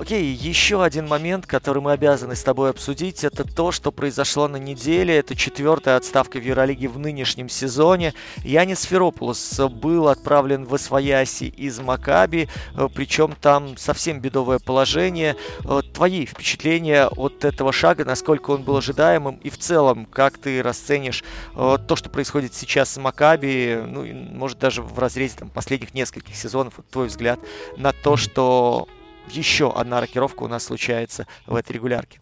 Окей, 0.00 0.32
еще 0.32 0.82
один 0.82 1.06
момент, 1.06 1.44
который 1.44 1.82
мы 1.82 1.92
обязаны 1.92 2.34
с 2.34 2.42
тобой 2.42 2.70
обсудить, 2.70 3.22
это 3.22 3.44
то, 3.44 3.70
что 3.70 3.92
произошло 3.92 4.48
на 4.48 4.56
неделе. 4.56 5.18
Это 5.18 5.36
четвертая 5.36 5.98
отставка 5.98 6.38
в 6.38 6.42
Евролиге 6.42 6.88
в 6.88 6.98
нынешнем 6.98 7.50
сезоне. 7.50 8.14
Янис 8.42 8.84
Феропулос 8.84 9.60
был 9.60 10.08
отправлен 10.08 10.64
в 10.64 10.74
Освояси 10.74 11.52
из 11.54 11.80
Макаби, 11.80 12.48
э, 12.74 12.88
причем 12.94 13.36
там 13.38 13.76
совсем 13.76 14.20
бедовое 14.20 14.58
положение. 14.58 15.36
Э, 15.66 15.82
твои 15.92 16.24
впечатления 16.24 17.06
от 17.06 17.44
этого 17.44 17.70
шага, 17.70 18.06
насколько 18.06 18.52
он 18.52 18.62
был 18.62 18.78
ожидаемым 18.78 19.34
и 19.42 19.50
в 19.50 19.58
целом, 19.58 20.06
как 20.06 20.38
ты 20.38 20.62
расценишь 20.62 21.22
э, 21.54 21.76
то, 21.86 21.94
что 21.94 22.08
происходит 22.08 22.54
сейчас 22.54 22.90
с 22.90 22.96
Макаби, 22.96 23.82
ну, 23.86 24.06
может 24.34 24.58
даже 24.58 24.80
в 24.80 24.98
разрезе 24.98 25.36
там, 25.40 25.50
последних 25.50 25.92
нескольких 25.92 26.34
сезонов, 26.36 26.80
твой 26.90 27.08
взгляд 27.08 27.38
на 27.76 27.92
то, 27.92 28.16
что 28.16 28.88
еще 29.30 29.72
одна 29.72 30.00
рокировка 30.00 30.42
у 30.42 30.48
нас 30.48 30.64
случается 30.64 31.26
в 31.46 31.54
этой 31.54 31.72
регулярке. 31.72 32.20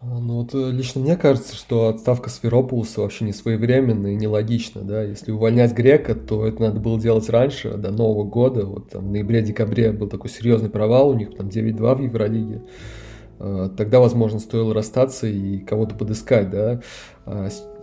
А, 0.00 0.18
ну 0.18 0.42
вот 0.42 0.54
э, 0.54 0.70
лично 0.70 1.00
мне 1.00 1.16
кажется, 1.16 1.56
что 1.56 1.88
отставка 1.88 2.28
Сферопулуса 2.28 3.00
вообще 3.00 3.24
не 3.24 3.32
своевременная 3.32 4.12
и 4.12 4.16
нелогична, 4.16 4.82
да. 4.82 5.02
Если 5.02 5.30
увольнять 5.30 5.72
Грека, 5.72 6.14
то 6.14 6.46
это 6.46 6.60
надо 6.60 6.80
было 6.80 7.00
делать 7.00 7.28
раньше, 7.30 7.74
до 7.74 7.90
Нового 7.90 8.24
года. 8.24 8.66
Вот 8.66 8.90
там 8.90 9.08
в 9.08 9.10
ноябре-декабре 9.10 9.92
был 9.92 10.08
такой 10.08 10.30
серьезный 10.30 10.68
провал, 10.68 11.10
у 11.10 11.14
них 11.14 11.36
там 11.36 11.48
9-2 11.48 11.94
в 11.94 12.02
Евролиге. 12.02 12.62
А, 13.38 13.70
тогда, 13.70 14.00
возможно, 14.00 14.40
стоило 14.40 14.74
расстаться 14.74 15.26
и 15.26 15.58
кого-то 15.58 15.94
подыскать, 15.94 16.50
да. 16.50 16.80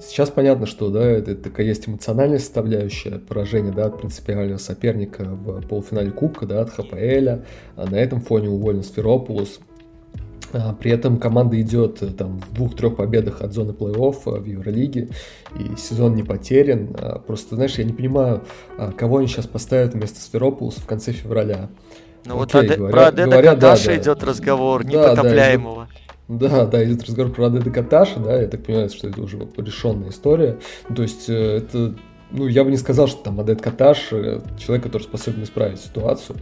А, 0.01 0.03
сейчас 0.03 0.29
понятно, 0.29 0.65
что, 0.65 0.89
да, 0.89 1.03
это, 1.03 1.35
такая 1.35 1.67
есть 1.67 1.87
эмоциональная 1.87 2.39
составляющая 2.39 3.19
поражения, 3.19 3.71
да, 3.71 3.85
от 3.85 3.99
принципиального 3.99 4.57
соперника 4.57 5.23
в 5.23 5.61
полуфинале 5.67 6.11
Кубка, 6.11 6.45
да, 6.45 6.61
от 6.61 6.71
ХПЛ. 6.71 7.43
А 7.75 7.89
на 7.89 7.95
этом 7.95 8.21
фоне 8.21 8.49
уволен 8.49 8.83
Сферопулус. 8.83 9.59
При 10.81 10.91
этом 10.91 11.17
команда 11.17 11.61
идет 11.61 12.03
э, 12.03 12.07
там 12.07 12.41
в 12.41 12.53
двух-трех 12.53 12.97
победах 12.97 13.41
от 13.41 13.53
зоны 13.53 13.71
плей-офф 13.71 14.17
э, 14.25 14.39
в 14.41 14.45
Евролиге, 14.45 15.07
и 15.57 15.77
сезон 15.77 16.13
не 16.15 16.23
потерян. 16.23 16.93
Просто, 17.25 17.55
знаешь, 17.55 17.75
я 17.75 17.85
не 17.85 17.93
понимаю, 17.93 18.43
кого 18.97 19.19
они 19.19 19.27
сейчас 19.27 19.47
поставят 19.47 19.93
вместо 19.93 20.19
Сферопулуса 20.19 20.81
в 20.81 20.85
конце 20.85 21.13
февраля. 21.13 21.69
Ну 22.25 22.35
вот 22.35 22.51
говоря, 22.51 22.75
про 22.75 23.07
Адеда 23.07 23.31
говоря, 23.31 23.53
Каташа 23.55 23.87
да, 23.87 23.97
идет 23.97 24.19
да. 24.19 24.25
разговор, 24.27 24.85
непотопляемого. 24.85 25.87
Да, 25.89 26.00
да, 26.37 26.65
да, 26.65 26.83
идет 26.83 27.03
разговор 27.03 27.31
про 27.33 27.47
Одеда 27.47 27.69
Катташа, 27.71 28.19
да, 28.19 28.41
я 28.41 28.47
так 28.47 28.63
понимаю, 28.63 28.89
что 28.89 29.07
это 29.07 29.21
уже 29.21 29.37
решенная 29.57 30.09
история. 30.09 30.59
Ну, 30.87 30.95
то 30.95 31.01
есть 31.01 31.29
э, 31.29 31.57
это, 31.57 31.95
ну, 32.31 32.47
я 32.47 32.63
бы 32.63 32.71
не 32.71 32.77
сказал, 32.77 33.07
что 33.07 33.23
там 33.23 33.39
Одед 33.39 33.62
Катташ 33.62 34.07
э, 34.11 34.39
человек, 34.57 34.83
который 34.85 35.03
способен 35.03 35.43
исправить 35.43 35.79
ситуацию. 35.79 36.37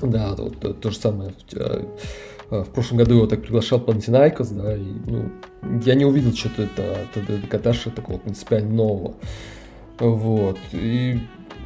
Да, 0.00 0.34
вот 0.36 0.60
то, 0.60 0.72
то 0.72 0.90
же 0.90 0.96
самое. 0.96 1.32
В, 2.50 2.62
в 2.64 2.70
прошлом 2.70 2.98
году 2.98 3.16
его 3.16 3.26
так 3.26 3.42
приглашал 3.42 3.80
Панатинаикос, 3.80 4.48
да, 4.50 4.76
и, 4.76 4.92
ну, 5.06 5.30
я 5.84 5.94
не 5.94 6.04
увидел 6.04 6.32
что-то 6.34 6.62
это, 6.62 7.08
от 7.16 7.48
Катташа 7.48 7.90
такого 7.90 8.18
принципиально 8.18 8.72
нового. 8.72 9.14
Вот, 9.98 10.58
и 10.72 11.20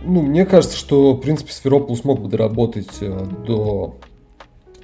ну, 0.04 0.22
мне 0.22 0.46
кажется, 0.46 0.76
что, 0.76 1.14
в 1.14 1.20
принципе, 1.20 1.52
Сфайропулос 1.52 1.96
смог 1.96 2.20
бы 2.20 2.28
доработать 2.28 2.98
э, 3.00 3.26
до 3.46 3.98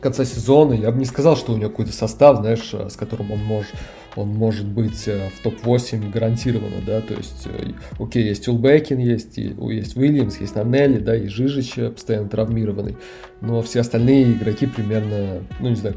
конца 0.04 0.26
сезона. 0.26 0.74
Я 0.74 0.92
бы 0.92 0.98
не 0.98 1.06
сказал, 1.06 1.34
что 1.34 1.54
у 1.54 1.56
него 1.56 1.70
какой-то 1.70 1.92
состав, 1.92 2.36
знаешь, 2.36 2.70
э, 2.74 2.90
с 2.90 2.94
которым 2.94 3.32
он 3.32 3.38
может, 3.38 3.72
он 4.16 4.28
может 4.28 4.66
быть 4.66 5.08
э, 5.08 5.30
в 5.34 5.42
топ-8 5.42 6.10
гарантированно, 6.10 6.82
да, 6.86 7.00
то 7.00 7.14
есть, 7.14 7.46
э, 7.46 7.72
окей, 7.98 8.22
есть 8.28 8.46
Улбекин, 8.46 8.98
есть, 8.98 9.38
есть 9.38 9.96
Уильямс, 9.96 10.40
есть 10.40 10.56
Нанелли, 10.56 10.98
да, 10.98 11.16
и 11.16 11.26
Жижич 11.26 11.76
постоянно 11.94 12.28
травмированный, 12.28 12.98
но 13.40 13.62
все 13.62 13.80
остальные 13.80 14.32
игроки 14.32 14.66
примерно, 14.66 15.42
ну, 15.58 15.70
не 15.70 15.76
знаю, 15.76 15.96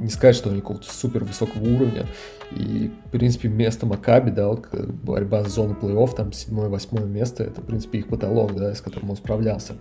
не 0.00 0.08
сказать, 0.08 0.34
что 0.34 0.50
они 0.50 0.60
какого-то 0.60 0.92
супер 0.92 1.22
высокого 1.22 1.62
уровня, 1.62 2.06
и, 2.50 2.90
в 3.06 3.10
принципе, 3.12 3.46
место 3.48 3.86
Макаби, 3.86 4.32
да, 4.32 4.48
вот 4.48 4.66
борьба 4.72 5.44
с 5.44 5.54
зоной 5.54 5.76
плей-офф, 5.76 6.16
там, 6.16 6.32
седьмое-восьмое 6.32 7.04
место, 7.04 7.44
это, 7.44 7.60
в 7.60 7.64
принципе, 7.64 8.00
их 8.00 8.08
потолок, 8.08 8.56
да, 8.56 8.74
с 8.74 8.80
которым 8.80 9.10
он 9.10 9.16
справлялся. 9.16 9.74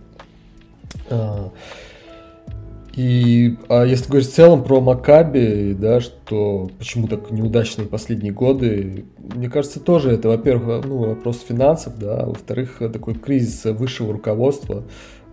И 2.96 3.58
а 3.70 3.86
если 3.86 4.08
говорить 4.08 4.30
в 4.30 4.34
целом 4.34 4.64
про 4.64 4.80
Макаби, 4.80 5.74
да, 5.74 6.00
что 6.00 6.70
почему 6.78 7.08
так 7.08 7.32
неудачные 7.32 7.88
последние 7.88 8.34
годы, 8.34 9.06
мне 9.18 9.50
кажется, 9.50 9.80
тоже 9.80 10.12
это, 10.12 10.28
во-первых, 10.28 10.86
ну, 10.86 10.98
вопрос 11.00 11.44
финансов, 11.48 11.98
да, 11.98 12.20
а 12.20 12.26
во-вторых, 12.28 12.78
такой 12.94 13.16
кризис 13.16 13.66
высшего 13.66 14.14
руководства. 14.14 14.84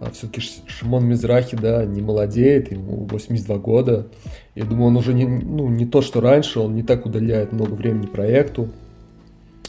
А 0.01 0.11
все-таки 0.11 0.40
Шимон 0.66 1.05
Мизрахи, 1.05 1.55
да, 1.55 1.85
не 1.85 2.01
молодеет, 2.01 2.73
ему 2.73 3.05
82 3.05 3.59
года. 3.59 4.07
Я 4.55 4.64
думаю, 4.64 4.87
он 4.87 4.96
уже 4.96 5.12
не, 5.12 5.27
ну, 5.27 5.68
не 5.68 5.85
то, 5.85 6.01
что 6.01 6.23
раньше, 6.23 6.61
он 6.61 6.75
не 6.75 6.83
так 6.83 7.05
удаляет 7.05 7.53
много 7.53 7.75
времени 7.75 8.07
проекту, 8.07 8.70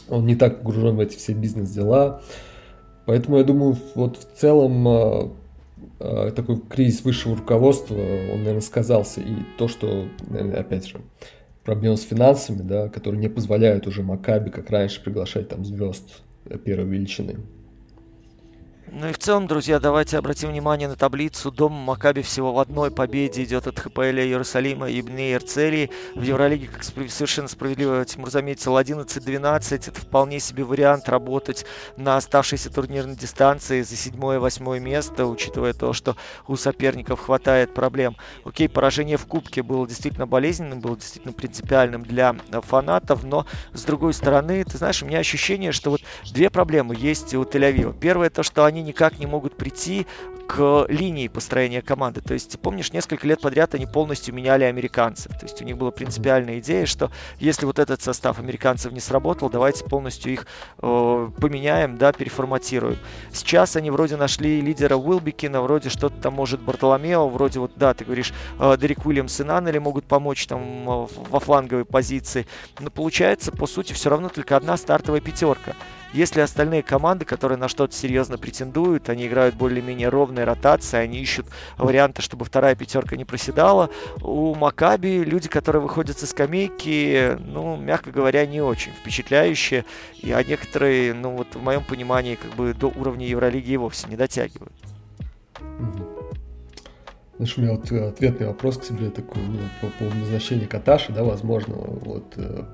он 0.08 0.24
не 0.24 0.34
так 0.34 0.60
погружен 0.60 0.96
в 0.96 1.00
эти 1.00 1.18
все 1.18 1.34
бизнес-дела. 1.34 2.22
Поэтому 3.04 3.36
я 3.36 3.44
думаю, 3.44 3.76
вот 3.94 4.16
в 4.16 4.40
целом 4.40 4.88
а, 4.88 5.32
такой 6.34 6.60
кризис 6.60 7.04
высшего 7.04 7.36
руководства, 7.36 7.94
он, 7.94 8.38
наверное, 8.38 8.60
сказался. 8.60 9.20
И 9.20 9.34
то, 9.58 9.68
что, 9.68 10.08
наверное, 10.28 10.60
опять 10.60 10.86
же, 10.86 11.00
проблемы 11.64 11.96
с 11.96 12.02
финансами, 12.02 12.62
да, 12.62 12.88
которые 12.88 13.20
не 13.20 13.28
позволяют 13.28 13.86
уже 13.86 14.02
Макаби, 14.02 14.50
как 14.50 14.70
раньше, 14.70 15.02
приглашать 15.02 15.48
там 15.48 15.64
звезд 15.64 16.22
первой 16.64 16.88
величины. 16.88 17.36
Ну 18.94 19.08
и 19.08 19.12
в 19.12 19.18
целом, 19.18 19.46
друзья, 19.46 19.80
давайте 19.80 20.18
обратим 20.18 20.50
внимание 20.50 20.86
на 20.86 20.96
таблицу. 20.96 21.50
Дом 21.50 21.72
Макаби 21.72 22.20
всего 22.20 22.52
в 22.52 22.58
одной 22.58 22.90
победе 22.90 23.42
идет 23.42 23.66
от 23.66 23.78
ХПЛ 23.78 24.02
Иерусалима 24.02 24.90
и 24.90 25.00
Бне 25.00 25.32
Эрцелии. 25.32 25.88
В 26.14 26.20
Евролиге, 26.20 26.68
как 26.68 26.84
совершенно 26.84 27.48
справедливо 27.48 28.04
Тимур 28.04 28.30
заметил, 28.30 28.76
11-12. 28.76 29.88
Это 29.88 29.98
вполне 29.98 30.40
себе 30.40 30.64
вариант 30.64 31.08
работать 31.08 31.64
на 31.96 32.18
оставшейся 32.18 32.70
турнирной 32.70 33.16
дистанции 33.16 33.80
за 33.80 33.96
седьмое 33.96 34.38
восьмое 34.38 34.78
место, 34.78 35.24
учитывая 35.24 35.72
то, 35.72 35.94
что 35.94 36.14
у 36.46 36.56
соперников 36.56 37.20
хватает 37.20 37.72
проблем. 37.72 38.18
Окей, 38.44 38.68
поражение 38.68 39.16
в 39.16 39.24
Кубке 39.24 39.62
было 39.62 39.88
действительно 39.88 40.26
болезненным, 40.26 40.80
было 40.80 40.98
действительно 40.98 41.32
принципиальным 41.32 42.02
для 42.02 42.36
фанатов, 42.50 43.24
но 43.24 43.46
с 43.72 43.84
другой 43.84 44.12
стороны, 44.12 44.62
ты 44.64 44.76
знаешь, 44.76 45.02
у 45.02 45.06
меня 45.06 45.20
ощущение, 45.20 45.72
что 45.72 45.92
вот 45.92 46.02
две 46.30 46.50
проблемы 46.50 46.94
есть 46.94 47.32
у 47.32 47.42
Тель-Авива. 47.42 47.98
Первое 47.98 48.28
то, 48.28 48.42
что 48.42 48.66
они 48.66 48.81
никак 48.82 49.18
не 49.18 49.26
могут 49.26 49.56
прийти 49.56 50.06
к 50.46 50.86
линии 50.88 51.28
построения 51.28 51.80
команды. 51.82 52.20
То 52.20 52.34
есть, 52.34 52.58
помнишь, 52.60 52.92
несколько 52.92 53.26
лет 53.26 53.40
подряд 53.40 53.74
они 53.74 53.86
полностью 53.86 54.34
меняли 54.34 54.64
американцев. 54.64 55.32
То 55.38 55.46
есть 55.46 55.60
у 55.62 55.64
них 55.64 55.78
была 55.78 55.90
принципиальная 55.90 56.58
идея, 56.58 56.84
что 56.84 57.10
если 57.38 57.64
вот 57.64 57.78
этот 57.78 58.02
состав 58.02 58.38
американцев 58.38 58.92
не 58.92 59.00
сработал, 59.00 59.48
давайте 59.48 59.84
полностью 59.84 60.32
их 60.32 60.46
э, 60.80 61.30
поменяем, 61.40 61.96
да, 61.96 62.12
переформатируем. 62.12 62.98
Сейчас 63.32 63.76
они 63.76 63.90
вроде 63.90 64.16
нашли 64.16 64.60
лидера 64.60 64.96
Уилбикина, 64.96 65.62
вроде 65.62 65.88
что-то 65.88 66.20
там 66.20 66.34
может 66.34 66.60
Бартоломео, 66.60 67.28
вроде 67.28 67.60
вот, 67.60 67.72
да, 67.76 67.94
ты 67.94 68.04
говоришь, 68.04 68.32
э, 68.58 68.76
Дерек 68.78 69.06
Уильямс 69.06 69.40
и 69.40 69.44
Наннели 69.44 69.78
могут 69.78 70.04
помочь 70.04 70.46
там 70.46 70.60
э, 70.60 71.06
во 71.30 71.40
фланговой 71.40 71.84
позиции. 71.84 72.46
Но 72.78 72.90
получается, 72.90 73.52
по 73.52 73.66
сути, 73.66 73.92
все 73.92 74.10
равно 74.10 74.28
только 74.28 74.56
одна 74.56 74.76
стартовая 74.76 75.20
пятерка. 75.20 75.74
Если 76.12 76.40
остальные 76.40 76.82
команды, 76.82 77.24
которые 77.24 77.56
на 77.56 77.68
что-то 77.68 77.94
серьезно 77.94 78.36
претендуют, 78.36 79.08
они 79.08 79.26
играют 79.26 79.54
более-менее 79.54 80.08
ровной 80.08 80.44
ротации, 80.44 80.98
они 80.98 81.18
ищут 81.18 81.46
варианты, 81.78 82.20
чтобы 82.20 82.44
вторая 82.44 82.74
пятерка 82.74 83.16
не 83.16 83.24
проседала. 83.24 83.88
У 84.20 84.54
Макаби 84.54 85.24
люди, 85.24 85.48
которые 85.48 85.80
выходят 85.80 86.18
со 86.18 86.26
скамейки, 86.26 87.38
ну, 87.40 87.76
мягко 87.76 88.10
говоря, 88.10 88.44
не 88.44 88.60
очень 88.60 88.92
впечатляющие. 88.92 89.86
И 90.20 90.30
а 90.32 90.42
некоторые, 90.42 91.14
ну, 91.14 91.36
вот 91.36 91.54
в 91.54 91.62
моем 91.62 91.82
понимании, 91.82 92.34
как 92.34 92.52
бы 92.54 92.74
до 92.74 92.88
уровня 92.88 93.26
Евролиги 93.26 93.72
и 93.72 93.76
вовсе 93.78 94.06
не 94.08 94.16
дотягивают. 94.16 94.72
Знаешь, 97.36 97.58
у 97.58 97.60
меня 97.62 97.72
вот 97.72 97.90
ответный 97.90 98.46
вопрос 98.46 98.76
к 98.76 98.84
тебе 98.84 99.10
такой, 99.10 99.42
ну, 99.42 99.58
по 99.80 99.86
поводу 99.98 100.16
назначения 100.18 100.66
Каташи, 100.66 101.12
да, 101.12 101.24
возможно, 101.24 101.74
вот 101.74 102.34
э, 102.36 102.64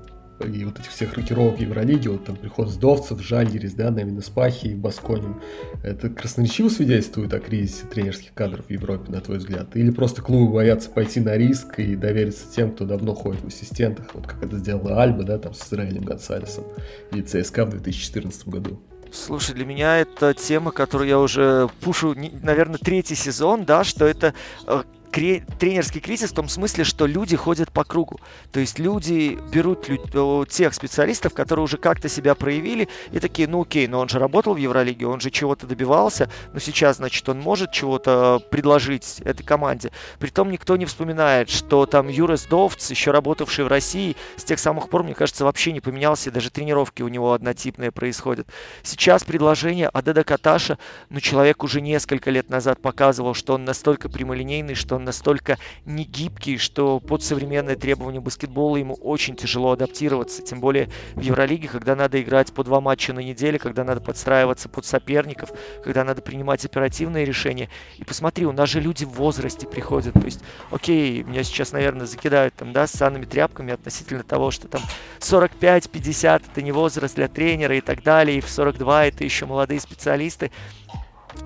и 0.45 0.65
вот 0.65 0.79
этих 0.79 0.91
всех 0.91 1.13
рокировок 1.13 1.59
Евролиги, 1.59 2.07
вот 2.07 2.25
там 2.25 2.35
приход 2.35 2.69
Сдовцев, 2.69 3.21
Жальгерис, 3.21 3.73
да, 3.73 3.91
Навина 3.91 4.21
Спахи 4.21 4.67
и 4.67 4.75
Басконин, 4.75 5.35
это 5.83 6.09
красноречиво 6.09 6.69
свидетельствует 6.69 7.33
о 7.33 7.39
кризисе 7.39 7.85
тренерских 7.85 8.33
кадров 8.33 8.65
в 8.67 8.69
Европе, 8.69 9.11
на 9.11 9.21
твой 9.21 9.37
взгляд? 9.37 9.75
Или 9.75 9.91
просто 9.91 10.21
клубы 10.21 10.53
боятся 10.53 10.89
пойти 10.89 11.19
на 11.19 11.35
риск 11.37 11.79
и 11.79 11.95
довериться 11.95 12.45
тем, 12.53 12.71
кто 12.71 12.85
давно 12.85 13.13
ходит 13.13 13.41
в 13.41 13.47
ассистентах, 13.47 14.13
вот 14.13 14.27
как 14.27 14.43
это 14.43 14.57
сделала 14.57 15.01
Альба, 15.01 15.23
да, 15.23 15.37
там 15.37 15.53
с 15.53 15.67
Израилем 15.67 16.03
Гонсалесом 16.03 16.63
и 17.11 17.21
ЦСКА 17.21 17.65
в 17.65 17.71
2014 17.71 18.47
году? 18.47 18.79
Слушай, 19.11 19.55
для 19.55 19.65
меня 19.65 19.97
это 19.97 20.33
тема, 20.33 20.71
которую 20.71 21.07
я 21.07 21.19
уже 21.19 21.67
пушу, 21.81 22.15
наверное, 22.43 22.77
третий 22.77 23.15
сезон, 23.15 23.65
да, 23.65 23.83
что 23.83 24.05
это 24.05 24.35
э, 24.67 24.83
кре- 25.11 25.43
тренерский 25.57 26.01
кризис 26.01 26.31
в 26.31 26.35
том 26.35 26.47
смысле, 26.47 26.83
что 26.83 27.05
люди 27.05 27.35
ходят 27.35 27.71
по 27.71 27.83
кругу. 27.83 28.19
То 28.51 28.59
есть 28.59 28.79
люди 28.79 29.37
берут 29.51 29.89
лю- 29.89 30.45
тех 30.45 30.73
специалистов, 30.73 31.33
которые 31.33 31.63
уже 31.63 31.77
как-то 31.77 32.09
себя 32.09 32.35
проявили, 32.35 32.87
и 33.11 33.19
такие, 33.19 33.47
ну 33.47 33.61
окей, 33.61 33.87
но 33.87 33.99
он 33.99 34.09
же 34.09 34.19
работал 34.19 34.53
в 34.53 34.57
Евролиге, 34.57 35.07
он 35.07 35.19
же 35.19 35.31
чего-то 35.31 35.67
добивался, 35.67 36.29
но 36.53 36.59
сейчас, 36.59 36.97
значит, 36.97 37.27
он 37.29 37.39
может 37.39 37.71
чего-то 37.71 38.41
предложить 38.51 39.19
этой 39.21 39.43
команде. 39.43 39.91
Притом 40.19 40.51
никто 40.51 40.77
не 40.77 40.85
вспоминает, 40.85 41.49
что 41.49 41.85
там 41.85 42.07
Юрес 42.07 42.45
Довц, 42.45 42.89
еще 42.89 43.11
работавший 43.11 43.65
в 43.65 43.67
России, 43.67 44.15
с 44.37 44.43
тех 44.43 44.59
самых 44.59 44.89
пор, 44.89 45.03
мне 45.03 45.13
кажется, 45.13 45.45
вообще 45.45 45.71
не 45.71 45.81
поменялся, 45.81 46.31
даже 46.31 46.49
тренировки 46.49 47.01
у 47.01 47.07
него 47.07 47.33
однотипные 47.33 47.91
происходят. 47.91 48.47
Сейчас 48.83 49.23
предложение 49.23 49.89
Адеда 49.89 50.23
Каташа, 50.23 50.77
ну 51.09 51.19
человек 51.19 51.63
уже 51.63 51.81
несколько 51.81 52.29
лет 52.29 52.49
назад 52.49 52.81
показывал, 52.81 53.33
что 53.33 53.55
он 53.55 53.65
настолько 53.65 54.09
прямолинейный, 54.09 54.75
что 54.75 54.98
настолько 55.03 55.57
негибкий, 55.85 56.57
что 56.57 56.99
под 56.99 57.23
современные 57.23 57.75
требования 57.75 58.19
баскетбола 58.19 58.77
ему 58.77 58.95
очень 58.95 59.35
тяжело 59.35 59.71
адаптироваться. 59.71 60.41
Тем 60.41 60.59
более 60.59 60.89
в 61.15 61.21
Евролиге, 61.21 61.67
когда 61.67 61.95
надо 61.95 62.21
играть 62.21 62.53
по 62.53 62.63
два 62.63 62.81
матча 62.81 63.13
на 63.13 63.19
неделю, 63.19 63.59
когда 63.59 63.83
надо 63.83 64.01
подстраиваться 64.01 64.69
под 64.69 64.85
соперников, 64.85 65.51
когда 65.83 66.03
надо 66.03 66.21
принимать 66.21 66.65
оперативные 66.65 67.25
решения. 67.25 67.69
И 67.97 68.03
посмотри, 68.03 68.45
у 68.45 68.51
нас 68.51 68.69
же 68.69 68.79
люди 68.79 69.05
в 69.05 69.11
возрасте 69.11 69.67
приходят. 69.67 70.13
То 70.13 70.25
есть, 70.25 70.41
окей, 70.71 71.23
меня 71.23 71.43
сейчас, 71.43 71.71
наверное, 71.71 72.05
закидают 72.05 72.53
там, 72.55 72.73
да, 72.73 72.87
с 72.87 72.91
санными 72.91 73.25
тряпками 73.25 73.73
относительно 73.73 74.23
того, 74.23 74.51
что 74.51 74.67
там 74.67 74.81
45-50 75.19 76.43
это 76.51 76.61
не 76.61 76.71
возраст 76.71 77.15
для 77.15 77.27
тренера 77.27 77.75
и 77.75 77.81
так 77.81 78.03
далее, 78.03 78.37
и 78.37 78.41
в 78.41 78.49
42 78.49 79.05
это 79.05 79.23
еще 79.23 79.45
молодые 79.45 79.79
специалисты. 79.79 80.51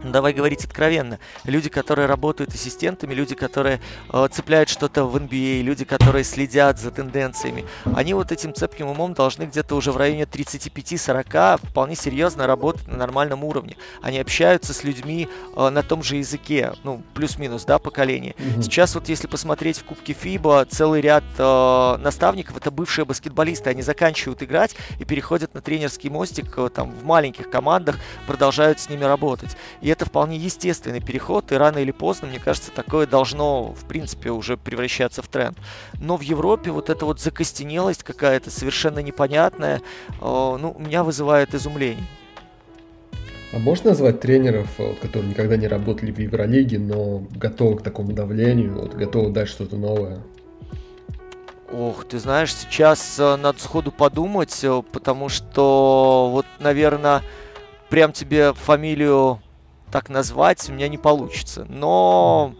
Давай 0.04 0.34
говорить 0.34 0.66
откровенно. 0.66 1.20
Люди, 1.46 1.70
которые 1.70 2.08
работают 2.08 2.54
ассистентами, 2.54 3.14
люди, 3.14 3.36
которые 3.36 3.80
э, 4.12 4.28
цепляют 4.32 4.70
что-то 4.70 5.06
в 5.06 5.16
NBA, 5.16 5.62
а, 5.62 5.64
люди, 5.64 5.86
которые 5.86 6.24
следят 6.24 6.80
за 6.80 6.92
тенденциями, 6.92 7.66
они 7.96 8.14
вот 8.14 8.32
этим 8.32 8.54
цепким 8.54 8.88
умом 8.88 9.14
должны 9.14 9.44
где-то 9.44 9.76
уже 9.76 9.92
в 9.92 9.98
районе 9.98 10.24
35-40 10.24 11.60
вполне 11.68 11.96
серьезно 11.96 12.48
работать 12.48 12.88
на 12.88 12.98
нормальном 12.98 13.44
уровне. 13.44 13.78
Они 14.02 14.20
общаются 14.20 14.74
с 14.74 14.84
людьми 14.84 15.28
э, 15.56 15.70
на 15.70 15.84
том 15.84 16.04
же 16.04 16.18
языке, 16.18 16.74
ну, 16.84 17.02
плюс-минус, 17.14 17.66
да, 17.66 17.80
поколение. 17.80 18.36
Mm-hmm. 18.38 18.62
Сейчас 18.64 18.96
вот 18.96 19.10
если 19.10 19.28
посмотреть 19.28 19.80
в 19.80 19.86
Кубке 19.86 20.14
ФИБА, 20.14 20.66
целый 20.70 21.02
ряд 21.02 21.24
э, 21.38 21.98
наставников, 21.98 22.58
это 22.58 22.72
бывшие 22.72 23.06
баскетболисты, 23.06 23.70
они 23.70 23.82
заканчивают 23.82 24.44
играть 24.44 24.76
и 25.00 25.06
переходят 25.06 25.54
на 25.54 25.62
тренерский 25.62 26.10
мостик 26.10 26.58
э, 26.58 26.70
там 26.70 26.92
в 26.92 27.04
маленьких 27.06 27.50
командах, 27.50 27.98
продолжают 28.28 28.80
с 28.80 28.90
ними 28.90 29.04
работать. 29.04 29.56
И 29.84 29.90
это 29.90 30.06
вполне 30.06 30.38
естественный 30.38 31.02
переход, 31.02 31.52
и 31.52 31.56
рано 31.56 31.78
или 31.78 31.92
поздно, 31.92 32.30
мне 32.30 32.40
кажется, 32.40 32.72
такое 32.72 33.06
должно, 33.06 33.74
в 33.74 33.84
принципе, 33.84 34.32
уже 34.32 34.56
превращаться 34.56 35.22
в 35.22 35.28
тренд. 35.28 35.58
Но 36.00 36.16
в 36.16 36.22
Европе 36.22 36.72
вот 36.72 36.90
эта 36.90 37.06
вот 37.06 37.20
закостенелость 37.20 38.02
какая-то 38.04 38.50
совершенно 38.50 39.00
непонятная, 39.00 39.80
э, 39.80 39.82
ну, 40.22 40.74
меня 40.80 41.04
вызывает 41.04 41.54
изумление. 41.54 42.06
А 43.52 43.60
можно 43.60 43.90
назвать 43.90 44.22
тренеров, 44.22 44.70
вот, 44.78 45.00
которые 45.00 45.32
никогда 45.32 45.58
не 45.58 45.68
работали 45.68 46.14
в 46.14 46.18
Евролиге, 46.18 46.80
но 46.80 47.28
готовы 47.36 47.80
к 47.80 47.82
такому 47.84 48.14
давлению, 48.14 48.80
вот, 48.80 48.94
готовы 48.94 49.32
дать 49.32 49.50
что-то 49.50 49.76
новое? 49.76 50.20
Ох, 51.74 52.06
ты 52.06 52.20
знаешь, 52.20 52.56
сейчас 52.56 53.20
э, 53.20 53.36
надо 53.36 53.60
сходу 53.60 53.92
подумать, 53.92 54.64
э, 54.64 54.82
потому 54.94 55.28
что 55.28 56.30
вот, 56.32 56.46
наверное, 56.60 57.22
прям 57.90 58.14
тебе 58.14 58.54
фамилию 58.54 59.42
так 59.94 60.10
назвать 60.10 60.68
у 60.70 60.74
меня 60.74 60.88
не 60.88 60.98
получится. 60.98 61.68
Но 61.70 62.56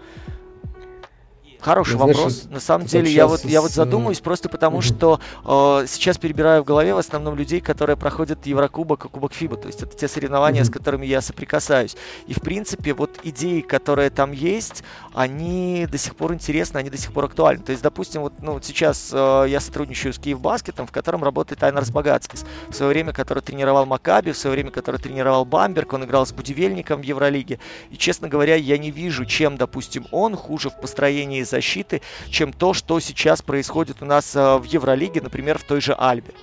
Хороший 1.64 1.94
я, 1.94 1.98
вопрос. 1.98 2.34
Знаешь, 2.34 2.54
На 2.54 2.60
самом 2.60 2.88
деле, 2.88 3.10
я 3.10 3.26
вот, 3.26 3.46
я 3.46 3.62
вот 3.62 3.72
э, 3.72 3.74
задумываюсь 3.74 4.20
просто 4.20 4.50
потому, 4.50 4.78
угу. 4.78 4.82
что 4.82 5.20
э, 5.46 5.86
сейчас 5.88 6.18
перебираю 6.18 6.62
в 6.64 6.66
голове 6.66 6.94
в 6.94 6.98
основном 6.98 7.36
людей, 7.36 7.62
которые 7.62 7.96
проходят 7.96 8.46
Еврокубок 8.46 9.06
и 9.06 9.08
Кубок 9.08 9.34
ФИБА. 9.34 9.56
То 9.56 9.68
есть 9.68 9.82
это 9.82 9.96
те 9.96 10.10
соревнования, 10.10 10.62
угу. 10.64 10.68
с 10.68 10.70
которыми 10.70 11.06
я 11.06 11.22
соприкасаюсь. 11.22 11.96
И 12.28 12.34
в 12.34 12.42
принципе, 12.42 12.94
вот 12.94 13.18
идеи, 13.24 13.62
которые 13.62 14.10
там 14.10 14.34
есть, 14.34 14.84
они 15.14 15.88
до 15.90 15.98
сих 15.98 16.18
пор 16.18 16.34
интересны, 16.34 16.80
они 16.80 16.90
до 16.90 16.98
сих 16.98 17.14
пор 17.14 17.26
актуальны. 17.26 17.64
То 17.64 17.72
есть, 17.72 17.82
допустим, 17.82 18.24
вот 18.24 18.34
ну, 18.42 18.54
вот 18.54 18.66
сейчас 18.66 19.12
э, 19.14 19.46
я 19.48 19.62
сотрудничаю 19.62 20.12
с 20.12 20.20
Киев 20.20 20.42
Баскетом, 20.42 20.86
в 20.86 20.92
котором 20.92 21.24
работает 21.24 21.64
Айнарс 21.64 21.92
Багацкис. 21.92 22.44
В 22.68 22.74
свое 22.74 22.92
время, 22.92 23.14
который 23.14 23.42
тренировал 23.42 23.86
Макаби, 23.86 24.32
в 24.32 24.38
свое 24.38 24.56
время, 24.56 24.72
который 24.72 25.00
тренировал 25.00 25.46
Бамберг, 25.46 25.94
он 25.94 26.04
играл 26.04 26.26
с 26.26 26.34
Будивельником 26.34 27.00
в 27.00 27.04
Евролиге. 27.06 27.60
И, 27.90 27.96
честно 27.96 28.28
говоря, 28.28 28.56
я 28.56 28.78
не 28.78 28.92
вижу, 28.92 29.24
чем, 29.24 29.56
допустим, 29.56 30.08
он 30.12 30.36
хуже 30.36 30.70
в 30.70 30.82
построении 30.82 31.42
защиты, 31.54 32.02
чем 32.30 32.52
то, 32.52 32.74
что 32.74 33.00
сейчас 33.00 33.42
происходит 33.42 34.02
у 34.02 34.06
нас 34.06 34.36
э, 34.36 34.58
в 34.58 34.64
Евролиге, 34.64 35.22
например, 35.22 35.60
в 35.60 35.64
той 35.64 35.82
же 35.82 35.94
Альбе 35.94 36.34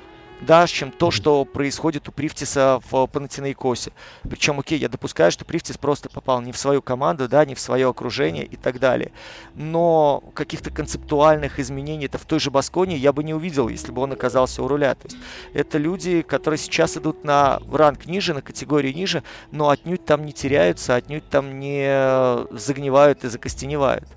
да, 0.40 0.66
чем 0.66 0.90
то, 0.90 1.11
что 1.11 1.44
происходит 1.44 2.09
у 2.09 2.12
Привтиса 2.12 2.81
в 2.90 3.07
Панатинайкосе. 3.07 3.92
Причем, 4.23 4.59
окей, 4.61 4.79
я 4.79 4.88
допускаю, 4.88 5.31
что 5.31 5.44
Привтис 5.44 5.77
просто 5.77 6.09
попал 6.09 6.40
не 6.40 6.53
в 6.53 6.59
свою 6.59 6.83
команду, 6.83 7.29
да, 7.29 7.44
не 7.44 7.55
в 7.55 7.61
свое 7.61 7.88
окружение 7.88 8.44
и 8.44 8.57
так 8.57 8.79
далее. 8.79 9.12
Но 9.55 10.23
каких-то 10.35 10.70
концептуальных 10.70 11.59
изменений 11.59 12.07
это 12.07 12.18
в 12.18 12.25
той 12.25 12.40
же 12.40 12.51
Басконе 12.51 12.96
я 12.96 13.12
бы 13.12 13.25
не 13.25 13.35
увидел, 13.35 13.68
если 13.68 13.92
бы 13.92 14.03
он 14.03 14.12
оказался 14.12 14.62
у 14.62 14.68
руля. 14.68 14.94
То 14.94 15.07
есть 15.07 15.18
это 15.53 15.79
люди, 15.79 16.23
которые 16.23 16.59
сейчас 16.59 16.96
идут 16.96 17.25
на 17.25 17.61
ранг 17.70 18.07
ниже, 18.07 18.35
на 18.35 18.42
категорию 18.42 18.94
ниже, 18.94 19.23
но 19.51 19.68
отнюдь 19.68 20.05
там 20.05 20.25
не 20.25 20.33
теряются, 20.33 20.94
отнюдь 20.94 21.29
там 21.29 21.59
не 21.59 22.46
загнивают 22.57 23.25
и 23.25 23.29
закостеневают. 23.29 24.09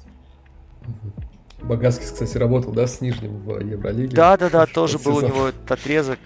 Багаскис, 1.61 2.11
кстати, 2.11 2.37
работал, 2.37 2.71
да, 2.73 2.87
с 2.87 2.99
Нижним 3.01 3.39
в 3.39 3.59
Евролиге. 3.59 4.15
Да, 4.15 4.37
да, 4.37 4.49
да, 4.49 4.65
тоже 4.73 4.99
был 4.99 5.17
у 5.17 5.21
него 5.21 5.47
этот 5.47 5.71
отрезок. 5.71 6.19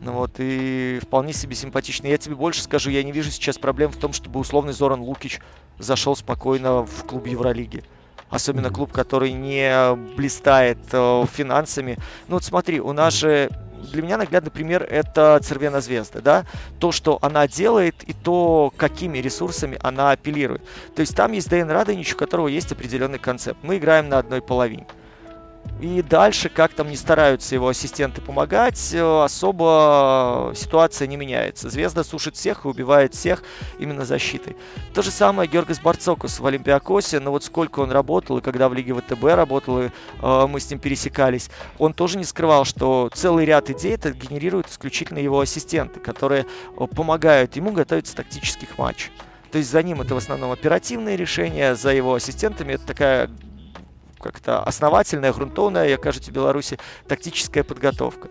Ну 0.00 0.12
вот, 0.12 0.32
и 0.38 1.00
вполне 1.02 1.32
себе 1.32 1.54
симпатичный. 1.54 2.10
Я 2.10 2.18
тебе 2.18 2.34
больше 2.34 2.62
скажу, 2.62 2.90
я 2.90 3.02
не 3.02 3.12
вижу 3.12 3.30
сейчас 3.30 3.58
проблем 3.58 3.90
в 3.90 3.96
том, 3.96 4.12
чтобы 4.12 4.40
условный 4.40 4.72
Зоран 4.72 5.00
Лукич 5.00 5.40
зашел 5.78 6.14
спокойно 6.16 6.84
в 6.84 7.04
клуб 7.04 7.26
Евролиги. 7.26 7.82
Особенно 8.30 8.70
клуб, 8.70 8.92
который 8.92 9.32
не 9.32 9.94
блистает 10.14 10.78
э, 10.92 11.24
финансами. 11.32 11.96
Ну 12.28 12.34
вот 12.34 12.44
смотри, 12.44 12.78
у 12.78 12.92
нас 12.92 13.14
же 13.14 13.50
для 13.92 14.02
меня 14.02 14.16
наглядный 14.16 14.50
пример 14.50 14.82
это 14.82 15.38
Цервена 15.42 15.80
Звезда, 15.80 16.20
да, 16.20 16.44
то, 16.78 16.92
что 16.92 17.18
она 17.22 17.46
делает 17.48 18.02
и 18.04 18.12
то, 18.12 18.72
какими 18.76 19.18
ресурсами 19.18 19.78
она 19.82 20.10
апеллирует. 20.10 20.62
То 20.94 21.00
есть 21.00 21.14
там 21.16 21.32
есть 21.32 21.48
Дэйн 21.48 21.70
Радонич, 21.70 22.14
у 22.14 22.16
которого 22.16 22.48
есть 22.48 22.72
определенный 22.72 23.18
концепт. 23.18 23.58
Мы 23.62 23.78
играем 23.78 24.08
на 24.08 24.18
одной 24.18 24.42
половине. 24.42 24.86
И 25.80 26.02
дальше, 26.02 26.48
как 26.48 26.72
там 26.74 26.90
не 26.90 26.96
стараются 26.96 27.54
его 27.54 27.68
ассистенты 27.68 28.20
помогать, 28.20 28.92
э, 28.92 29.22
особо 29.22 30.52
ситуация 30.56 31.06
не 31.06 31.16
меняется. 31.16 31.70
Звезда 31.70 32.02
сушит 32.02 32.34
всех 32.34 32.64
и 32.64 32.68
убивает 32.68 33.14
всех 33.14 33.44
именно 33.78 34.04
защитой. 34.04 34.56
То 34.92 35.02
же 35.02 35.12
самое 35.12 35.48
Георгас 35.48 35.78
Барцокус 35.78 36.40
в 36.40 36.46
Олимпиакосе, 36.46 37.20
но 37.20 37.30
вот 37.30 37.44
сколько 37.44 37.78
он 37.78 37.92
работал, 37.92 38.38
и 38.38 38.40
когда 38.40 38.68
в 38.68 38.74
Лиге 38.74 38.92
ВТБ 38.92 39.22
работал, 39.22 39.82
и 39.82 39.90
э, 40.20 40.46
мы 40.48 40.58
с 40.58 40.68
ним 40.68 40.80
пересекались, 40.80 41.48
он 41.78 41.94
тоже 41.94 42.18
не 42.18 42.24
скрывал, 42.24 42.64
что 42.64 43.08
целый 43.14 43.44
ряд 43.44 43.70
идей 43.70 43.94
это 43.94 44.10
генерируют 44.10 44.68
исключительно 44.68 45.18
его 45.18 45.38
ассистенты, 45.38 46.00
которые 46.00 46.44
э, 46.76 46.86
помогают 46.88 47.54
ему 47.54 47.70
готовиться 47.70 48.16
тактических 48.16 48.78
матчах. 48.78 49.12
То 49.52 49.58
есть 49.58 49.70
за 49.70 49.82
ним 49.84 50.00
это 50.00 50.14
в 50.14 50.18
основном 50.18 50.50
оперативные 50.50 51.16
решения, 51.16 51.76
за 51.76 51.94
его 51.94 52.14
ассистентами 52.14 52.72
это 52.74 52.84
такая 52.84 53.30
как-то 54.18 54.62
основательная, 54.62 55.32
грунтовная, 55.32 55.88
я 55.88 55.96
кажется, 55.96 56.30
в 56.30 56.34
Беларуси 56.34 56.78
тактическая 57.06 57.64
подготовка. 57.64 58.28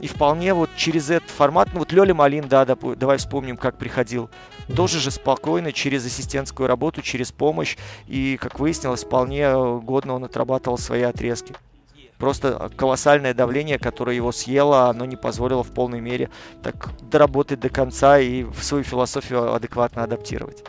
И 0.00 0.08
вполне 0.08 0.52
вот 0.52 0.68
через 0.76 1.08
этот 1.08 1.30
формат, 1.30 1.70
ну 1.72 1.78
вот 1.78 1.90
Лёля 1.90 2.12
Малин, 2.12 2.48
да, 2.48 2.66
давай 2.66 3.16
вспомним, 3.16 3.56
как 3.56 3.78
приходил. 3.78 4.28
Тоже 4.74 5.00
же 5.00 5.10
спокойно, 5.10 5.72
через 5.72 6.04
ассистентскую 6.04 6.66
работу, 6.66 7.00
через 7.00 7.32
помощь. 7.32 7.78
И, 8.06 8.36
как 8.38 8.58
выяснилось, 8.58 9.04
вполне 9.04 9.50
годно 9.80 10.14
он 10.14 10.24
отрабатывал 10.24 10.76
свои 10.76 11.02
отрезки. 11.02 11.54
Просто 12.18 12.70
колоссальное 12.76 13.32
давление, 13.32 13.78
которое 13.78 14.16
его 14.16 14.32
съело, 14.32 14.88
оно 14.88 15.06
не 15.06 15.16
позволило 15.16 15.62
в 15.62 15.70
полной 15.70 16.00
мере 16.00 16.30
так 16.62 16.90
доработать 17.10 17.60
до 17.60 17.70
конца 17.70 18.18
и 18.18 18.42
в 18.42 18.62
свою 18.62 18.84
философию 18.84 19.54
адекватно 19.54 20.02
адаптировать. 20.02 20.64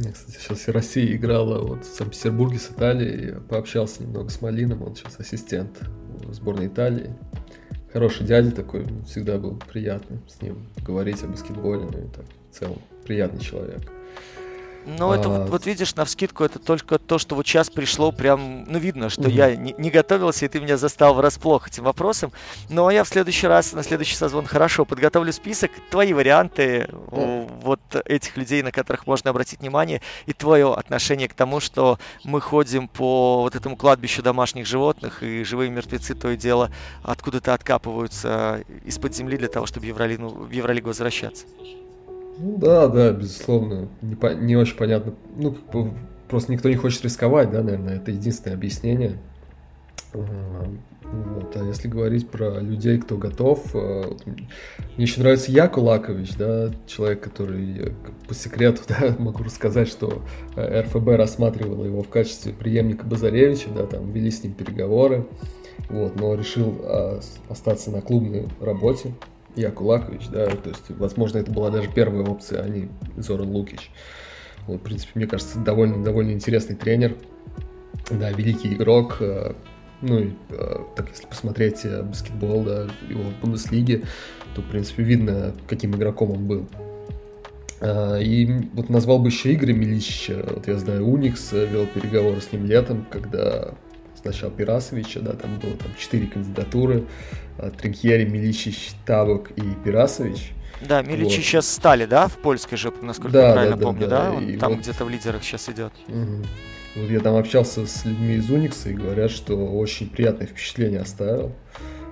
Я, 0.00 0.12
кстати, 0.12 0.36
сейчас 0.38 0.68
и 0.68 0.70
Россия 0.70 1.16
играла 1.16 1.60
вот 1.60 1.84
в 1.84 1.92
Санкт-Петербурге 1.92 2.58
с 2.58 2.70
Италией. 2.70 3.40
Пообщался 3.48 4.02
немного 4.02 4.30
с 4.30 4.40
Малином, 4.40 4.82
он 4.82 4.94
сейчас 4.94 5.18
ассистент 5.18 5.76
в 6.22 6.32
сборной 6.32 6.68
Италии. 6.68 7.10
Хороший 7.92 8.24
дядя 8.24 8.52
такой, 8.52 8.86
всегда 9.06 9.38
был 9.38 9.60
приятно 9.72 10.20
с 10.28 10.40
ним 10.40 10.68
говорить 10.86 11.22
о 11.24 11.26
баскетболе, 11.26 11.88
ну 11.90 11.98
и 12.06 12.08
так, 12.14 12.26
в 12.50 12.54
целом, 12.54 12.78
приятный 13.04 13.40
человек. 13.40 13.80
Ну, 14.86 15.12
это 15.12 15.28
вот, 15.28 15.50
вот 15.50 15.66
видишь, 15.66 15.94
на 15.96 16.04
вскидку 16.04 16.44
это 16.44 16.58
только 16.58 16.98
то, 16.98 17.18
что 17.18 17.34
вот 17.34 17.46
сейчас 17.46 17.68
пришло, 17.68 18.10
прям, 18.10 18.64
ну, 18.64 18.78
видно, 18.78 19.10
что 19.10 19.22
угу. 19.22 19.30
я 19.30 19.54
не, 19.54 19.74
не 19.76 19.90
готовился, 19.90 20.46
и 20.46 20.48
ты 20.48 20.60
меня 20.60 20.76
застал 20.76 21.14
врасплох 21.14 21.68
этим 21.68 21.84
вопросом. 21.84 22.32
Но 22.68 22.82
ну, 22.82 22.86
а 22.88 22.92
я 22.92 23.04
в 23.04 23.08
следующий 23.08 23.46
раз, 23.46 23.72
на 23.72 23.82
следующий 23.82 24.16
сезон 24.16 24.46
хорошо 24.46 24.84
подготовлю 24.84 25.32
список, 25.32 25.70
твои 25.90 26.12
варианты 26.12 26.88
да. 26.90 27.46
вот 27.62 27.80
этих 28.06 28.36
людей, 28.36 28.62
на 28.62 28.72
которых 28.72 29.06
можно 29.06 29.30
обратить 29.30 29.60
внимание, 29.60 30.00
и 30.26 30.32
твое 30.32 30.72
отношение 30.72 31.28
к 31.28 31.34
тому, 31.34 31.60
что 31.60 31.98
мы 32.24 32.40
ходим 32.40 32.88
по 32.88 33.42
вот 33.42 33.56
этому 33.56 33.76
кладбищу 33.76 34.22
домашних 34.22 34.66
животных, 34.66 35.22
и 35.22 35.44
живые 35.44 35.70
мертвецы 35.70 36.14
то 36.14 36.30
и 36.30 36.36
дело 36.36 36.70
откуда-то 37.02 37.52
откапываются 37.52 38.64
из-под 38.84 39.14
земли 39.14 39.36
для 39.36 39.48
того, 39.48 39.66
чтобы 39.66 39.86
в 39.86 40.50
Евролигу 40.50 40.88
возвращаться. 40.88 41.44
Ну 42.38 42.56
да, 42.58 42.88
да, 42.88 43.12
безусловно. 43.12 43.88
Не, 44.00 44.14
по, 44.14 44.32
не 44.34 44.56
очень 44.56 44.76
понятно. 44.76 45.14
Ну, 45.36 45.52
как 45.52 45.70
бы, 45.70 45.92
просто 46.28 46.52
никто 46.52 46.68
не 46.68 46.76
хочет 46.76 47.04
рисковать, 47.04 47.50
да, 47.50 47.62
наверное, 47.62 47.96
это 47.96 48.12
единственное 48.12 48.56
объяснение. 48.56 49.18
Вот. 50.12 51.56
А 51.56 51.64
если 51.64 51.88
говорить 51.88 52.28
про 52.28 52.60
людей, 52.60 52.98
кто 52.98 53.16
готов, 53.16 53.74
э, 53.74 54.04
мне 54.96 55.04
еще 55.04 55.20
нравится 55.20 55.50
Яку 55.50 55.80
Лакович, 55.80 56.36
да, 56.36 56.70
человек, 56.86 57.22
который, 57.22 57.78
э, 57.78 57.92
по 58.26 58.34
секрету, 58.34 58.82
да, 58.88 59.16
могу 59.18 59.42
рассказать, 59.42 59.88
что 59.88 60.22
э, 60.54 60.82
РФБ 60.82 61.08
рассматривал 61.16 61.84
его 61.84 62.02
в 62.02 62.08
качестве 62.08 62.52
преемника 62.52 63.06
Базаревича, 63.06 63.70
да, 63.74 63.86
там 63.86 64.12
вели 64.12 64.30
с 64.30 64.42
ним 64.44 64.52
переговоры, 64.52 65.26
вот, 65.88 66.16
но 66.20 66.34
решил 66.34 66.78
а, 66.82 67.20
остаться 67.48 67.90
на 67.90 68.02
клубной 68.02 68.48
работе, 68.60 69.14
Якулакович, 69.60 70.28
да, 70.28 70.46
то 70.46 70.68
есть, 70.68 70.84
возможно, 70.90 71.38
это 71.38 71.50
была 71.50 71.70
даже 71.70 71.88
первая 71.88 72.24
опция, 72.24 72.62
а 72.62 72.68
не 72.68 72.88
Зоран 73.16 73.50
Лукич. 73.50 73.90
Вот, 74.66 74.80
в 74.80 74.82
принципе, 74.82 75.12
мне 75.14 75.26
кажется, 75.26 75.58
довольно, 75.58 76.04
довольно 76.04 76.32
интересный 76.32 76.76
тренер, 76.76 77.16
да, 78.10 78.30
великий 78.30 78.74
игрок, 78.74 79.16
э, 79.20 79.52
ну, 80.02 80.18
и, 80.18 80.30
э, 80.50 80.76
так 80.94 81.08
если 81.10 81.26
посмотреть 81.26 81.84
э, 81.84 82.02
баскетбол, 82.02 82.64
да, 82.64 82.88
его 83.08 83.22
в 83.22 83.40
Бундеслиге, 83.40 84.02
то, 84.54 84.62
в 84.62 84.66
принципе, 84.66 85.02
видно, 85.02 85.54
каким 85.66 85.94
игроком 85.94 86.32
он 86.32 86.46
был. 86.46 86.68
И 87.80 88.68
вот 88.72 88.88
назвал 88.88 89.20
бы 89.20 89.28
еще 89.28 89.54
Игоря 89.54 89.72
Миличича, 89.72 90.42
вот 90.50 90.66
я 90.66 90.76
знаю, 90.78 91.06
Уникс 91.06 91.52
вел 91.52 91.86
переговоры 91.86 92.40
с 92.40 92.50
ним 92.50 92.66
летом, 92.66 93.06
когда 93.08 93.72
сначала 94.20 94.50
Пирасовича, 94.50 95.20
да, 95.20 95.32
там 95.32 95.58
было 95.58 95.76
там 95.76 95.88
четыре 95.98 96.26
кандидатуры, 96.26 97.06
а, 97.58 97.70
Тринкьери, 97.70 98.24
Миличич, 98.24 98.90
Табок 99.06 99.50
и 99.52 99.62
Пирасович. 99.84 100.52
Да, 100.80 101.02
Миличи 101.02 101.24
вот. 101.24 101.32
сейчас 101.44 101.68
стали, 101.68 102.04
да, 102.04 102.28
в 102.28 102.38
польской 102.38 102.78
же, 102.78 102.92
насколько 103.02 103.32
да, 103.32 103.48
я 103.48 103.52
правильно 103.52 103.76
да, 103.76 103.82
помню, 103.82 104.08
да? 104.08 104.30
да? 104.30 104.32
Он 104.32 104.58
там 104.58 104.72
вот... 104.72 104.80
где-то 104.80 105.04
в 105.04 105.08
лидерах 105.08 105.42
сейчас 105.42 105.68
идет. 105.68 105.92
Угу. 106.08 106.44
Вот 106.96 107.10
я 107.10 107.20
там 107.20 107.36
общался 107.36 107.86
с 107.86 108.04
людьми 108.04 108.34
из 108.36 108.50
Уникса 108.50 108.90
и 108.90 108.94
говорят, 108.94 109.30
что 109.30 109.54
очень 109.56 110.08
приятное 110.08 110.46
впечатление 110.46 111.00
оставил. 111.00 111.52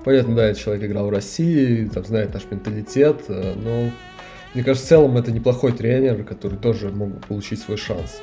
Понятно, 0.04 0.36
да, 0.36 0.46
этот 0.46 0.62
человек 0.62 0.84
играл 0.84 1.06
в 1.06 1.10
России, 1.10 1.86
там 1.86 2.04
знает 2.04 2.32
наш 2.32 2.44
менталитет, 2.50 3.24
э, 3.28 3.54
но 3.56 3.90
мне 4.54 4.64
кажется, 4.64 4.86
в 4.86 4.88
целом 4.88 5.16
это 5.16 5.32
неплохой 5.32 5.72
тренер, 5.72 6.24
который 6.24 6.56
тоже 6.56 6.90
мог 6.90 7.26
получить 7.26 7.60
свой 7.60 7.76
шанс. 7.76 8.20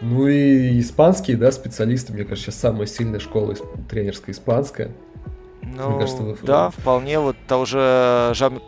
Ну 0.00 0.28
и 0.28 0.80
испанские, 0.80 1.36
да, 1.36 1.50
специалисты, 1.52 2.12
мне 2.12 2.24
кажется, 2.24 2.50
сейчас 2.50 2.60
самая 2.60 2.86
сильная 2.86 3.20
школа 3.20 3.54
тренерская 3.88 4.34
испанская. 4.34 4.90
Ну, 5.62 5.90
Мне 5.90 5.98
кажется, 5.98 6.22
вы... 6.22 6.36
да, 6.42 6.70
вполне. 6.70 7.18
Вот 7.18 7.36
того 7.48 7.64
же 7.64 8.30
Жан 8.34 8.60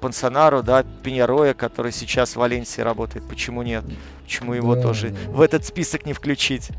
Пансонару, 0.00 0.62
да, 0.62 0.84
Пеньяроя, 1.02 1.54
который 1.54 1.92
сейчас 1.92 2.32
в 2.32 2.36
Валенсии 2.36 2.80
работает. 2.80 3.24
Почему 3.28 3.62
нет? 3.62 3.84
Почему 4.24 4.54
его 4.54 4.74
да. 4.74 4.82
тоже 4.82 5.14
в 5.28 5.40
этот 5.40 5.64
список 5.64 6.06
не 6.06 6.12
включить? 6.12 6.70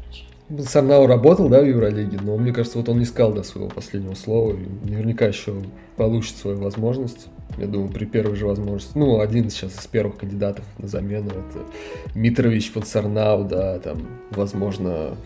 Сарнау 0.60 1.07
работал, 1.07 1.49
да, 1.49 1.62
в 1.62 1.65
Евролиге, 1.65 2.19
но 2.21 2.38
мне 2.38 2.53
кажется, 2.53 2.77
вот 2.77 2.88
он 2.88 2.99
не 2.99 3.05
сказал 3.05 3.33
до 3.33 3.43
своего 3.43 3.69
последнего 3.69 4.13
слова. 4.13 4.53
И 4.53 4.89
наверняка 4.89 5.25
еще 5.25 5.62
получит 5.97 6.38
свою 6.38 6.57
возможность. 6.57 7.27
Я 7.57 7.67
думаю, 7.67 7.89
при 7.89 8.05
первой 8.05 8.36
же 8.36 8.45
возможности. 8.45 8.97
Ну, 8.97 9.19
один 9.19 9.49
сейчас 9.49 9.79
из 9.79 9.88
первых 9.88 10.17
кандидатов 10.17 10.65
на 10.77 10.88
замену 10.88 11.29
это 11.29 11.65
Митрович 12.13 12.71
под 12.71 12.88
Сарнау, 12.88 13.45
да, 13.45 13.79
там, 13.79 14.07
возможно, 14.31 15.17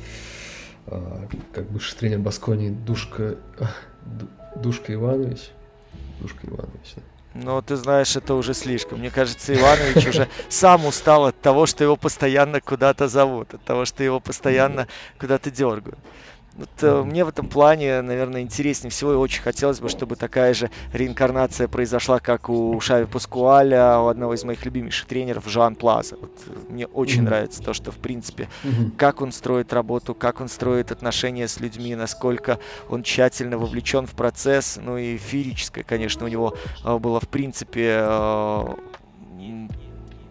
а, 0.87 1.27
как 1.53 1.69
бывший 1.69 1.97
тренер 1.97 2.19
Баскони 2.19 2.69
Душка, 2.69 3.35
Душка 4.55 4.93
Иванович. 4.93 5.51
Душка 6.21 6.47
Иванович, 6.47 6.93
да. 6.95 7.01
Но 7.33 7.61
ты 7.61 7.77
знаешь, 7.77 8.15
это 8.15 8.33
уже 8.33 8.53
слишком. 8.53 8.99
Мне 8.99 9.09
кажется, 9.09 9.53
Иванович 9.53 10.07
уже 10.07 10.27
сам 10.49 10.85
устал 10.85 11.25
от 11.27 11.39
того, 11.39 11.65
что 11.65 11.83
его 11.83 11.95
постоянно 11.95 12.59
куда-то 12.59 13.07
зовут, 13.07 13.53
от 13.53 13.63
того, 13.63 13.85
что 13.85 14.03
его 14.03 14.19
постоянно 14.19 14.87
куда-то 15.17 15.49
дергают. 15.49 15.97
Вот, 16.55 16.69
э, 16.81 17.03
мне 17.03 17.23
в 17.23 17.29
этом 17.29 17.47
плане, 17.47 18.01
наверное, 18.01 18.41
интереснее 18.41 18.91
всего 18.91 19.13
и 19.13 19.15
очень 19.15 19.41
хотелось 19.41 19.79
бы, 19.79 19.87
чтобы 19.87 20.15
такая 20.15 20.53
же 20.53 20.69
реинкарнация 20.91 21.67
произошла, 21.67 22.19
как 22.19 22.49
у 22.49 22.79
Шави 22.81 23.05
Паскуаля, 23.05 23.99
у 23.99 24.07
одного 24.07 24.33
из 24.33 24.43
моих 24.43 24.65
любимейших 24.65 25.07
тренеров, 25.07 25.47
Жан 25.47 25.75
Плаза. 25.75 26.17
Вот, 26.19 26.31
э, 26.47 26.51
мне 26.69 26.87
очень 26.87 27.21
mm-hmm. 27.21 27.25
нравится 27.25 27.63
то, 27.63 27.73
что, 27.73 27.91
в 27.91 27.97
принципе, 27.97 28.49
mm-hmm. 28.63 28.91
как 28.97 29.21
он 29.21 29.31
строит 29.31 29.71
работу, 29.71 30.13
как 30.13 30.41
он 30.41 30.49
строит 30.49 30.91
отношения 30.91 31.47
с 31.47 31.59
людьми, 31.59 31.95
насколько 31.95 32.59
он 32.89 33.03
тщательно 33.03 33.57
вовлечен 33.57 34.05
в 34.05 34.11
процесс. 34.11 34.77
Ну 34.81 34.97
и 34.97 35.17
феерическое, 35.17 35.85
конечно, 35.85 36.25
у 36.25 36.29
него 36.29 36.55
э, 36.83 36.97
было, 36.97 37.21
в 37.21 37.29
принципе, 37.29 37.99
э, 38.01 38.75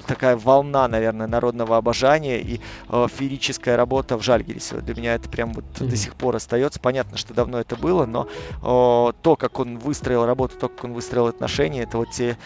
такая 0.06 0.36
волна, 0.36 0.88
наверное, 0.88 1.26
народного 1.26 1.76
обожания 1.76 2.40
и 2.40 2.60
э, 2.88 3.06
феерическая 3.12 3.76
работа 3.76 4.16
в 4.16 4.22
Жальгерисе. 4.22 4.76
Для 4.76 4.94
меня 4.94 5.14
это 5.14 5.28
прям 5.28 5.52
вот 5.52 5.64
mm-hmm. 5.74 5.88
до 5.88 5.96
сих 5.96 6.14
пор 6.14 6.36
остается. 6.36 6.80
Понятно, 6.80 7.16
что 7.16 7.34
давно 7.34 7.60
это 7.60 7.76
было, 7.76 8.06
но 8.06 8.26
э, 8.26 9.12
то, 9.22 9.36
как 9.36 9.58
он 9.58 9.78
выстроил 9.78 10.26
работу, 10.26 10.56
то, 10.58 10.68
как 10.68 10.84
он 10.84 10.92
выстроил 10.92 11.26
отношения, 11.26 11.82
это 11.82 11.98
вот 11.98 12.10
те, 12.10 12.36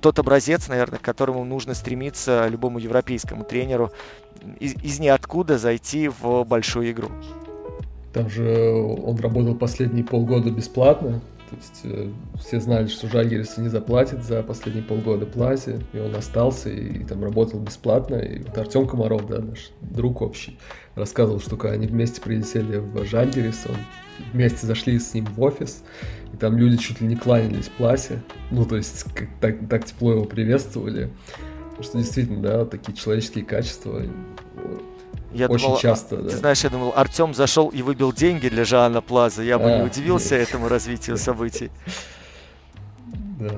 тот 0.00 0.18
образец, 0.18 0.68
наверное, 0.68 0.98
к 0.98 1.02
которому 1.02 1.44
нужно 1.44 1.74
стремиться 1.74 2.48
любому 2.48 2.78
европейскому 2.78 3.44
тренеру 3.44 3.90
из, 4.60 4.74
из 4.82 4.98
ниоткуда 4.98 5.58
зайти 5.58 6.08
в 6.08 6.44
большую 6.44 6.90
игру. 6.90 7.08
Там 8.12 8.30
же 8.30 8.72
он 8.72 9.16
работал 9.16 9.56
последние 9.56 10.04
полгода 10.04 10.50
бесплатно, 10.50 11.20
то 11.54 11.60
есть 11.60 11.80
э, 11.84 12.10
все 12.38 12.60
знали, 12.60 12.86
что 12.86 13.08
Жальгерис 13.08 13.56
не 13.58 13.68
заплатит 13.68 14.24
за 14.24 14.42
последние 14.42 14.84
полгода 14.84 15.26
плате, 15.26 15.80
и 15.92 15.98
он 15.98 16.14
остался 16.14 16.68
и, 16.68 17.00
и 17.00 17.04
там 17.04 17.22
работал 17.22 17.60
бесплатно. 17.60 18.16
И 18.16 18.42
вот 18.42 18.56
Артем 18.58 18.86
Комаров, 18.86 19.26
да, 19.26 19.38
наш 19.38 19.70
друг 19.80 20.22
общий, 20.22 20.58
рассказывал, 20.94 21.40
что 21.40 21.56
когда 21.56 21.74
они 21.74 21.86
вместе 21.86 22.20
прилетели 22.20 22.76
в 22.76 23.04
Жальгерис, 23.04 23.64
он 23.68 23.76
вместе 24.32 24.66
зашли 24.66 24.98
с 24.98 25.14
ним 25.14 25.26
в 25.26 25.40
офис, 25.40 25.82
и 26.32 26.36
там 26.36 26.56
люди 26.56 26.76
чуть 26.76 27.00
ли 27.00 27.06
не 27.06 27.16
кланялись 27.16 27.68
пласе. 27.68 28.22
Ну, 28.50 28.64
то 28.64 28.76
есть 28.76 29.04
как, 29.14 29.28
так, 29.40 29.68
так 29.68 29.84
тепло 29.84 30.12
его 30.12 30.24
приветствовали. 30.24 31.10
Что 31.80 31.98
действительно, 31.98 32.40
да, 32.40 32.64
такие 32.64 32.94
человеческие 32.96 33.44
качества 33.44 34.02
я 35.34 35.48
Очень 35.48 35.66
думал, 35.66 35.78
часто, 35.80 36.16
да. 36.16 36.30
Ты 36.30 36.36
знаешь, 36.36 36.62
я 36.62 36.70
думал, 36.70 36.92
Артем 36.94 37.34
зашел 37.34 37.68
и 37.68 37.82
выбил 37.82 38.12
деньги 38.12 38.48
для 38.48 38.64
Жана 38.64 39.02
Плаза. 39.02 39.42
Я 39.42 39.58
бы 39.58 39.70
а, 39.70 39.78
не 39.78 39.82
удивился 39.84 40.38
нет. 40.38 40.48
этому 40.48 40.68
развитию 40.68 41.16
событий. 41.18 41.70
Да. 43.40 43.50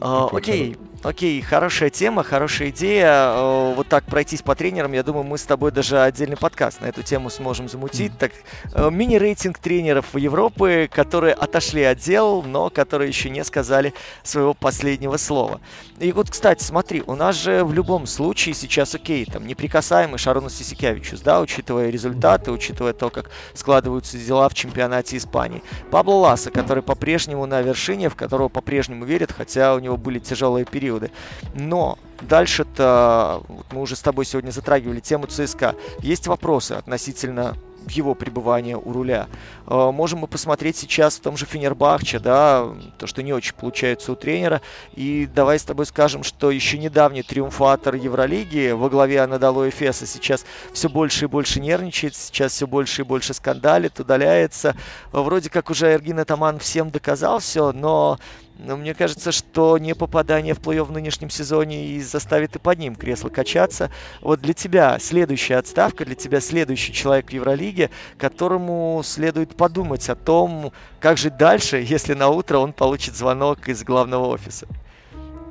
А, 0.00 0.28
окей. 0.32 0.76
Окей, 1.04 1.42
хорошая 1.42 1.90
тема, 1.90 2.22
хорошая 2.22 2.70
идея. 2.70 3.32
Э, 3.34 3.74
вот 3.74 3.88
так 3.88 4.04
пройтись 4.04 4.40
по 4.40 4.54
тренерам, 4.54 4.92
я 4.92 5.02
думаю, 5.02 5.24
мы 5.24 5.36
с 5.36 5.42
тобой 5.42 5.72
даже 5.72 6.00
отдельный 6.00 6.36
подкаст 6.36 6.80
на 6.80 6.86
эту 6.86 7.02
тему 7.02 7.28
сможем 7.28 7.68
замутить. 7.68 8.16
Так, 8.18 8.30
э, 8.72 8.88
мини-рейтинг 8.88 9.58
тренеров 9.58 10.14
Европы, 10.14 10.88
которые 10.92 11.34
отошли 11.34 11.82
от 11.82 11.98
дел, 11.98 12.44
но 12.44 12.70
которые 12.70 13.08
еще 13.08 13.30
не 13.30 13.42
сказали 13.42 13.94
своего 14.22 14.54
последнего 14.54 15.16
слова. 15.16 15.60
И 15.98 16.12
вот, 16.12 16.30
кстати, 16.30 16.62
смотри, 16.62 17.02
у 17.04 17.16
нас 17.16 17.34
же 17.34 17.64
в 17.64 17.72
любом 17.72 18.06
случае 18.06 18.54
сейчас, 18.54 18.94
окей, 18.94 19.24
там, 19.24 19.44
неприкасаемый 19.44 20.18
Шарону 20.18 20.50
Сисикявичус, 20.50 21.20
да, 21.20 21.40
учитывая 21.40 21.90
результаты, 21.90 22.52
учитывая 22.52 22.92
то, 22.92 23.10
как 23.10 23.32
складываются 23.54 24.16
дела 24.18 24.48
в 24.48 24.54
чемпионате 24.54 25.16
Испании. 25.16 25.64
Пабло 25.90 26.14
Ласа, 26.14 26.52
который 26.52 26.84
по-прежнему 26.84 27.44
на 27.46 27.60
вершине, 27.60 28.08
в 28.08 28.14
которого 28.14 28.48
по-прежнему 28.48 29.04
верят, 29.04 29.32
хотя 29.32 29.74
у 29.74 29.80
него 29.80 29.96
были 29.96 30.20
тяжелые 30.20 30.64
периоды 30.64 30.91
периоды. 30.92 31.10
Но 31.54 31.98
дальше-то, 32.20 33.42
мы 33.72 33.80
уже 33.80 33.96
с 33.96 34.00
тобой 34.00 34.24
сегодня 34.24 34.50
затрагивали 34.50 35.00
тему 35.00 35.26
ЦСКА, 35.26 35.74
есть 36.00 36.26
вопросы 36.26 36.72
относительно 36.72 37.56
его 37.88 38.14
пребывания 38.14 38.76
у 38.76 38.92
руля. 38.92 39.26
Э, 39.72 39.90
можем 39.90 40.18
мы 40.18 40.26
посмотреть 40.26 40.76
сейчас 40.76 41.16
в 41.16 41.20
том 41.20 41.38
же 41.38 41.46
Фенербахче, 41.46 42.18
да, 42.18 42.68
то, 42.98 43.06
что 43.06 43.22
не 43.22 43.32
очень 43.32 43.54
получается 43.54 44.12
у 44.12 44.16
тренера. 44.16 44.60
И 44.94 45.26
давай 45.34 45.58
с 45.58 45.62
тобой 45.62 45.86
скажем, 45.86 46.24
что 46.24 46.50
еще 46.50 46.76
недавний 46.76 47.22
триумфатор 47.22 47.94
Евролиги 47.94 48.72
во 48.72 48.90
главе 48.90 49.22
Анадолу 49.22 49.66
Эфеса 49.66 50.06
сейчас 50.06 50.44
все 50.74 50.90
больше 50.90 51.24
и 51.24 51.28
больше 51.28 51.58
нервничает, 51.58 52.14
сейчас 52.14 52.52
все 52.52 52.66
больше 52.66 53.00
и 53.00 53.04
больше 53.06 53.32
скандалит, 53.32 53.98
удаляется. 53.98 54.76
Вроде 55.10 55.48
как 55.48 55.70
уже 55.70 55.86
Эргин 55.86 56.18
Атаман 56.18 56.58
всем 56.58 56.90
доказал 56.90 57.38
все, 57.38 57.72
но 57.72 58.18
но 58.58 58.76
мне 58.76 58.94
кажется, 58.94 59.32
что 59.32 59.76
не 59.78 59.94
попадание 59.94 60.54
в 60.54 60.60
плей-офф 60.60 60.84
в 60.84 60.92
нынешнем 60.92 61.30
сезоне 61.30 61.86
и 61.86 62.00
заставит 62.00 62.54
и 62.54 62.58
под 62.58 62.78
ним 62.78 62.94
кресло 62.94 63.28
качаться. 63.28 63.90
Вот 64.20 64.40
для 64.40 64.54
тебя 64.54 64.98
следующая 65.00 65.56
отставка, 65.56 66.04
для 66.04 66.14
тебя 66.14 66.40
следующий 66.40 66.92
человек 66.92 67.30
в 67.30 67.32
Евролиге, 67.32 67.90
которому 68.18 69.02
следует 69.04 69.56
подумать 69.62 70.08
о 70.08 70.16
том, 70.16 70.72
как 70.98 71.18
жить 71.18 71.36
дальше, 71.36 71.76
если 71.76 72.14
на 72.14 72.30
утро 72.30 72.58
он 72.58 72.72
получит 72.72 73.14
звонок 73.14 73.68
из 73.68 73.84
главного 73.84 74.26
офиса. 74.26 74.66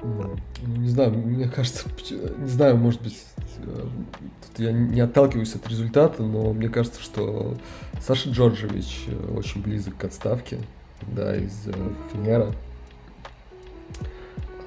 Ну, 0.03 0.35
не 0.67 0.89
знаю, 0.89 1.13
мне 1.13 1.47
кажется, 1.47 1.87
не 2.37 2.49
знаю, 2.49 2.75
может 2.75 3.01
быть, 3.01 3.23
э, 3.59 3.87
я 4.57 4.73
не 4.73 4.99
отталкиваюсь 4.99 5.55
от 5.55 5.65
результата, 5.69 6.21
но 6.23 6.51
мне 6.51 6.67
кажется, 6.67 7.01
что 7.01 7.55
Саша 8.05 8.31
Джорджевич 8.31 9.05
э, 9.07 9.33
очень 9.33 9.61
близок 9.61 9.95
к 9.95 10.03
отставке, 10.03 10.59
да, 11.03 11.33
из 11.33 11.67
э, 11.67 11.71
Фенера. 12.11 12.53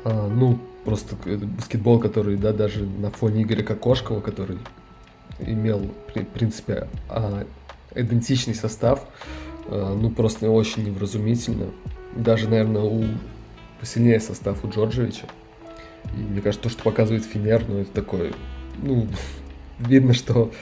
А, 0.05 0.27
ну, 0.27 0.59
просто 0.87 1.17
баскетбол, 1.27 2.01
который, 2.01 2.37
да, 2.37 2.55
даже 2.55 2.87
на 2.87 3.11
фоне 3.11 3.43
Игоря 3.43 3.63
Кокошкова, 3.63 4.23
который 4.23 4.57
имел, 5.39 5.91
в 6.15 6.25
принципе, 6.33 6.89
а, 7.11 7.45
идентичный 7.95 8.55
состав, 8.55 9.07
а, 9.67 9.95
ну, 9.95 10.11
просто 10.11 10.51
очень 10.51 10.85
невразумительно. 10.85 11.67
Даже, 12.15 12.49
наверное, 12.49 12.83
у 12.83 13.05
посильнее 13.81 14.21
состав 14.21 14.65
у 14.65 14.69
Джорджевича. 14.69 15.27
И 16.17 16.21
мне 16.21 16.41
кажется, 16.41 16.65
то, 16.65 16.69
что 16.69 16.83
показывает 16.83 17.25
Финер, 17.25 17.65
ну, 17.69 17.79
это 17.79 17.91
такое, 17.91 18.33
ну, 18.83 19.07
видно, 19.79 20.15
что 20.15 20.53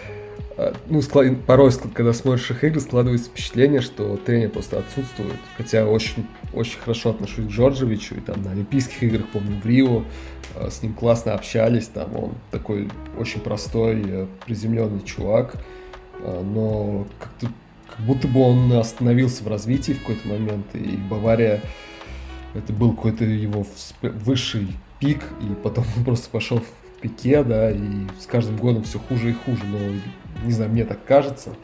а, 0.57 0.75
ну, 0.89 1.03
склад... 1.03 1.41
порой, 1.47 1.73
когда 1.95 2.13
смотришь 2.13 2.51
их 2.51 2.65
игры, 2.65 2.81
складывается 2.81 3.31
впечатление, 3.31 3.81
что 3.81 4.17
тренер 4.17 4.51
просто 4.51 4.79
отсутствует. 4.79 5.39
Хотя 5.57 5.87
очень, 5.87 6.27
очень 6.53 6.79
хорошо 6.79 7.11
отношусь 7.11 7.47
к 7.47 7.49
Джорджевичу, 7.49 8.17
и 8.17 8.21
там 8.21 8.43
на 8.43 8.53
Олимпийских 8.53 9.03
играх, 9.03 9.27
помню, 9.33 9.61
в 9.61 9.67
Рио, 9.67 10.05
а, 10.55 10.71
с 10.71 10.83
ним 10.83 10.95
классно 10.95 11.35
общались, 11.35 11.87
там 11.87 12.17
он 12.17 12.35
такой 12.51 12.89
очень 13.19 13.41
простой, 13.41 14.03
э, 14.05 14.27
приземленный 14.45 15.03
чувак, 15.03 15.57
но 16.25 17.07
как-то 17.19 17.49
как 17.89 18.07
будто 18.07 18.29
бы 18.29 18.41
он 18.41 18.73
остановился 18.73 19.45
в 19.45 19.49
развитии 19.49 19.93
в 19.93 20.01
какой-то 20.01 20.29
момент, 20.29 20.67
и 20.75 20.97
Бавария, 20.97 21.61
это 22.55 22.73
был 22.73 22.95
какой-то 22.95 23.25
его 23.25 23.67
высший 24.03 24.69
пик, 24.99 25.23
и 25.41 25.55
потом 25.63 25.85
он 25.97 26.05
просто 26.05 26.31
пошел 26.31 26.61
в 26.61 27.01
пике, 27.01 27.43
да, 27.43 27.71
и 27.71 28.07
с 28.19 28.27
каждым 28.27 28.57
годом 28.57 28.85
все 28.85 28.99
хуже 28.99 29.31
и 29.31 29.33
хуже, 29.33 29.63
но, 29.67 29.79
не 30.45 30.53
знаю, 30.53 30.71
мне 30.71 30.85
так 30.85 31.05
кажется, 31.05 31.55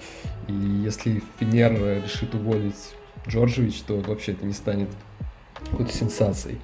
и 0.48 0.52
если 0.52 1.22
Финер 1.38 2.02
решит 2.02 2.34
уволить 2.34 2.94
Джорджевич, 3.26 3.80
то 3.82 4.00
вообще 4.00 4.32
это 4.32 4.44
не 4.44 4.52
станет 4.52 4.88
какой-то 5.70 5.92
сенсацией. 5.92 6.58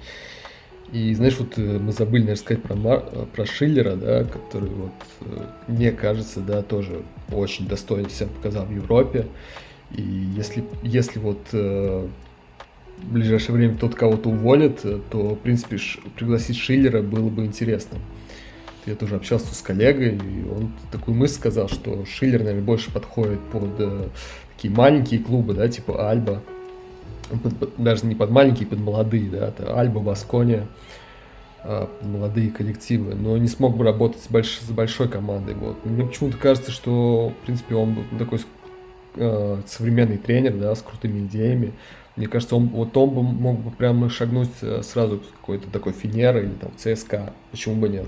И 0.91 1.13
знаешь, 1.15 1.37
вот 1.39 1.57
э, 1.57 1.79
мы 1.79 1.91
забыли, 1.91 2.21
наверное, 2.21 2.35
сказать 2.35 2.63
про, 2.63 2.75
Мар... 2.75 3.01
про 3.33 3.45
Шиллера, 3.45 3.95
да, 3.95 4.23
который 4.23 4.69
вот, 4.69 4.91
э, 5.21 5.47
мне 5.67 5.91
кажется, 5.91 6.41
да, 6.41 6.61
тоже 6.61 7.01
очень 7.31 7.67
достойно 7.67 8.09
себя 8.09 8.27
показал 8.27 8.65
в 8.65 8.71
Европе. 8.71 9.27
И 9.95 10.01
если, 10.01 10.63
если 10.83 11.19
вот 11.19 11.39
э, 11.53 12.07
в 12.97 13.13
ближайшее 13.13 13.55
время 13.55 13.77
тот 13.77 13.95
кого-то 13.95 14.29
уволит, 14.29 14.81
то, 14.81 15.35
в 15.35 15.39
принципе, 15.39 15.77
пригласить 16.15 16.57
Шиллера 16.57 17.01
было 17.01 17.29
бы 17.29 17.45
интересно. 17.45 17.99
Я 18.85 18.95
тоже 18.95 19.15
общался 19.15 19.53
с 19.53 19.61
коллегой, 19.61 20.15
и 20.15 20.45
он 20.47 20.71
такую 20.91 21.15
мысль 21.15 21.35
сказал, 21.35 21.67
что 21.69 22.05
Шиллер, 22.05 22.39
наверное, 22.39 22.63
больше 22.63 22.91
подходит 22.91 23.39
под 23.51 23.79
э, 23.79 24.09
такие 24.55 24.73
маленькие 24.73 25.19
клубы, 25.19 25.53
да, 25.53 25.67
типа 25.67 26.09
Альба, 26.09 26.43
под, 27.29 27.57
под, 27.57 27.73
даже 27.77 28.05
не 28.05 28.13
под 28.13 28.29
маленькие, 28.29 28.67
под 28.67 28.79
молодые, 28.79 29.29
да, 29.29 29.47
это 29.47 29.79
Альба, 29.79 30.01
Баскония, 30.01 30.61
э, 30.61 30.84
молодые 32.01 32.51
коллективы, 32.51 33.15
но 33.15 33.37
не 33.37 33.47
смог 33.47 33.75
бы 33.77 33.83
работать 33.83 34.21
с, 34.21 34.27
больш, 34.27 34.59
с 34.59 34.69
большой 34.69 35.09
командой, 35.09 35.55
вот. 35.55 35.83
Мне 35.85 36.05
почему-то 36.05 36.37
кажется, 36.37 36.71
что, 36.71 37.33
в 37.41 37.45
принципе, 37.45 37.75
он 37.75 37.97
такой 38.19 38.39
э, 39.15 39.61
современный 39.65 40.17
тренер, 40.17 40.53
да, 40.57 40.75
с 40.75 40.81
крутыми 40.81 41.25
идеями, 41.25 41.73
мне 42.15 42.27
кажется, 42.27 42.55
он, 42.55 42.69
вот 42.69 42.95
он 42.95 43.09
бы 43.09 43.23
мог 43.23 43.59
бы 43.59 43.71
прямо 43.71 44.09
шагнуть 44.09 44.49
э, 44.61 44.81
сразу 44.83 45.21
какой-то 45.41 45.69
такой 45.69 45.91
Финер 45.91 46.37
или 46.37 46.53
там 46.53 46.71
ЦСКА. 46.77 47.33
Почему 47.51 47.75
бы 47.75 47.89
нет? 47.89 48.07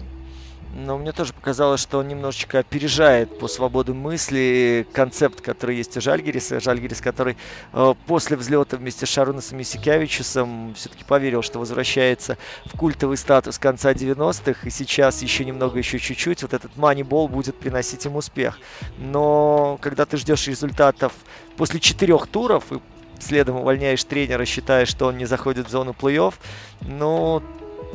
Но 0.78 1.00
мне 1.00 1.12
тоже 1.12 1.34
показалось, 1.34 1.82
что 1.82 1.98
он 1.98 2.08
немножечко 2.08 2.60
опережает 2.60 3.40
по 3.40 3.48
свободе 3.48 3.94
мысли 3.94 4.86
концепт, 4.94 5.42
который 5.42 5.76
есть 5.76 5.98
у 5.98 6.02
Жальгериса. 6.02 6.60
Жальгерис, 6.60 7.02
который 7.02 7.36
э, 7.74 7.94
после 8.06 8.38
взлета 8.38 8.78
вместе 8.78 9.08
с 9.08 9.10
Шарунасом 9.10 9.60
Исикявичусом 9.60 10.76
все-таки 10.76 11.04
поверил, 11.04 11.42
что 11.42 11.58
возвращается 11.58 12.38
в 12.66 12.78
культовый 12.78 13.18
статус 13.18 13.58
конца 13.58 13.92
90-х, 13.92 14.68
и 14.68 14.70
сейчас 14.70 15.24
еще 15.24 15.46
немного, 15.46 15.80
еще 15.80 15.98
чуть-чуть, 15.98 16.44
вот 16.44 16.54
этот 16.54 16.78
манибол 16.78 17.28
будет 17.28 17.56
приносить 17.56 18.06
им 18.06 18.16
успех. 18.16 18.60
Но 19.00 19.80
когда 19.82 20.06
ты 20.06 20.18
ждешь 20.18 20.48
результатов 20.48 21.12
после 21.58 21.80
четырех 21.80 22.28
туров 22.28 22.72
и 22.72 22.80
следом 23.20 23.56
увольняешь 23.56 24.04
тренера, 24.04 24.46
считая, 24.46 24.86
что 24.86 25.08
он 25.08 25.18
не 25.18 25.26
заходит 25.26 25.68
в 25.68 25.72
зону 25.72 25.96
плей-офф, 26.00 26.36
ну, 26.82 27.42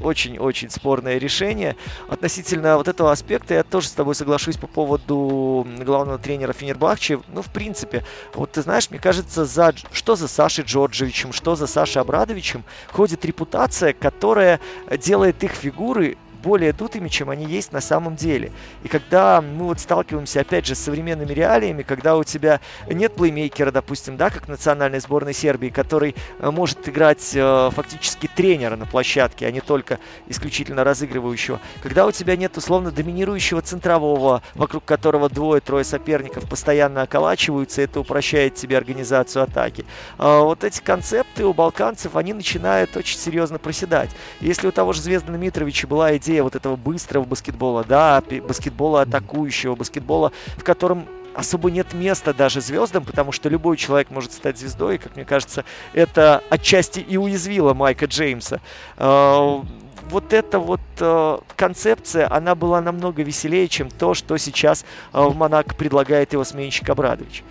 очень-очень 0.03 0.70
спорное 0.70 1.18
решение. 1.18 1.76
Относительно 2.09 2.76
вот 2.76 2.88
этого 2.88 3.12
аспекта 3.12 3.55
я 3.55 3.62
тоже 3.62 3.88
с 3.88 3.92
тобой 3.92 4.14
соглашусь 4.14 4.57
по 4.57 4.66
поводу 4.66 5.66
главного 5.80 6.18
тренера 6.18 6.53
Фенербахче. 6.53 7.20
Ну, 7.28 7.42
в 7.42 7.53
принципе, 7.53 8.05
вот 8.34 8.53
ты 8.53 8.62
знаешь, 8.62 8.90
мне 8.90 8.98
кажется, 8.98 9.44
за, 9.44 9.74
что 9.92 10.16
за 10.16 10.28
Сашей 10.28 10.64
Джорджевичем, 10.64 11.32
что 11.32 11.55
за 11.57 11.66
Сашей 11.66 12.03
Абрадовичем 12.03 12.64
ходит 12.90 13.24
репутация, 13.24 13.92
которая 13.92 14.61
делает 14.90 15.42
их 15.44 15.53
фигуры 15.53 16.16
более 16.42 16.72
дутыми, 16.72 17.09
чем 17.09 17.30
они 17.30 17.46
есть 17.46 17.72
на 17.72 17.80
самом 17.80 18.16
деле. 18.16 18.53
И 18.82 18.88
когда 18.88 19.40
мы 19.40 19.66
вот 19.66 19.80
сталкиваемся, 19.80 20.40
опять 20.40 20.66
же, 20.66 20.74
с 20.74 20.80
современными 20.80 21.32
реалиями, 21.32 21.82
когда 21.82 22.16
у 22.16 22.24
тебя 22.24 22.61
нет 22.90 23.14
плеймейкера, 23.14 23.70
допустим, 23.70 24.16
да, 24.16 24.28
как 24.30 24.48
национальной 24.48 25.00
сборной 25.00 25.32
Сербии, 25.32 25.68
который 25.68 26.14
э, 26.38 26.50
может 26.50 26.88
играть 26.88 27.30
э, 27.34 27.70
фактически 27.72 28.28
тренера 28.35 28.76
на 28.76 28.87
площадке, 28.87 29.47
а 29.47 29.51
не 29.51 29.61
только 29.61 29.99
исключительно 30.28 30.85
разыгрывающего, 30.85 31.61
когда 31.83 32.07
у 32.07 32.12
тебя 32.12 32.37
нет 32.37 32.57
условно 32.57 32.91
доминирующего 32.91 33.62
центрового, 33.62 34.43
вокруг 34.55 34.85
которого 34.85 35.28
двое-трое 35.28 35.85
соперников 35.85 36.49
постоянно 36.49 37.03
околачиваются, 37.03 37.83
это 37.83 38.01
упрощает 38.01 38.55
тебе 38.55 38.76
организацию 38.76 39.43
атаки. 39.43 39.85
Э, 40.18 40.41
вот 40.41 40.64
эти 40.64 40.80
концепты 40.80 41.45
у 41.45 41.53
балканцев, 41.53 42.16
они 42.16 42.33
начинают 42.33 42.97
очень 42.97 43.18
серьезно 43.18 43.59
проседать. 43.59 44.11
Если 44.41 44.66
у 44.66 44.72
того 44.72 44.93
же 44.93 45.03
Звездана 45.03 45.39
Митровича 45.39 45.87
была 45.87 46.16
идея 46.16 46.43
вот 46.43 46.57
этого 46.57 46.76
быстрого 46.76 47.24
баскетбола, 47.24 47.85
да, 47.85 48.22
баскетбола 48.47 49.03
атакующего, 49.03 49.74
баскетбола, 49.74 50.33
в 50.57 50.64
котором 50.64 51.07
особо 51.35 51.70
нет 51.70 51.93
места 51.93 52.35
даже 52.35 52.61
звездам, 52.61 53.05
потому 53.05 53.33
что 53.33 53.49
любой 53.49 53.76
человек 53.76 54.11
может 54.11 54.33
стать 54.33 54.59
звездой, 54.59 54.97
и, 54.97 54.99
как 54.99 55.16
мне 55.16 55.24
кажется, 55.24 55.64
это 55.93 56.43
отчасти 56.51 57.01
и 57.01 57.16
уязвило 57.16 57.74
Майка 57.74 58.07
Джеймса. 58.07 58.61
А, 58.97 59.62
вот 60.11 60.33
эта 60.33 60.59
вот 60.59 60.80
э, 60.99 61.39
концепция, 61.57 62.30
она 62.30 62.55
была 62.55 62.80
намного 62.80 63.22
веселее, 63.22 63.68
чем 63.68 63.89
то, 63.89 64.14
что 64.14 64.37
сейчас 64.37 64.85
э, 65.12 65.20
в 65.20 65.35
Монако 65.35 65.74
предлагает 65.74 66.33
его 66.33 66.45
сменщик 66.45 66.89
Абрадович 66.91 67.43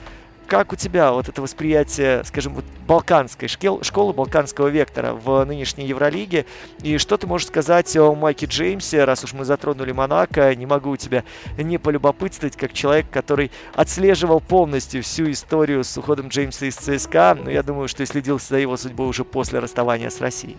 как 0.51 0.73
у 0.73 0.75
тебя 0.75 1.13
вот 1.13 1.29
это 1.29 1.41
восприятие, 1.41 2.25
скажем, 2.25 2.55
вот 2.55 2.65
балканской 2.85 3.47
школ, 3.47 3.83
школы, 3.83 4.11
балканского 4.11 4.67
вектора 4.67 5.13
в 5.13 5.45
нынешней 5.45 5.85
Евролиге? 5.85 6.45
И 6.83 6.97
что 6.97 7.15
ты 7.15 7.25
можешь 7.25 7.47
сказать 7.47 7.95
о 7.95 8.13
Майке 8.15 8.47
Джеймсе, 8.47 9.05
раз 9.05 9.23
уж 9.23 9.31
мы 9.31 9.45
затронули 9.45 9.93
Монако? 9.93 10.53
Не 10.53 10.65
могу 10.65 10.89
у 10.89 10.97
тебя 10.97 11.23
не 11.57 11.77
полюбопытствовать, 11.77 12.57
как 12.57 12.73
человек, 12.73 13.05
который 13.09 13.49
отслеживал 13.75 14.41
полностью 14.41 15.03
всю 15.03 15.31
историю 15.31 15.85
с 15.85 15.97
уходом 15.97 16.27
Джеймса 16.27 16.65
из 16.65 16.75
ЦСКА. 16.75 17.37
Но 17.41 17.49
я 17.49 17.63
думаю, 17.63 17.87
что 17.87 18.05
следил 18.05 18.37
за 18.37 18.57
его 18.57 18.75
судьбой 18.75 19.07
уже 19.07 19.23
после 19.23 19.59
расставания 19.59 20.09
с 20.09 20.19
Россией. 20.19 20.57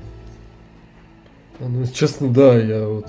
Ну, 1.64 1.86
честно, 1.86 2.28
да, 2.28 2.58
я 2.58 2.88
вот 2.88 3.06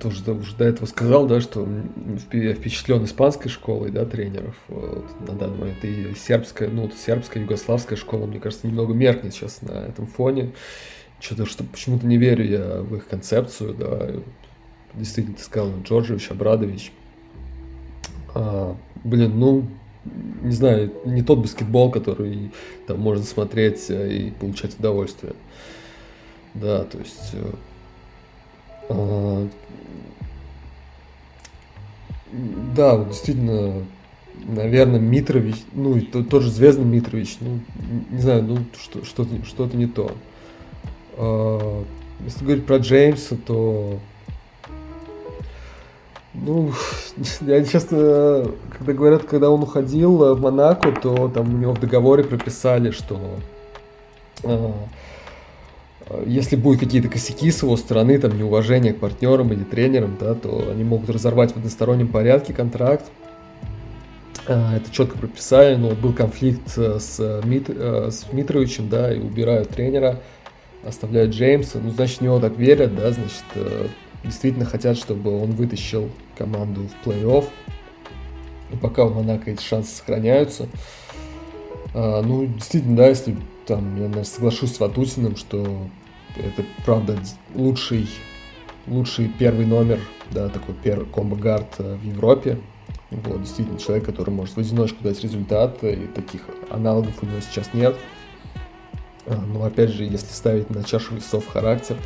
тоже 0.00 0.22
да, 0.22 0.32
уже 0.32 0.54
до 0.54 0.64
этого 0.64 0.86
сказал, 0.86 1.26
да, 1.26 1.40
что 1.40 1.66
я 2.32 2.54
впечатлен 2.54 3.04
испанской 3.04 3.50
школой, 3.50 3.90
да, 3.90 4.04
тренеров 4.04 4.54
вот, 4.68 5.04
на 5.26 5.34
данный 5.34 5.58
момент. 5.58 5.84
И 5.84 6.14
сербская, 6.14 6.68
ну, 6.68 6.88
сербская, 6.90 7.42
югославская 7.42 7.98
школа, 7.98 8.26
мне 8.26 8.38
кажется, 8.38 8.68
немного 8.68 8.94
меркнет 8.94 9.34
сейчас 9.34 9.60
на 9.60 9.72
этом 9.72 10.06
фоне. 10.06 10.52
Что-то, 11.18 11.46
что 11.46 11.64
почему-то 11.64 12.06
не 12.06 12.16
верю 12.16 12.44
я 12.44 12.80
в 12.80 12.94
их 12.94 13.08
концепцию, 13.08 13.74
да. 13.74 14.10
Действительно, 14.94 15.36
ты 15.36 15.42
сказал, 15.42 15.72
Джорджевич, 15.82 16.30
Абрадович. 16.30 16.92
А, 18.34 18.76
блин, 19.02 19.32
ну, 19.36 19.66
не 20.42 20.52
знаю, 20.52 20.92
не 21.04 21.22
тот 21.22 21.40
баскетбол, 21.40 21.90
который 21.90 22.52
там 22.86 23.00
можно 23.00 23.24
смотреть 23.24 23.86
э, 23.88 24.12
и 24.12 24.30
получать 24.30 24.78
удовольствие. 24.78 25.32
Да, 26.54 26.84
то 26.84 26.98
есть 26.98 27.30
э, 27.32 27.52
да, 32.76 32.96
вот 32.96 33.08
действительно, 33.08 33.82
наверное, 34.46 35.00
Митрович, 35.00 35.56
ну, 35.72 35.96
и 35.96 36.00
тот 36.02 36.42
же 36.42 36.50
Звездный 36.50 36.84
Митрович, 36.84 37.38
ну, 37.40 37.60
не 38.10 38.20
знаю, 38.20 38.42
ну, 38.44 38.58
что, 38.78 39.04
что-то, 39.04 39.44
что-то 39.44 39.76
не 39.76 39.86
то. 39.86 40.12
А, 41.16 41.84
если 42.24 42.44
говорить 42.44 42.66
про 42.66 42.76
Джеймса, 42.78 43.36
то... 43.46 43.98
Ну, 46.34 46.72
я 47.40 47.64
честно, 47.64 48.50
когда 48.76 48.92
говорят, 48.92 49.24
когда 49.24 49.50
он 49.50 49.62
уходил 49.62 50.34
в 50.34 50.40
Монако, 50.40 50.92
то 50.92 51.28
там 51.28 51.54
у 51.54 51.58
него 51.58 51.72
в 51.72 51.80
договоре 51.80 52.24
прописали, 52.24 52.90
что 52.90 53.18
если 56.24 56.56
будут 56.56 56.80
какие-то 56.80 57.08
косяки 57.08 57.50
с 57.50 57.62
его 57.62 57.76
стороны, 57.76 58.18
там 58.18 58.36
неуважение 58.36 58.92
к 58.92 58.98
партнерам 58.98 59.52
или 59.52 59.64
тренерам, 59.64 60.16
да, 60.20 60.34
то 60.34 60.68
они 60.70 60.84
могут 60.84 61.10
разорвать 61.10 61.52
в 61.52 61.56
одностороннем 61.56 62.08
порядке 62.08 62.52
контракт. 62.52 63.04
А, 64.46 64.76
это 64.76 64.92
четко 64.92 65.18
прописали, 65.18 65.74
но 65.74 65.90
был 65.90 66.12
конфликт 66.12 66.78
э, 66.78 67.00
с, 67.00 67.42
Мит, 67.44 67.68
э, 67.68 68.10
с 68.12 68.32
Митровичем, 68.32 68.88
да, 68.88 69.12
и 69.12 69.18
убирают 69.18 69.70
тренера, 69.70 70.20
оставляют 70.84 71.32
Джеймса. 71.32 71.80
Ну, 71.82 71.90
значит, 71.90 72.18
в 72.18 72.20
него 72.20 72.38
так 72.38 72.56
верят, 72.56 72.94
да, 72.94 73.10
значит, 73.10 73.44
э, 73.56 73.88
действительно 74.22 74.64
хотят, 74.64 74.96
чтобы 74.96 75.42
он 75.42 75.50
вытащил 75.52 76.08
команду 76.38 76.82
в 76.88 77.08
плей-офф. 77.08 77.46
И 78.72 78.76
пока 78.76 79.04
у 79.04 79.10
Монако 79.10 79.50
эти 79.50 79.62
шансы 79.62 79.96
сохраняются. 79.96 80.66
Ну, 81.94 82.46
действительно, 82.46 82.96
да, 82.96 83.08
если 83.08 83.36
там, 83.66 83.96
я, 83.96 84.02
наверное, 84.02 84.24
соглашусь 84.24 84.74
с 84.74 84.80
Ватутиным, 84.80 85.36
что 85.36 85.88
это, 86.36 86.64
правда, 86.84 87.18
лучший, 87.54 88.08
лучший 88.86 89.28
первый 89.28 89.66
номер, 89.66 90.00
да, 90.30 90.48
такой 90.48 90.74
первый 90.82 91.06
комбо-гард 91.06 91.74
э, 91.78 91.96
в 91.96 92.04
Европе. 92.04 92.58
Вот, 93.10 93.42
действительно, 93.42 93.78
человек, 93.78 94.06
который 94.06 94.30
может 94.30 94.56
в 94.56 94.58
одиночку 94.58 95.02
дать 95.02 95.22
результат, 95.22 95.82
и 95.84 96.06
таких 96.14 96.42
аналогов 96.70 97.22
у 97.22 97.26
него 97.26 97.40
сейчас 97.40 97.72
нет. 97.72 97.96
А, 99.26 99.36
но, 99.36 99.64
опять 99.64 99.90
же, 99.90 100.04
если 100.04 100.32
ставить 100.32 100.70
на 100.70 100.84
чашу 100.84 101.14
весов 101.14 101.46
характер, 101.48 101.96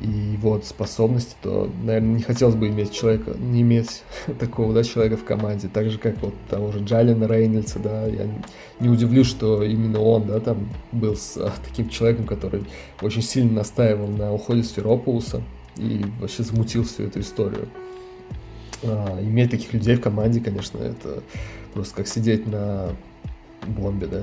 и 0.00 0.38
вот 0.40 0.64
способности, 0.64 1.36
то, 1.42 1.70
наверное, 1.82 2.16
не 2.16 2.22
хотелось 2.22 2.54
бы 2.54 2.68
иметь 2.68 2.92
человека, 2.92 3.32
не 3.38 3.60
иметь 3.60 4.02
такого, 4.38 4.72
да, 4.72 4.84
человека 4.84 5.18
в 5.18 5.24
команде. 5.24 5.68
Так 5.68 5.90
же, 5.90 5.98
как 5.98 6.20
вот 6.22 6.34
того 6.48 6.72
же 6.72 6.82
Джалина 6.82 7.26
Рейнольдса, 7.26 7.78
да, 7.78 8.06
я 8.06 8.26
не 8.80 8.88
удивлюсь, 8.88 9.26
что 9.26 9.62
именно 9.62 10.00
он, 10.00 10.26
да, 10.26 10.40
там 10.40 10.68
был 10.92 11.14
с 11.14 11.36
а, 11.36 11.52
таким 11.62 11.90
человеком, 11.90 12.26
который 12.26 12.64
очень 13.02 13.22
сильно 13.22 13.52
настаивал 13.52 14.08
на 14.08 14.32
уходе 14.32 14.62
Сферопулуса 14.62 15.42
и 15.76 16.04
вообще 16.20 16.42
замутил 16.42 16.84
всю 16.84 17.04
эту 17.04 17.20
историю. 17.20 17.68
А, 18.82 19.20
иметь 19.20 19.50
таких 19.50 19.74
людей 19.74 19.96
в 19.96 20.00
команде, 20.00 20.40
конечно, 20.40 20.78
это 20.78 21.22
просто 21.74 21.96
как 21.96 22.08
сидеть 22.08 22.46
на 22.46 22.88
бомбе, 23.66 24.06
да. 24.06 24.22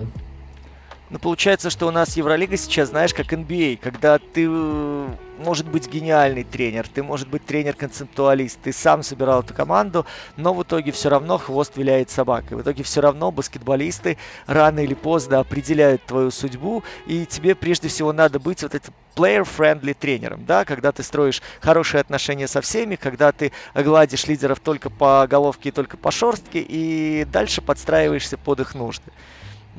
Ну, 1.10 1.18
получается, 1.18 1.72
что 1.72 1.88
у 1.88 1.92
нас 1.92 2.16
Евролига 2.18 2.56
сейчас, 2.56 2.90
знаешь, 2.90 3.16
как 3.16 3.34
NBA, 3.34 3.78
когда 3.78 4.20
ты 4.20 4.48
может 4.48 5.68
быть 5.68 5.90
гениальный 5.90 6.44
тренер, 6.44 6.88
ты 6.88 7.02
может 7.02 7.28
быть 7.30 7.44
тренер-концептуалист, 7.48 8.60
ты 8.62 8.72
сам 8.72 9.02
собирал 9.02 9.42
эту 9.42 9.56
команду, 9.56 10.06
но 10.38 10.54
в 10.54 10.62
итоге 10.62 10.92
все 10.92 11.10
равно 11.10 11.40
хвост 11.40 11.78
виляет 11.78 12.12
собакой. 12.12 12.58
В 12.58 12.62
итоге 12.62 12.84
все 12.84 13.02
равно 13.02 13.32
баскетболисты 13.32 14.20
рано 14.46 14.82
или 14.82 14.94
поздно 14.94 15.40
определяют 15.40 16.06
твою 16.06 16.30
судьбу, 16.30 16.84
и 17.08 17.26
тебе 17.26 17.56
прежде 17.56 17.88
всего 17.88 18.14
надо 18.14 18.40
быть 18.40 18.62
вот 18.62 18.76
этим 18.76 18.94
player-friendly 19.16 19.96
тренером, 19.96 20.46
да, 20.46 20.64
когда 20.64 20.92
ты 20.92 21.02
строишь 21.02 21.42
хорошие 21.60 22.02
отношения 22.02 22.48
со 22.48 22.62
всеми, 22.62 22.96
когда 22.96 23.32
ты 23.32 23.52
гладишь 23.74 24.28
лидеров 24.28 24.60
только 24.60 24.92
по 24.92 25.26
головке 25.28 25.70
и 25.70 25.72
только 25.72 25.98
по 25.98 26.12
шорстке, 26.12 26.60
и 26.60 27.26
дальше 27.26 27.64
подстраиваешься 27.64 28.38
под 28.38 28.60
их 28.60 28.76
нужды. 28.76 29.12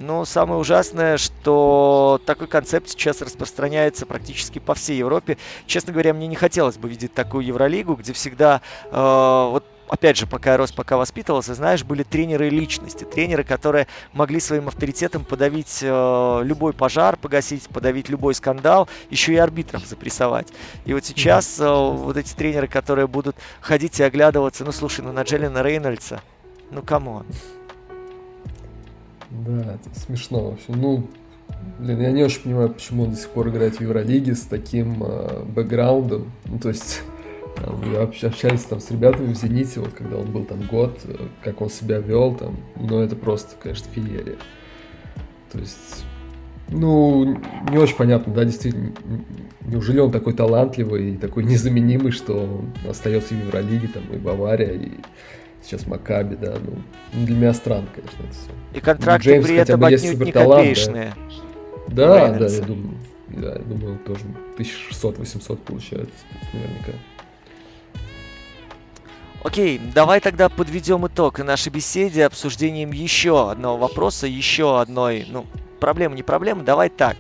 Но 0.01 0.25
самое 0.25 0.59
ужасное, 0.59 1.19
что 1.19 2.23
такой 2.25 2.47
концепт 2.47 2.89
сейчас 2.89 3.21
распространяется 3.21 4.07
практически 4.07 4.59
по 4.59 4.75
всей 4.75 4.97
Европе. 4.97 5.37
Честно 5.67 5.93
говоря, 5.93 6.15
мне 6.15 6.27
не 6.27 6.37
хотелось 6.37 6.79
бы 6.79 6.89
видеть 6.89 7.13
такую 7.13 7.45
Евролигу, 7.45 7.95
где 7.97 8.15
всегда 8.15 8.63
э, 8.91 9.49
вот 9.51 9.63
опять 9.89 10.17
же, 10.17 10.27
пока 10.27 10.53
я 10.53 10.57
рос, 10.57 10.73
пока 10.73 10.97
воспитывался, 10.97 11.53
знаешь, 11.53 11.85
были 11.85 12.03
тренеры 12.03 12.49
личности, 12.49 13.05
тренеры, 13.05 13.45
которые 13.45 13.89
могли 14.15 14.41
своим 14.41 14.69
авторитетом 14.69 15.27
подавить 15.27 15.81
э, 15.83 16.41
любой 16.45 16.73
пожар, 16.73 17.19
погасить, 17.19 17.69
подавить 17.69 18.09
любой 18.09 18.35
скандал, 18.35 18.89
еще 19.11 19.35
и 19.35 19.37
арбитров 19.37 19.85
запрессовать. 19.85 20.49
И 20.87 20.95
вот 20.95 21.05
сейчас 21.05 21.61
э, 21.61 21.69
вот 21.69 22.17
эти 22.17 22.33
тренеры, 22.35 22.69
которые 22.69 23.07
будут 23.07 23.37
ходить 23.61 24.01
и 24.01 24.03
оглядываться, 24.03 24.65
ну 24.65 24.73
слушай, 24.73 25.03
ну 25.03 25.13
на 25.13 25.25
Джейлена 25.25 25.63
Рейнольдса, 25.63 26.23
ну 26.71 26.81
come 26.81 27.07
on. 27.07 27.27
Да, 29.31 29.75
это 29.75 29.99
смешно 29.99 30.51
вообще. 30.51 30.65
Ну, 30.69 31.07
блин, 31.79 32.01
я 32.01 32.11
не 32.11 32.25
очень 32.25 32.43
понимаю, 32.43 32.71
почему 32.71 33.05
он 33.05 33.11
до 33.11 33.17
сих 33.17 33.31
пор 33.31 33.49
играет 33.49 33.77
в 33.77 33.81
Евролиге 33.81 34.35
с 34.35 34.43
таким 34.43 35.03
э, 35.03 35.45
бэкграундом. 35.45 36.33
Ну, 36.47 36.59
то 36.59 36.69
есть, 36.69 37.03
там, 37.57 37.81
я 37.93 38.03
общались 38.03 38.63
там 38.63 38.81
с 38.81 38.91
ребятами 38.91 39.33
в 39.33 39.37
«Зените», 39.37 39.81
вот 39.81 39.93
когда 39.93 40.17
он 40.17 40.31
был 40.31 40.45
там 40.45 40.63
год, 40.67 40.99
э, 41.05 41.17
как 41.43 41.61
он 41.61 41.71
себя 41.71 41.99
вел 41.99 42.35
там, 42.35 42.57
ну, 42.77 43.01
это 43.01 43.17
просто, 43.17 43.55
конечно, 43.61 43.87
феерия. 43.93 44.37
То 45.53 45.59
есть, 45.59 46.05
ну, 46.69 47.41
не 47.71 47.79
очень 47.79 47.97
понятно, 47.97 48.33
да, 48.33 48.45
действительно, 48.45 48.93
неужели 49.63 50.01
он 50.01 50.11
такой 50.11 50.33
талантливый 50.33 51.15
и 51.15 51.17
такой 51.17 51.45
незаменимый, 51.45 52.13
что 52.13 52.45
он 52.45 52.73
остается 52.89 53.35
в 53.35 53.39
Евролиге, 53.39 53.89
там, 53.89 54.03
и 54.13 54.17
Бавария, 54.17 54.73
и 54.73 54.91
сейчас 55.63 55.87
Макаби, 55.87 56.37
да, 56.37 56.57
ну, 56.65 56.83
для 57.13 57.37
меня 57.37 57.55
странно, 57.55 57.87
конечно, 57.95 58.23
это 58.23 58.33
все. 58.33 58.79
И 58.79 58.81
контракты 58.81 59.37
ну, 59.39 59.43
при 59.45 59.57
этом 59.57 59.85
отнюдь 59.85 60.19
не 60.21 60.33
копеечные. 60.33 61.15
Да, 61.89 62.29
да, 62.29 62.39
да, 62.39 62.47
я 62.47 62.61
думаю, 62.63 62.95
да, 63.29 63.53
я 63.53 63.59
думаю, 63.59 63.99
тоже 63.99 64.25
1600-800 64.59 65.57
получается, 65.57 66.15
наверняка. 66.53 66.93
Окей, 69.43 69.81
давай 69.95 70.21
тогда 70.21 70.51
подведем 70.51 71.07
итог 71.07 71.39
нашей 71.39 71.71
беседе 71.71 72.27
обсуждением 72.27 72.93
еще 72.93 73.51
одного 73.51 73.79
вопроса, 73.79 74.27
еще 74.27 74.81
одной, 74.81 75.27
ну, 75.31 75.47
проблема 75.81 76.15
не 76.15 76.23
проблема, 76.23 76.63
давай 76.63 76.91
так. 76.91 77.17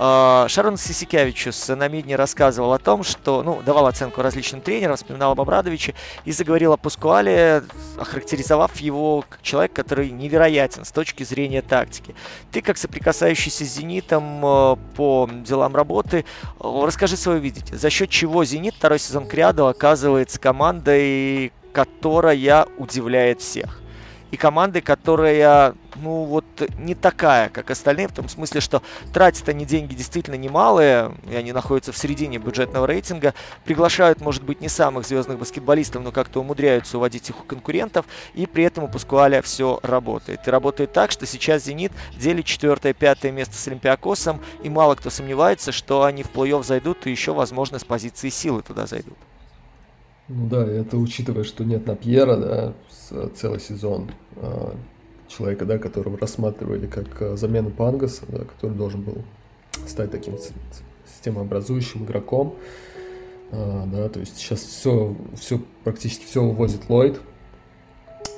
А, 0.00 0.46
Шарон 0.48 0.76
Сисикявичус 0.76 1.66
на 1.70 1.88
Мидне 1.88 2.14
рассказывал 2.14 2.72
о 2.72 2.78
том, 2.78 3.02
что, 3.02 3.42
ну, 3.42 3.62
давал 3.62 3.88
оценку 3.88 4.22
различным 4.22 4.60
тренерам, 4.60 4.94
вспоминал 4.94 5.32
об 5.32 5.40
Абрадовиче 5.40 5.92
и 6.24 6.30
заговорил 6.30 6.72
о 6.72 6.76
Пускуале, 6.76 7.64
охарактеризовав 7.98 8.76
его 8.76 9.24
как 9.28 9.42
человек, 9.42 9.72
который 9.72 10.10
невероятен 10.10 10.84
с 10.84 10.92
точки 10.92 11.24
зрения 11.24 11.62
тактики. 11.62 12.14
Ты, 12.52 12.60
как 12.60 12.78
соприкасающийся 12.78 13.64
с 13.64 13.74
«Зенитом» 13.74 14.46
э, 14.46 14.76
по 14.94 15.28
делам 15.44 15.74
работы, 15.74 16.18
э, 16.18 16.22
расскажи 16.60 17.16
свое 17.16 17.40
видение. 17.40 17.76
За 17.76 17.90
счет 17.90 18.08
чего 18.08 18.44
«Зенит» 18.44 18.76
второй 18.76 19.00
сезон 19.00 19.26
к 19.26 19.34
ряду 19.34 19.66
оказывается 19.66 20.38
командой, 20.38 21.52
которая 21.72 22.66
удивляет 22.78 23.40
всех? 23.40 23.80
И 24.30 24.36
команды, 24.36 24.80
которая, 24.80 25.74
ну 25.96 26.24
вот, 26.24 26.44
не 26.78 26.94
такая, 26.94 27.48
как 27.48 27.70
остальные, 27.70 28.08
в 28.08 28.12
том 28.12 28.28
смысле, 28.28 28.60
что 28.60 28.82
тратят 29.12 29.48
они 29.48 29.64
деньги 29.64 29.94
действительно 29.94 30.34
немалые, 30.34 31.12
и 31.30 31.34
они 31.34 31.52
находятся 31.52 31.92
в 31.92 31.98
середине 31.98 32.38
бюджетного 32.38 32.86
рейтинга, 32.86 33.34
приглашают, 33.64 34.20
может 34.20 34.42
быть, 34.42 34.60
не 34.60 34.68
самых 34.68 35.06
звездных 35.06 35.38
баскетболистов, 35.38 36.02
но 36.02 36.12
как-то 36.12 36.40
умудряются 36.40 36.98
уводить 36.98 37.30
их 37.30 37.40
у 37.40 37.44
конкурентов, 37.44 38.06
и 38.34 38.46
при 38.46 38.64
этом 38.64 38.84
у 38.84 38.88
Паскуаля 38.88 39.42
все 39.42 39.80
работает. 39.82 40.46
И 40.46 40.50
работает 40.50 40.92
так, 40.92 41.10
что 41.10 41.26
сейчас 41.26 41.64
«Зенит» 41.64 41.92
делит 42.16 42.44
четвертое-пятое 42.44 43.32
место 43.32 43.56
с 43.56 43.66
Олимпиакосом, 43.68 44.40
и 44.62 44.68
мало 44.68 44.94
кто 44.94 45.10
сомневается, 45.10 45.72
что 45.72 46.04
они 46.04 46.22
в 46.22 46.30
плей-офф 46.32 46.62
зайдут, 46.62 47.06
и 47.06 47.10
еще, 47.10 47.32
возможно, 47.32 47.78
с 47.78 47.84
позиции 47.84 48.28
силы 48.28 48.62
туда 48.62 48.86
зайдут. 48.86 49.16
Ну 50.28 50.46
да, 50.46 50.62
это 50.66 50.98
учитывая, 50.98 51.42
что 51.42 51.64
нет 51.64 51.86
на 51.86 51.96
Пьера, 51.96 52.36
да, 52.36 52.74
целый 53.34 53.60
сезон 53.60 54.10
а, 54.36 54.74
человека, 55.26 55.64
да, 55.64 55.78
которого 55.78 56.18
рассматривали 56.18 56.86
как 56.86 57.06
а, 57.22 57.36
замену 57.36 57.70
Пангаса, 57.70 58.24
да, 58.28 58.40
который 58.40 58.76
должен 58.76 59.00
был 59.00 59.24
стать 59.86 60.10
таким 60.10 60.34
системообразующим 61.06 62.04
игроком. 62.04 62.56
А, 63.52 63.86
да, 63.86 64.10
то 64.10 64.20
есть 64.20 64.36
сейчас 64.36 64.60
все, 64.60 65.16
все 65.34 65.62
практически 65.82 66.26
все 66.26 66.42
вывозит 66.42 66.90
Ллойд. 66.90 67.18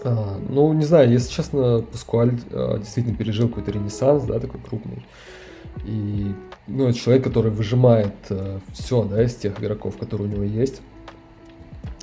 А, 0.05 0.39
ну, 0.49 0.73
не 0.73 0.85
знаю, 0.85 1.11
если 1.11 1.33
честно, 1.33 1.83
Паскуаль 1.91 2.39
а, 2.53 2.79
действительно 2.79 3.17
пережил 3.17 3.49
какой-то 3.49 3.73
ренессанс, 3.73 4.23
да, 4.23 4.39
такой 4.39 4.61
крупный. 4.61 5.05
И, 5.85 6.33
ну, 6.69 6.87
это 6.87 6.97
человек, 6.97 7.25
который 7.25 7.51
выжимает 7.51 8.15
а, 8.31 8.61
все, 8.73 9.03
да, 9.03 9.25
из 9.25 9.35
тех 9.35 9.61
игроков, 9.61 9.97
которые 9.99 10.29
у 10.29 10.33
него 10.33 10.45
есть 10.45 10.83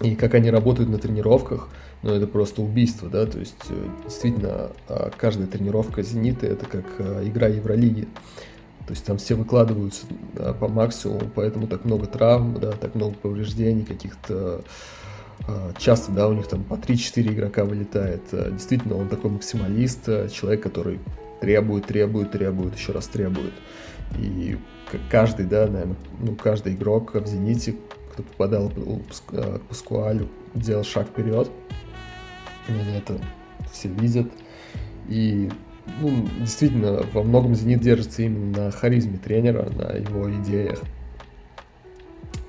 и 0.01 0.15
как 0.15 0.36
они 0.36 0.51
работают 0.51 0.89
на 0.89 0.97
тренировках, 0.97 1.69
ну, 2.03 2.11
это 2.13 2.28
просто 2.28 2.61
убийство, 2.61 3.09
да, 3.09 3.25
то 3.25 3.39
есть, 3.39 3.55
э, 3.69 3.88
действительно, 4.05 4.71
а, 4.88 5.09
каждая 5.17 5.47
тренировка 5.47 6.03
«Зенита»— 6.03 6.45
это 6.47 6.65
как 6.65 6.86
а, 6.99 7.28
игра 7.28 7.47
Евролиги, 7.47 8.07
то 8.86 8.93
есть 8.93 9.03
там 9.03 9.17
все 9.17 9.36
выкладываются 9.36 10.05
по 10.59 10.67
максимуму, 10.67 11.30
поэтому 11.34 11.67
так 11.67 11.84
много 11.84 12.05
травм, 12.05 12.57
да, 12.59 12.71
так 12.71 12.95
много 12.95 13.15
повреждений 13.15 13.84
каких-то, 13.84 14.61
а, 15.47 15.73
часто, 15.80 16.11
да, 16.11 16.28
у 16.28 16.34
них 16.34 16.47
там 16.47 16.63
по 16.63 16.75
3-4 16.75 17.34
игрока 17.34 17.65
вылетает, 17.65 18.21
действительно, 18.32 18.95
он 18.95 19.09
такой 19.09 19.32
максималист, 19.32 20.05
человек, 20.32 20.61
который 20.61 20.99
требует, 21.41 21.88
требует, 21.88 22.32
требует, 22.32 22.75
еще 22.78 22.91
раз 22.91 23.07
требует, 23.07 23.53
и 24.19 24.57
каждый, 25.09 25.47
да, 25.47 25.65
наверное, 25.65 25.97
ну, 26.19 26.36
каждый 26.36 26.75
игрок 26.75 27.15
в 27.15 27.25
«Зените», 27.25 27.75
кто 28.18 28.24
попадал 28.24 28.72
к 29.28 29.59
Паскуалю, 29.70 30.28
делал 30.55 30.84
шаг 30.84 31.07
вперед. 31.07 31.49
Они 32.68 32.97
это 32.97 33.20
все 33.72 33.89
видят. 33.89 34.28
И 35.07 35.51
ну, 36.01 36.28
действительно, 36.39 37.03
во 37.13 37.22
многом 37.22 37.53
«Зенит» 37.53 37.82
держится 37.82 38.24
именно 38.24 38.65
на 38.65 38.72
харизме 38.72 39.18
тренера, 39.18 39.70
на 39.70 39.91
его 39.95 40.32
идеях. 40.41 40.80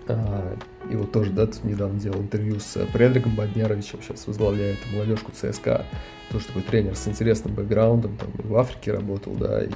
А, 0.09 0.57
и 0.91 0.97
вот 0.97 1.13
тоже, 1.13 1.31
да, 1.33 1.47
тут 1.47 1.63
недавно 1.65 2.01
делал 2.01 2.23
интервью 2.23 2.59
с 2.61 2.79
Предриком 2.93 3.37
Бодняровичем, 3.37 4.01
сейчас 4.03 4.27
возглавляет 4.27 4.79
молодежку 4.93 5.33
ЦСКА. 5.33 5.85
Тоже 6.31 6.47
такой 6.47 6.63
тренер 6.63 6.97
с 6.97 7.07
интересным 7.07 7.55
бэкграундом, 7.55 8.17
там 8.17 8.31
и 8.39 8.47
в 8.47 8.57
Африке 8.57 8.93
работал, 8.93 9.35
да, 9.35 9.63
и, 9.65 9.71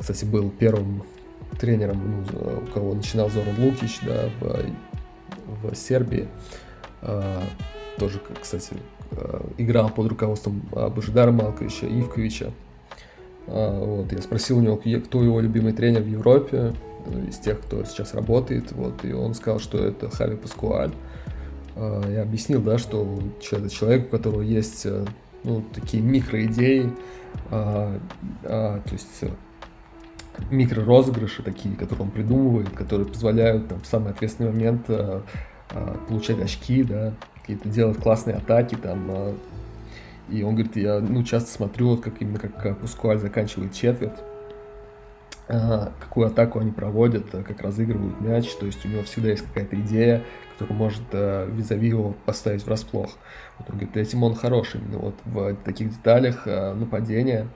кстати, 0.00 0.24
был 0.24 0.50
первым 0.50 1.04
тренером, 1.60 2.24
ну, 2.32 2.62
у 2.62 2.72
кого 2.72 2.94
начинал 2.94 3.28
Зоран 3.30 3.54
Лукич, 3.58 4.00
да, 4.02 4.30
в 4.40 4.64
в 5.62 5.74
Сербии. 5.74 6.28
А, 7.02 7.42
тоже, 7.98 8.20
кстати, 8.40 8.74
а, 9.12 9.46
играл 9.58 9.90
под 9.90 10.08
руководством 10.08 10.62
Божидара 10.70 11.30
Малковича, 11.30 11.86
Ивковича. 11.86 12.52
А, 13.46 13.84
вот, 13.84 14.12
я 14.12 14.22
спросил 14.22 14.58
у 14.58 14.60
него, 14.60 14.76
кто 14.76 15.22
его 15.22 15.40
любимый 15.40 15.72
тренер 15.72 16.02
в 16.02 16.08
Европе, 16.08 16.74
э, 17.06 17.28
из 17.28 17.38
тех, 17.38 17.60
кто 17.60 17.84
сейчас 17.84 18.14
работает, 18.14 18.72
вот, 18.72 19.04
и 19.04 19.12
он 19.12 19.34
сказал, 19.34 19.58
что 19.58 19.78
это 19.78 20.10
Хави 20.10 20.36
Паскуаль. 20.36 20.92
Я 21.76 22.22
объяснил, 22.22 22.60
да, 22.60 22.76
что 22.76 23.20
это 23.52 23.70
человек, 23.70 24.08
у 24.08 24.10
которого 24.10 24.42
есть 24.42 24.84
э, 24.84 25.06
ну, 25.44 25.64
такие 25.72 26.02
микроидеи, 26.02 26.90
а, 27.50 27.98
а, 28.44 28.80
то 28.80 28.92
есть 28.92 29.22
э, 29.22 29.30
микророзыгрыши 30.50 31.42
такие, 31.42 31.76
которые 31.76 32.04
он 32.04 32.10
придумывает, 32.10 32.70
которые 32.70 33.06
позволяют 33.06 33.68
там, 33.68 33.80
в 33.80 33.86
самый 33.86 34.12
ответственный 34.12 34.50
момент 34.50 34.84
а, 34.88 35.22
а, 35.70 35.96
получать 36.08 36.40
очки, 36.40 36.82
да, 36.82 37.12
какие-то 37.34 37.68
делать 37.68 37.98
классные 37.98 38.36
атаки 38.36 38.74
там. 38.76 39.06
А, 39.08 39.34
и 40.28 40.42
он 40.42 40.54
говорит, 40.54 40.76
я 40.76 41.00
ну, 41.00 41.22
часто 41.24 41.50
смотрю, 41.50 41.90
вот 41.90 42.00
как 42.00 42.20
именно 42.20 42.38
как 42.38 42.78
Пускуаль 42.78 43.18
заканчивает 43.18 43.72
четверть, 43.72 44.18
а, 45.48 45.92
какую 46.00 46.28
атаку 46.28 46.60
они 46.60 46.70
проводят, 46.70 47.30
как 47.30 47.60
разыгрывают 47.60 48.20
мяч, 48.20 48.48
то 48.54 48.66
есть 48.66 48.84
у 48.84 48.88
него 48.88 49.02
всегда 49.02 49.30
есть 49.30 49.44
какая-то 49.44 49.76
идея, 49.80 50.22
которая 50.52 50.78
может 50.78 51.02
визави 51.12 51.88
его 51.88 52.14
поставить 52.24 52.64
врасплох. 52.64 53.10
Вот 53.58 53.70
он 53.70 53.76
говорит, 53.76 53.96
этим 53.96 54.22
он 54.22 54.34
хороший, 54.34 54.80
вот 54.92 55.14
в 55.24 55.54
таких 55.64 55.90
деталях 55.90 56.46
нападения, 56.46 57.48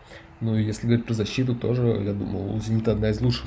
ну, 0.45 0.57
если 0.57 0.87
говорить 0.87 1.07
про 1.07 1.15
защиту, 1.15 1.55
тоже, 1.55 2.03
я 2.05 2.13
думаю, 2.13 2.55
у 2.55 2.61
«Зенита» 2.61 2.93
одна 2.93 3.09
из 3.09 3.21
лучших 3.23 3.47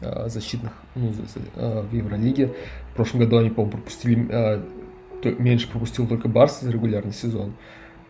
а, 0.00 0.28
защитных 0.28 0.72
ну, 0.94 1.12
а, 1.56 1.82
в 1.82 1.92
Евролиге. 1.92 2.54
В 2.92 2.94
прошлом 2.94 3.20
году 3.20 3.38
они, 3.38 3.50
по-моему, 3.50 3.72
пропустили, 3.72 4.28
а, 4.30 4.64
то, 5.22 5.30
меньше 5.30 5.68
пропустил 5.68 6.06
только 6.06 6.28
Барс 6.28 6.60
за 6.60 6.70
регулярный 6.70 7.12
сезон. 7.12 7.54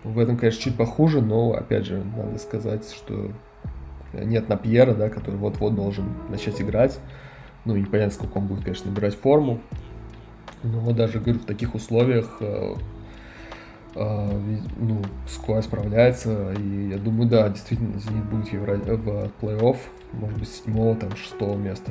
В 0.04 0.18
этом, 0.18 0.36
конечно, 0.36 0.62
чуть 0.62 0.76
похуже, 0.76 1.22
но, 1.22 1.52
опять 1.52 1.86
же, 1.86 2.04
надо 2.04 2.38
сказать, 2.38 2.92
что 2.92 3.32
нет 4.12 4.50
на 4.50 4.56
Пьера, 4.56 4.94
да, 4.94 5.08
который 5.08 5.36
вот-вот 5.36 5.74
должен 5.74 6.04
начать 6.28 6.60
играть. 6.60 6.98
Ну, 7.64 7.74
непонятно, 7.74 8.12
сколько 8.12 8.36
он 8.36 8.48
будет, 8.48 8.64
конечно, 8.64 8.90
набирать 8.90 9.14
форму. 9.14 9.60
Но 10.62 10.92
даже, 10.92 11.20
говорю, 11.20 11.40
в 11.40 11.46
таких 11.46 11.74
условиях 11.74 12.36
а, 12.40 12.76
ну, 13.96 15.02
Скуа 15.26 15.62
справляется, 15.62 16.52
и 16.52 16.90
я 16.90 16.98
думаю, 16.98 17.28
да, 17.28 17.48
действительно, 17.48 17.98
Зенит 17.98 18.24
будет 18.24 18.48
в, 18.48 18.52
Евро... 18.52 18.76
в 18.76 19.30
плей-офф, 19.40 19.78
может 20.12 20.38
быть, 20.38 20.48
седьмого, 20.48 20.94
там, 20.96 21.16
шестого 21.16 21.56
места. 21.56 21.90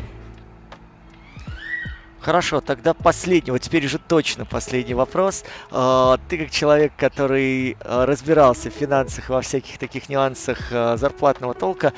Хорошо, 2.25 2.59
тогда 2.59 2.95
последний, 2.95 3.51
вот 3.51 3.61
теперь 3.61 3.85
уже 3.85 3.99
точно 3.99 4.45
последний 4.45 4.95
вопрос. 4.95 5.43
А, 5.69 6.17
ты 6.27 6.39
как 6.39 6.49
человек, 6.49 6.91
который 6.97 7.77
а, 7.81 8.07
разбирался 8.07 8.71
в 8.71 8.73
финансах, 8.73 9.29
во 9.29 9.41
всяких 9.41 9.77
таких 9.77 10.09
нюансах 10.09 10.57
а, 10.71 10.97
зарплатного 10.97 11.53
толка, 11.53 11.93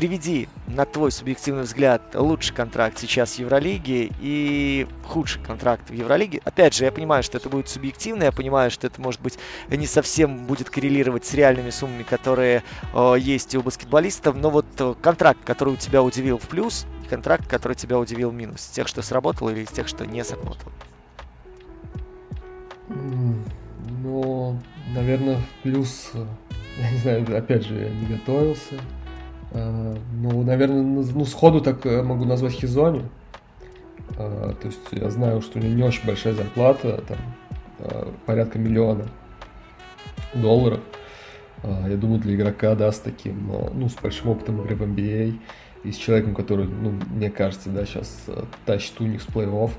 приведи, 0.00 0.48
на 0.66 0.86
твой 0.86 1.12
субъективный 1.12 1.64
взгляд, 1.64 2.00
лучший 2.14 2.56
контракт 2.56 2.98
сейчас 2.98 3.34
в 3.34 3.38
Евролиге 3.38 4.10
и 4.18 4.86
худший 5.04 5.42
контракт 5.42 5.90
в 5.90 5.92
Евролиге. 5.92 6.40
Опять 6.46 6.74
же, 6.74 6.86
я 6.86 6.90
понимаю, 6.90 7.22
что 7.22 7.36
это 7.36 7.50
будет 7.50 7.68
субъективно, 7.68 8.22
я 8.22 8.32
понимаю, 8.32 8.70
что 8.70 8.86
это, 8.86 8.98
может 8.98 9.20
быть, 9.20 9.38
не 9.68 9.86
совсем 9.86 10.46
будет 10.46 10.70
коррелировать 10.70 11.26
с 11.26 11.34
реальными 11.34 11.68
суммами, 11.68 12.02
которые 12.02 12.62
э, 12.94 13.14
есть 13.18 13.54
у 13.54 13.60
баскетболистов, 13.60 14.36
но 14.36 14.48
вот 14.48 14.64
э, 14.78 14.94
контракт, 15.02 15.40
который 15.44 15.74
у 15.74 15.76
тебя 15.76 16.02
удивил 16.02 16.38
в 16.38 16.48
плюс, 16.48 16.86
и 17.04 17.06
контракт, 17.06 17.46
который 17.46 17.74
тебя 17.74 17.98
удивил 17.98 18.30
в 18.30 18.34
минус, 18.34 18.68
тех, 18.68 18.88
что 18.88 19.02
сработало 19.02 19.50
или 19.50 19.64
из 19.64 19.68
тех, 19.68 19.86
что 19.86 20.06
не 20.06 20.24
сработало? 20.24 20.72
Ну, 22.88 24.58
наверное, 24.94 25.36
в 25.36 25.62
плюс, 25.62 26.12
э, 26.14 26.24
я 26.78 26.90
не 26.90 26.98
знаю, 27.00 27.36
опять 27.36 27.66
же, 27.66 27.74
я 27.74 27.90
не 27.90 28.06
готовился, 28.06 28.76
ну, 29.52 30.42
наверное, 30.42 30.82
ну, 30.82 31.24
сходу 31.24 31.60
так 31.60 31.84
э, 31.84 32.02
могу 32.02 32.24
назвать 32.24 32.52
Хизони. 32.52 33.02
Э, 34.16 34.54
то 34.60 34.66
есть 34.66 34.80
я 34.92 35.10
знаю, 35.10 35.40
что 35.42 35.58
у 35.58 35.62
него 35.62 35.74
не 35.74 35.82
очень 35.82 36.06
большая 36.06 36.34
зарплата, 36.34 37.02
там 37.08 37.18
порядка 38.26 38.58
миллиона 38.58 39.06
долларов. 40.34 40.80
Я 41.62 41.96
думаю, 41.96 42.20
для 42.20 42.34
игрока, 42.34 42.74
да, 42.74 42.92
с 42.92 42.98
таким, 42.98 43.50
ну, 43.72 43.88
с 43.88 43.94
большим 43.94 44.28
опытом 44.28 44.60
игры 44.60 44.76
в 44.76 44.82
NBA 44.82 45.32
а 45.32 45.88
и 45.88 45.92
с 45.92 45.96
человеком, 45.96 46.34
который, 46.34 46.66
ну, 46.66 46.92
мне 47.10 47.30
кажется, 47.30 47.70
да, 47.70 47.86
сейчас 47.86 48.26
тащит 48.66 49.00
у 49.00 49.04
них 49.04 49.22
с 49.22 49.26
плей-офф. 49.26 49.70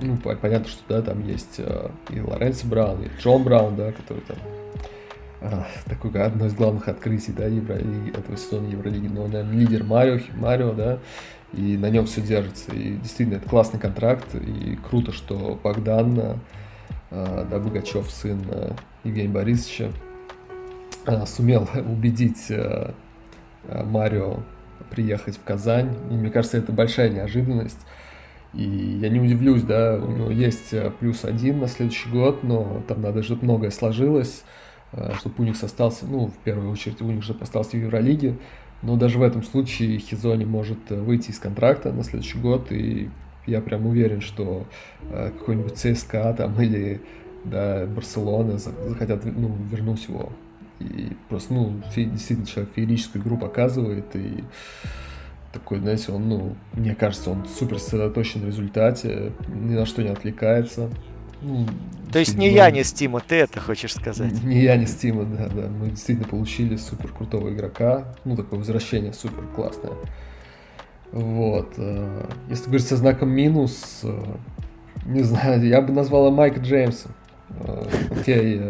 Ну, 0.00 0.16
понятно, 0.18 0.68
что, 0.68 0.82
да, 0.88 1.02
там 1.02 1.26
есть 1.26 1.60
и 2.10 2.20
Лоренс 2.20 2.62
Браун, 2.62 3.02
и 3.02 3.08
Джон 3.20 3.42
Браун, 3.42 3.74
да, 3.74 3.90
который 3.90 4.22
там 4.22 4.36
такое 5.86 6.24
одно 6.24 6.46
из 6.46 6.54
главных 6.54 6.88
открытий 6.88 7.32
да, 7.32 7.46
Евролиги, 7.46 8.10
этого 8.10 8.36
сезона 8.36 8.68
Евролиги. 8.68 9.06
Но 9.06 9.24
он, 9.24 9.30
наверное, 9.30 9.54
лидер 9.54 9.84
Марио, 9.84 10.20
Марио, 10.36 10.72
да, 10.72 10.98
и 11.52 11.76
на 11.76 11.90
нем 11.90 12.06
все 12.06 12.20
держится. 12.20 12.72
И 12.72 12.96
действительно, 12.96 13.36
это 13.36 13.48
классный 13.48 13.80
контракт, 13.80 14.34
и 14.34 14.76
круто, 14.88 15.12
что 15.12 15.58
Богдан, 15.62 16.40
а, 17.10 17.46
да, 17.50 17.58
Богачев, 17.58 18.10
сын 18.10 18.40
а, 18.50 18.74
Евгения 19.04 19.28
Борисовича, 19.28 19.90
сумел 21.26 21.66
убедить 21.74 22.52
Марио 23.66 24.40
приехать 24.90 25.36
в 25.38 25.42
Казань. 25.42 25.94
И 26.10 26.14
мне 26.14 26.30
кажется, 26.30 26.58
это 26.58 26.70
большая 26.70 27.08
неожиданность. 27.08 27.78
И 28.52 28.62
я 28.62 29.08
не 29.08 29.20
удивлюсь, 29.20 29.62
да, 29.62 29.96
у 29.96 30.10
него 30.10 30.30
есть 30.30 30.74
плюс 31.00 31.24
один 31.24 31.60
на 31.60 31.68
следующий 31.68 32.10
год, 32.10 32.42
но 32.42 32.82
там 32.88 33.00
надо, 33.00 33.22
чтобы 33.22 33.44
многое 33.44 33.70
сложилось. 33.70 34.42
Э, 34.92 35.12
чтобы 35.18 35.34
Уникс 35.38 35.62
остался, 35.62 36.06
ну, 36.06 36.26
в 36.26 36.36
первую 36.44 36.70
очередь, 36.70 37.00
Уникс 37.00 37.26
же 37.26 37.36
остался 37.40 37.70
в 37.70 37.80
Евролиге, 37.80 38.36
но 38.82 38.96
даже 38.96 39.18
в 39.18 39.22
этом 39.22 39.42
случае 39.42 39.98
Хизони 39.98 40.44
может 40.44 40.78
э, 40.90 41.00
выйти 41.00 41.30
из 41.30 41.38
контракта 41.38 41.92
на 41.92 42.04
следующий 42.04 42.38
год, 42.38 42.72
и 42.72 43.10
я 43.46 43.60
прям 43.60 43.86
уверен, 43.86 44.20
что 44.20 44.66
э, 45.10 45.30
какой-нибудь 45.38 45.76
ЦСКА 45.76 46.34
там 46.36 46.60
или 46.62 47.00
да, 47.44 47.86
Барселона 47.86 48.58
захотят 48.58 49.24
ну, 49.24 49.54
вернуть 49.70 50.08
его. 50.08 50.32
И 50.80 51.16
просто, 51.28 51.54
ну, 51.54 51.82
действительно, 51.96 52.46
человек 52.46 52.72
феерическую 52.74 53.22
игру 53.22 53.36
показывает, 53.36 54.14
и 54.14 54.44
такой, 55.52 55.80
знаете, 55.80 56.12
он, 56.12 56.28
ну, 56.28 56.56
мне 56.72 56.94
кажется, 56.94 57.30
он 57.30 57.46
супер 57.46 57.78
сосредоточен 57.78 58.42
в 58.42 58.46
результате, 58.46 59.32
ни 59.48 59.74
на 59.74 59.86
что 59.86 60.02
не 60.02 60.10
отвлекается. 60.10 60.88
Ну, 61.40 61.66
То 62.12 62.18
есть 62.18 62.36
не 62.36 62.50
я, 62.50 62.70
не 62.70 62.82
Стима, 62.82 63.20
ты 63.20 63.36
это 63.36 63.60
хочешь 63.60 63.94
сказать? 63.94 64.42
Не 64.42 64.62
я, 64.62 64.76
не 64.76 64.86
Стима, 64.86 65.24
да, 65.24 65.48
да. 65.48 65.68
Мы 65.68 65.90
действительно 65.90 66.28
получили 66.28 66.76
супер 66.76 67.12
крутого 67.12 67.50
игрока. 67.50 68.14
Ну, 68.24 68.36
такое 68.36 68.58
возвращение 68.58 69.12
супер 69.12 69.44
классное. 69.54 69.92
Вот. 71.12 71.74
Э, 71.78 72.28
если 72.48 72.64
говорить 72.66 72.86
со 72.86 72.96
знаком 72.96 73.30
минус, 73.30 74.00
э, 74.02 74.22
не 75.06 75.22
знаю, 75.22 75.66
я 75.66 75.80
бы 75.80 75.92
назвала 75.92 76.30
Майка 76.30 76.60
Джеймса. 76.60 77.10
Э, 77.50 77.84
окей, 78.18 78.60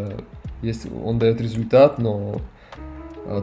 есть, 0.63 0.87
он 1.05 1.19
дает 1.19 1.41
результат, 1.41 1.99
но 1.99 2.41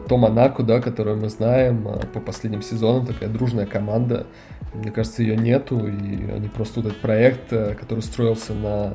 то 0.08 0.16
Монако, 0.16 0.64
да, 0.64 0.80
которую 0.80 1.16
мы 1.16 1.28
знаем 1.28 1.86
по 2.12 2.18
последним 2.18 2.60
сезонам, 2.60 3.06
такая 3.06 3.28
дружная 3.28 3.66
команда, 3.66 4.26
мне 4.74 4.90
кажется, 4.90 5.22
ее 5.22 5.36
нету, 5.36 5.86
и 5.86 6.30
они 6.30 6.48
просто 6.48 6.80
этот 6.80 6.96
проект, 6.98 7.48
который 7.48 8.00
строился 8.00 8.52
на 8.54 8.94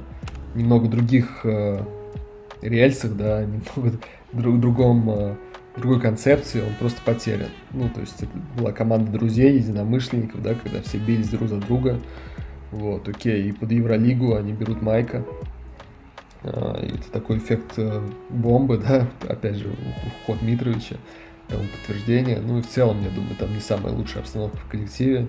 немного 0.56 0.88
других 0.88 1.42
э, 1.44 1.82
рельсах, 2.62 3.16
да, 3.16 3.44
немного 3.76 3.98
друг, 4.34 4.60
другом, 4.60 5.10
э, 5.10 5.36
другой 5.78 6.00
концепции, 6.00 6.62
он 6.62 6.74
просто 6.80 7.02
потерян. 7.04 7.50
Ну, 7.72 7.90
то 7.90 8.02
есть 8.02 8.22
это 8.22 8.32
была 8.58 8.72
команда 8.72 9.12
друзей, 9.12 9.56
единомышленников, 9.56 10.42
да, 10.42 10.56
когда 10.56 10.82
все 10.82 10.98
бились 10.98 11.30
друг 11.30 11.50
за 11.50 11.58
друга. 11.58 12.00
Вот, 12.72 13.08
окей, 13.08 13.50
и 13.50 13.52
под 13.52 13.72
Евролигу 13.72 14.36
они 14.36 14.54
берут 14.54 14.82
Майка. 14.82 15.26
И 16.44 16.48
это 16.48 17.12
такой 17.12 17.38
эффект 17.38 17.74
э, 17.78 18.02
бомбы, 18.30 18.78
да, 18.90 19.08
опять 19.28 19.58
же, 19.58 19.76
уход 20.24 20.42
Митровича, 20.42 20.96
тому 21.48 21.64
подтверждение. 21.66 22.40
Ну 22.40 22.60
и 22.60 22.62
в 22.62 22.68
целом, 22.68 23.04
я 23.04 23.10
думаю, 23.10 23.36
там 23.36 23.54
не 23.54 23.60
самая 23.60 23.94
лучшая 23.94 24.24
обстановка 24.24 24.58
в 24.58 24.70
коллективе. 24.70 25.28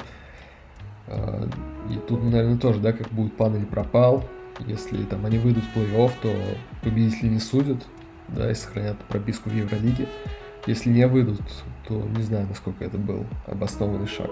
А, 1.09 1.49
и 1.91 1.97
тут, 2.09 2.23
наверное, 2.23 2.59
тоже, 2.59 2.81
да, 2.81 2.93
как 2.93 3.09
будет 3.09 3.37
пан 3.37 3.57
или 3.57 3.65
пропал. 3.65 4.25
Если 4.67 5.03
там 5.05 5.25
они 5.27 5.39
выйдут 5.39 5.65
в 5.65 5.77
плей-офф, 5.77 6.13
то 6.23 6.35
победители 6.83 7.29
не 7.29 7.41
судят, 7.41 7.85
да, 8.29 8.51
и 8.51 8.55
сохранят 8.55 8.99
прописку 9.05 9.51
в 9.51 9.55
Евролиге. 9.55 10.07
Если 10.67 10.91
не 10.91 11.07
выйдут, 11.07 11.41
то 11.89 11.95
не 11.95 12.23
знаю, 12.23 12.47
насколько 12.49 12.85
это 12.85 12.99
был 12.99 13.27
обоснованный 13.47 14.07
шаг. 14.07 14.31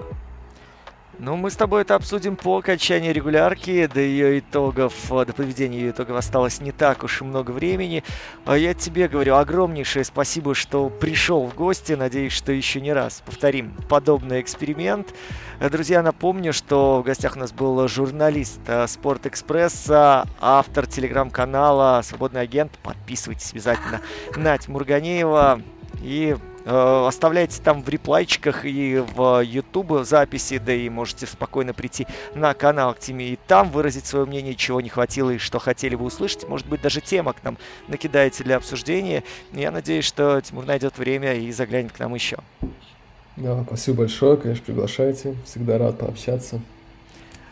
Ну, 1.23 1.37
мы 1.37 1.51
с 1.51 1.57
тобой 1.57 1.83
это 1.83 1.97
обсудим 1.97 2.35
по 2.35 2.57
окончании 2.57 3.13
регулярки. 3.13 3.87
До 3.93 4.01
ее 4.01 4.39
итогов, 4.39 4.95
э, 5.13 5.27
до 5.27 5.35
подведения 5.35 5.79
ее 5.79 5.91
итогов 5.91 6.17
осталось 6.17 6.63
не 6.63 6.73
так 6.73 7.05
уж 7.05 7.21
и 7.21 7.25
много 7.25 7.51
времени. 7.51 8.03
А 8.47 8.57
я 8.57 8.73
тебе 8.73 9.07
говорю 9.07 9.37
огромнейшее 9.37 10.03
спасибо, 10.05 10.55
что 10.55 10.89
пришел 10.89 11.47
в 11.47 11.55
гости. 11.55 11.93
Надеюсь, 11.93 12.33
что 12.33 12.53
еще 12.53 12.81
не 12.81 12.95
раз 12.95 13.23
повторим 13.27 13.75
подобный 13.91 14.41
эксперимент. 14.41 15.13
Э, 15.61 15.69
друзья, 15.69 16.03
напомню, 16.03 16.55
что 16.55 17.03
в 17.03 17.05
гостях 17.05 17.37
у 17.37 17.39
нас 17.39 17.53
был 17.53 17.87
журналист 17.87 18.61
э, 18.67 18.87
Спорт 18.87 19.27
Экспресса, 19.27 20.27
автор 20.41 20.87
телеграм-канала 20.87 22.01
«Свободный 22.03 22.41
агент». 22.41 22.79
Подписывайтесь 22.83 23.53
обязательно. 23.53 24.01
Надь 24.37 24.69
Мурганеева. 24.69 25.61
И 26.03 26.35
оставляйте 26.65 27.61
там 27.63 27.83
в 27.83 27.89
реплайчиках 27.89 28.65
и 28.65 29.03
в 29.15 29.41
YouTube 29.43 30.05
записи, 30.05 30.59
да 30.59 30.73
и 30.73 30.89
можете 30.89 31.27
спокойно 31.27 31.73
прийти 31.73 32.07
на 32.35 32.55
канал 32.55 32.95
к 32.95 32.99
Тиме 32.99 33.29
и 33.29 33.39
там 33.47 33.71
выразить 33.71 34.07
свое 34.07 34.27
мнение, 34.27 34.55
чего 34.55 34.81
не 34.81 34.89
хватило 34.89 35.31
и 35.31 35.39
что 35.39 35.59
хотели 35.59 35.95
бы 35.95 36.05
услышать. 36.05 36.49
Может 36.49 36.67
быть, 36.67 36.83
даже 36.83 37.01
темок 37.01 37.37
нам 37.43 37.59
накидаете 37.89 38.45
для 38.45 38.57
обсуждения. 38.57 39.25
Я 39.53 39.71
надеюсь, 39.71 40.05
что 40.05 40.41
Тимур 40.41 40.67
найдет 40.67 40.99
время 40.99 41.35
и 41.35 41.51
заглянет 41.53 41.93
к 41.93 41.99
нам 41.99 42.15
еще. 42.15 42.39
Да, 43.37 43.65
спасибо 43.67 43.99
большое, 43.99 44.37
конечно, 44.37 44.65
приглашайте. 44.67 45.37
Всегда 45.47 45.79
рад 45.79 45.99
пообщаться. 45.99 46.61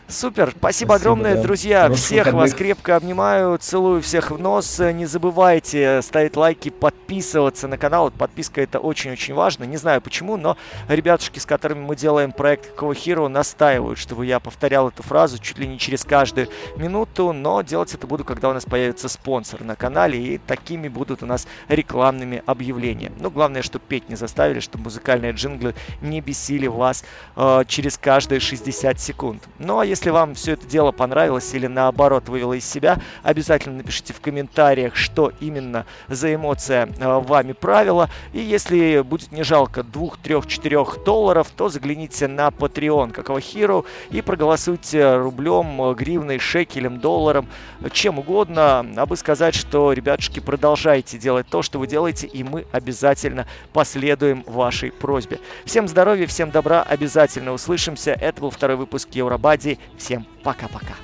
Супер, 0.09 0.49
спасибо, 0.57 0.61
спасибо 0.61 0.95
огромное, 0.95 1.35
да. 1.35 1.43
друзья. 1.43 1.83
Хороших 1.83 2.05
всех 2.05 2.25
выходных. 2.25 2.41
вас 2.41 2.53
крепко 2.55 2.95
обнимаю, 2.95 3.57
целую 3.59 4.01
всех 4.01 4.31
в 4.31 4.39
нос. 4.39 4.79
Не 4.79 5.05
забывайте 5.05 6.01
ставить 6.01 6.35
лайки, 6.35 6.69
подписываться 6.69 7.67
на 7.67 7.77
канал. 7.77 8.09
Подписка 8.09 8.59
это 8.59 8.79
очень-очень 8.79 9.35
важно. 9.35 9.65
Не 9.65 9.77
знаю 9.77 10.01
почему, 10.01 10.35
но 10.35 10.57
ребятушки, 10.87 11.37
с 11.37 11.45
которыми 11.45 11.81
мы 11.81 11.95
делаем 11.95 12.31
проект 12.31 12.71
Какого 12.71 12.93
Hero, 12.93 13.27
настаивают, 13.27 13.99
чтобы 13.99 14.25
я 14.25 14.39
повторял 14.39 14.89
эту 14.89 15.03
фразу 15.03 15.37
чуть 15.37 15.59
ли 15.59 15.67
не 15.67 15.77
через 15.77 16.03
каждую 16.03 16.47
минуту. 16.75 17.31
Но 17.31 17.61
делать 17.61 17.93
это 17.93 18.07
буду, 18.07 18.25
когда 18.25 18.49
у 18.49 18.53
нас 18.53 18.65
появится 18.65 19.09
спонсор 19.09 19.63
на 19.63 19.75
канале. 19.75 20.17
И 20.19 20.37
такими 20.39 20.87
будут 20.87 21.21
у 21.21 21.27
нас 21.27 21.45
рекламными 21.67 22.41
объявления. 22.47 23.11
Но 23.19 23.29
главное, 23.29 23.61
чтобы 23.61 23.85
петь 23.87 24.09
не 24.09 24.15
заставили, 24.15 24.59
чтобы 24.59 24.85
музыкальные 24.85 25.33
джинглы 25.33 25.75
не 26.01 26.19
бесили 26.19 26.65
вас 26.65 27.03
э, 27.35 27.63
через 27.67 27.99
каждые 27.99 28.39
60 28.39 28.99
секунд. 28.99 29.47
Ну 29.59 29.77
а 29.77 29.85
если 29.85 29.98
если 29.99 30.11
вам 30.11 30.33
все 30.33 30.53
это 30.53 30.65
дело 30.65 30.93
понравилось 30.93 31.53
или 31.53 31.67
наоборот 31.67 32.29
вывело 32.29 32.53
из 32.53 32.63
себя, 32.63 32.99
обязательно 33.21 33.79
напишите 33.79 34.13
в 34.13 34.21
комментариях, 34.21 34.95
что 34.95 35.33
именно 35.41 35.85
за 36.07 36.33
эмоция 36.33 36.87
э, 36.97 37.19
вами 37.19 37.51
правила. 37.51 38.09
И 38.31 38.39
если 38.39 39.01
будет 39.01 39.33
не 39.33 39.43
жалко 39.43 39.83
2, 39.83 40.11
3, 40.23 40.47
4 40.47 40.85
долларов, 41.05 41.49
то 41.53 41.67
загляните 41.67 42.29
на 42.29 42.47
Patreon 42.47 43.11
Какого 43.11 43.39
Hero 43.39 43.85
и 44.09 44.21
проголосуйте 44.21 45.17
рублем, 45.17 45.93
гривной, 45.95 46.39
шекелем, 46.39 47.01
долларом, 47.01 47.49
чем 47.91 48.19
угодно, 48.19 48.85
а 48.95 49.05
бы 49.05 49.17
сказать, 49.17 49.53
что, 49.53 49.91
ребятушки, 49.91 50.39
продолжайте 50.39 51.17
делать 51.17 51.47
то, 51.47 51.61
что 51.61 51.77
вы 51.77 51.87
делаете, 51.87 52.25
и 52.25 52.41
мы 52.45 52.65
обязательно 52.71 53.47
последуем 53.73 54.45
вашей 54.47 54.93
просьбе. 54.93 55.41
Всем 55.65 55.89
здоровья, 55.89 56.25
всем 56.25 56.51
добра, 56.51 56.83
обязательно 56.83 57.51
услышимся. 57.51 58.11
Это 58.11 58.39
был 58.39 58.49
второй 58.49 58.77
выпуск 58.77 59.09
Евробади 59.11 59.77
Всем 59.97 60.25
пока-пока. 60.43 60.95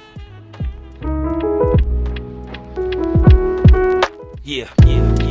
Yeah, 4.43 4.69
yeah. 4.83 5.24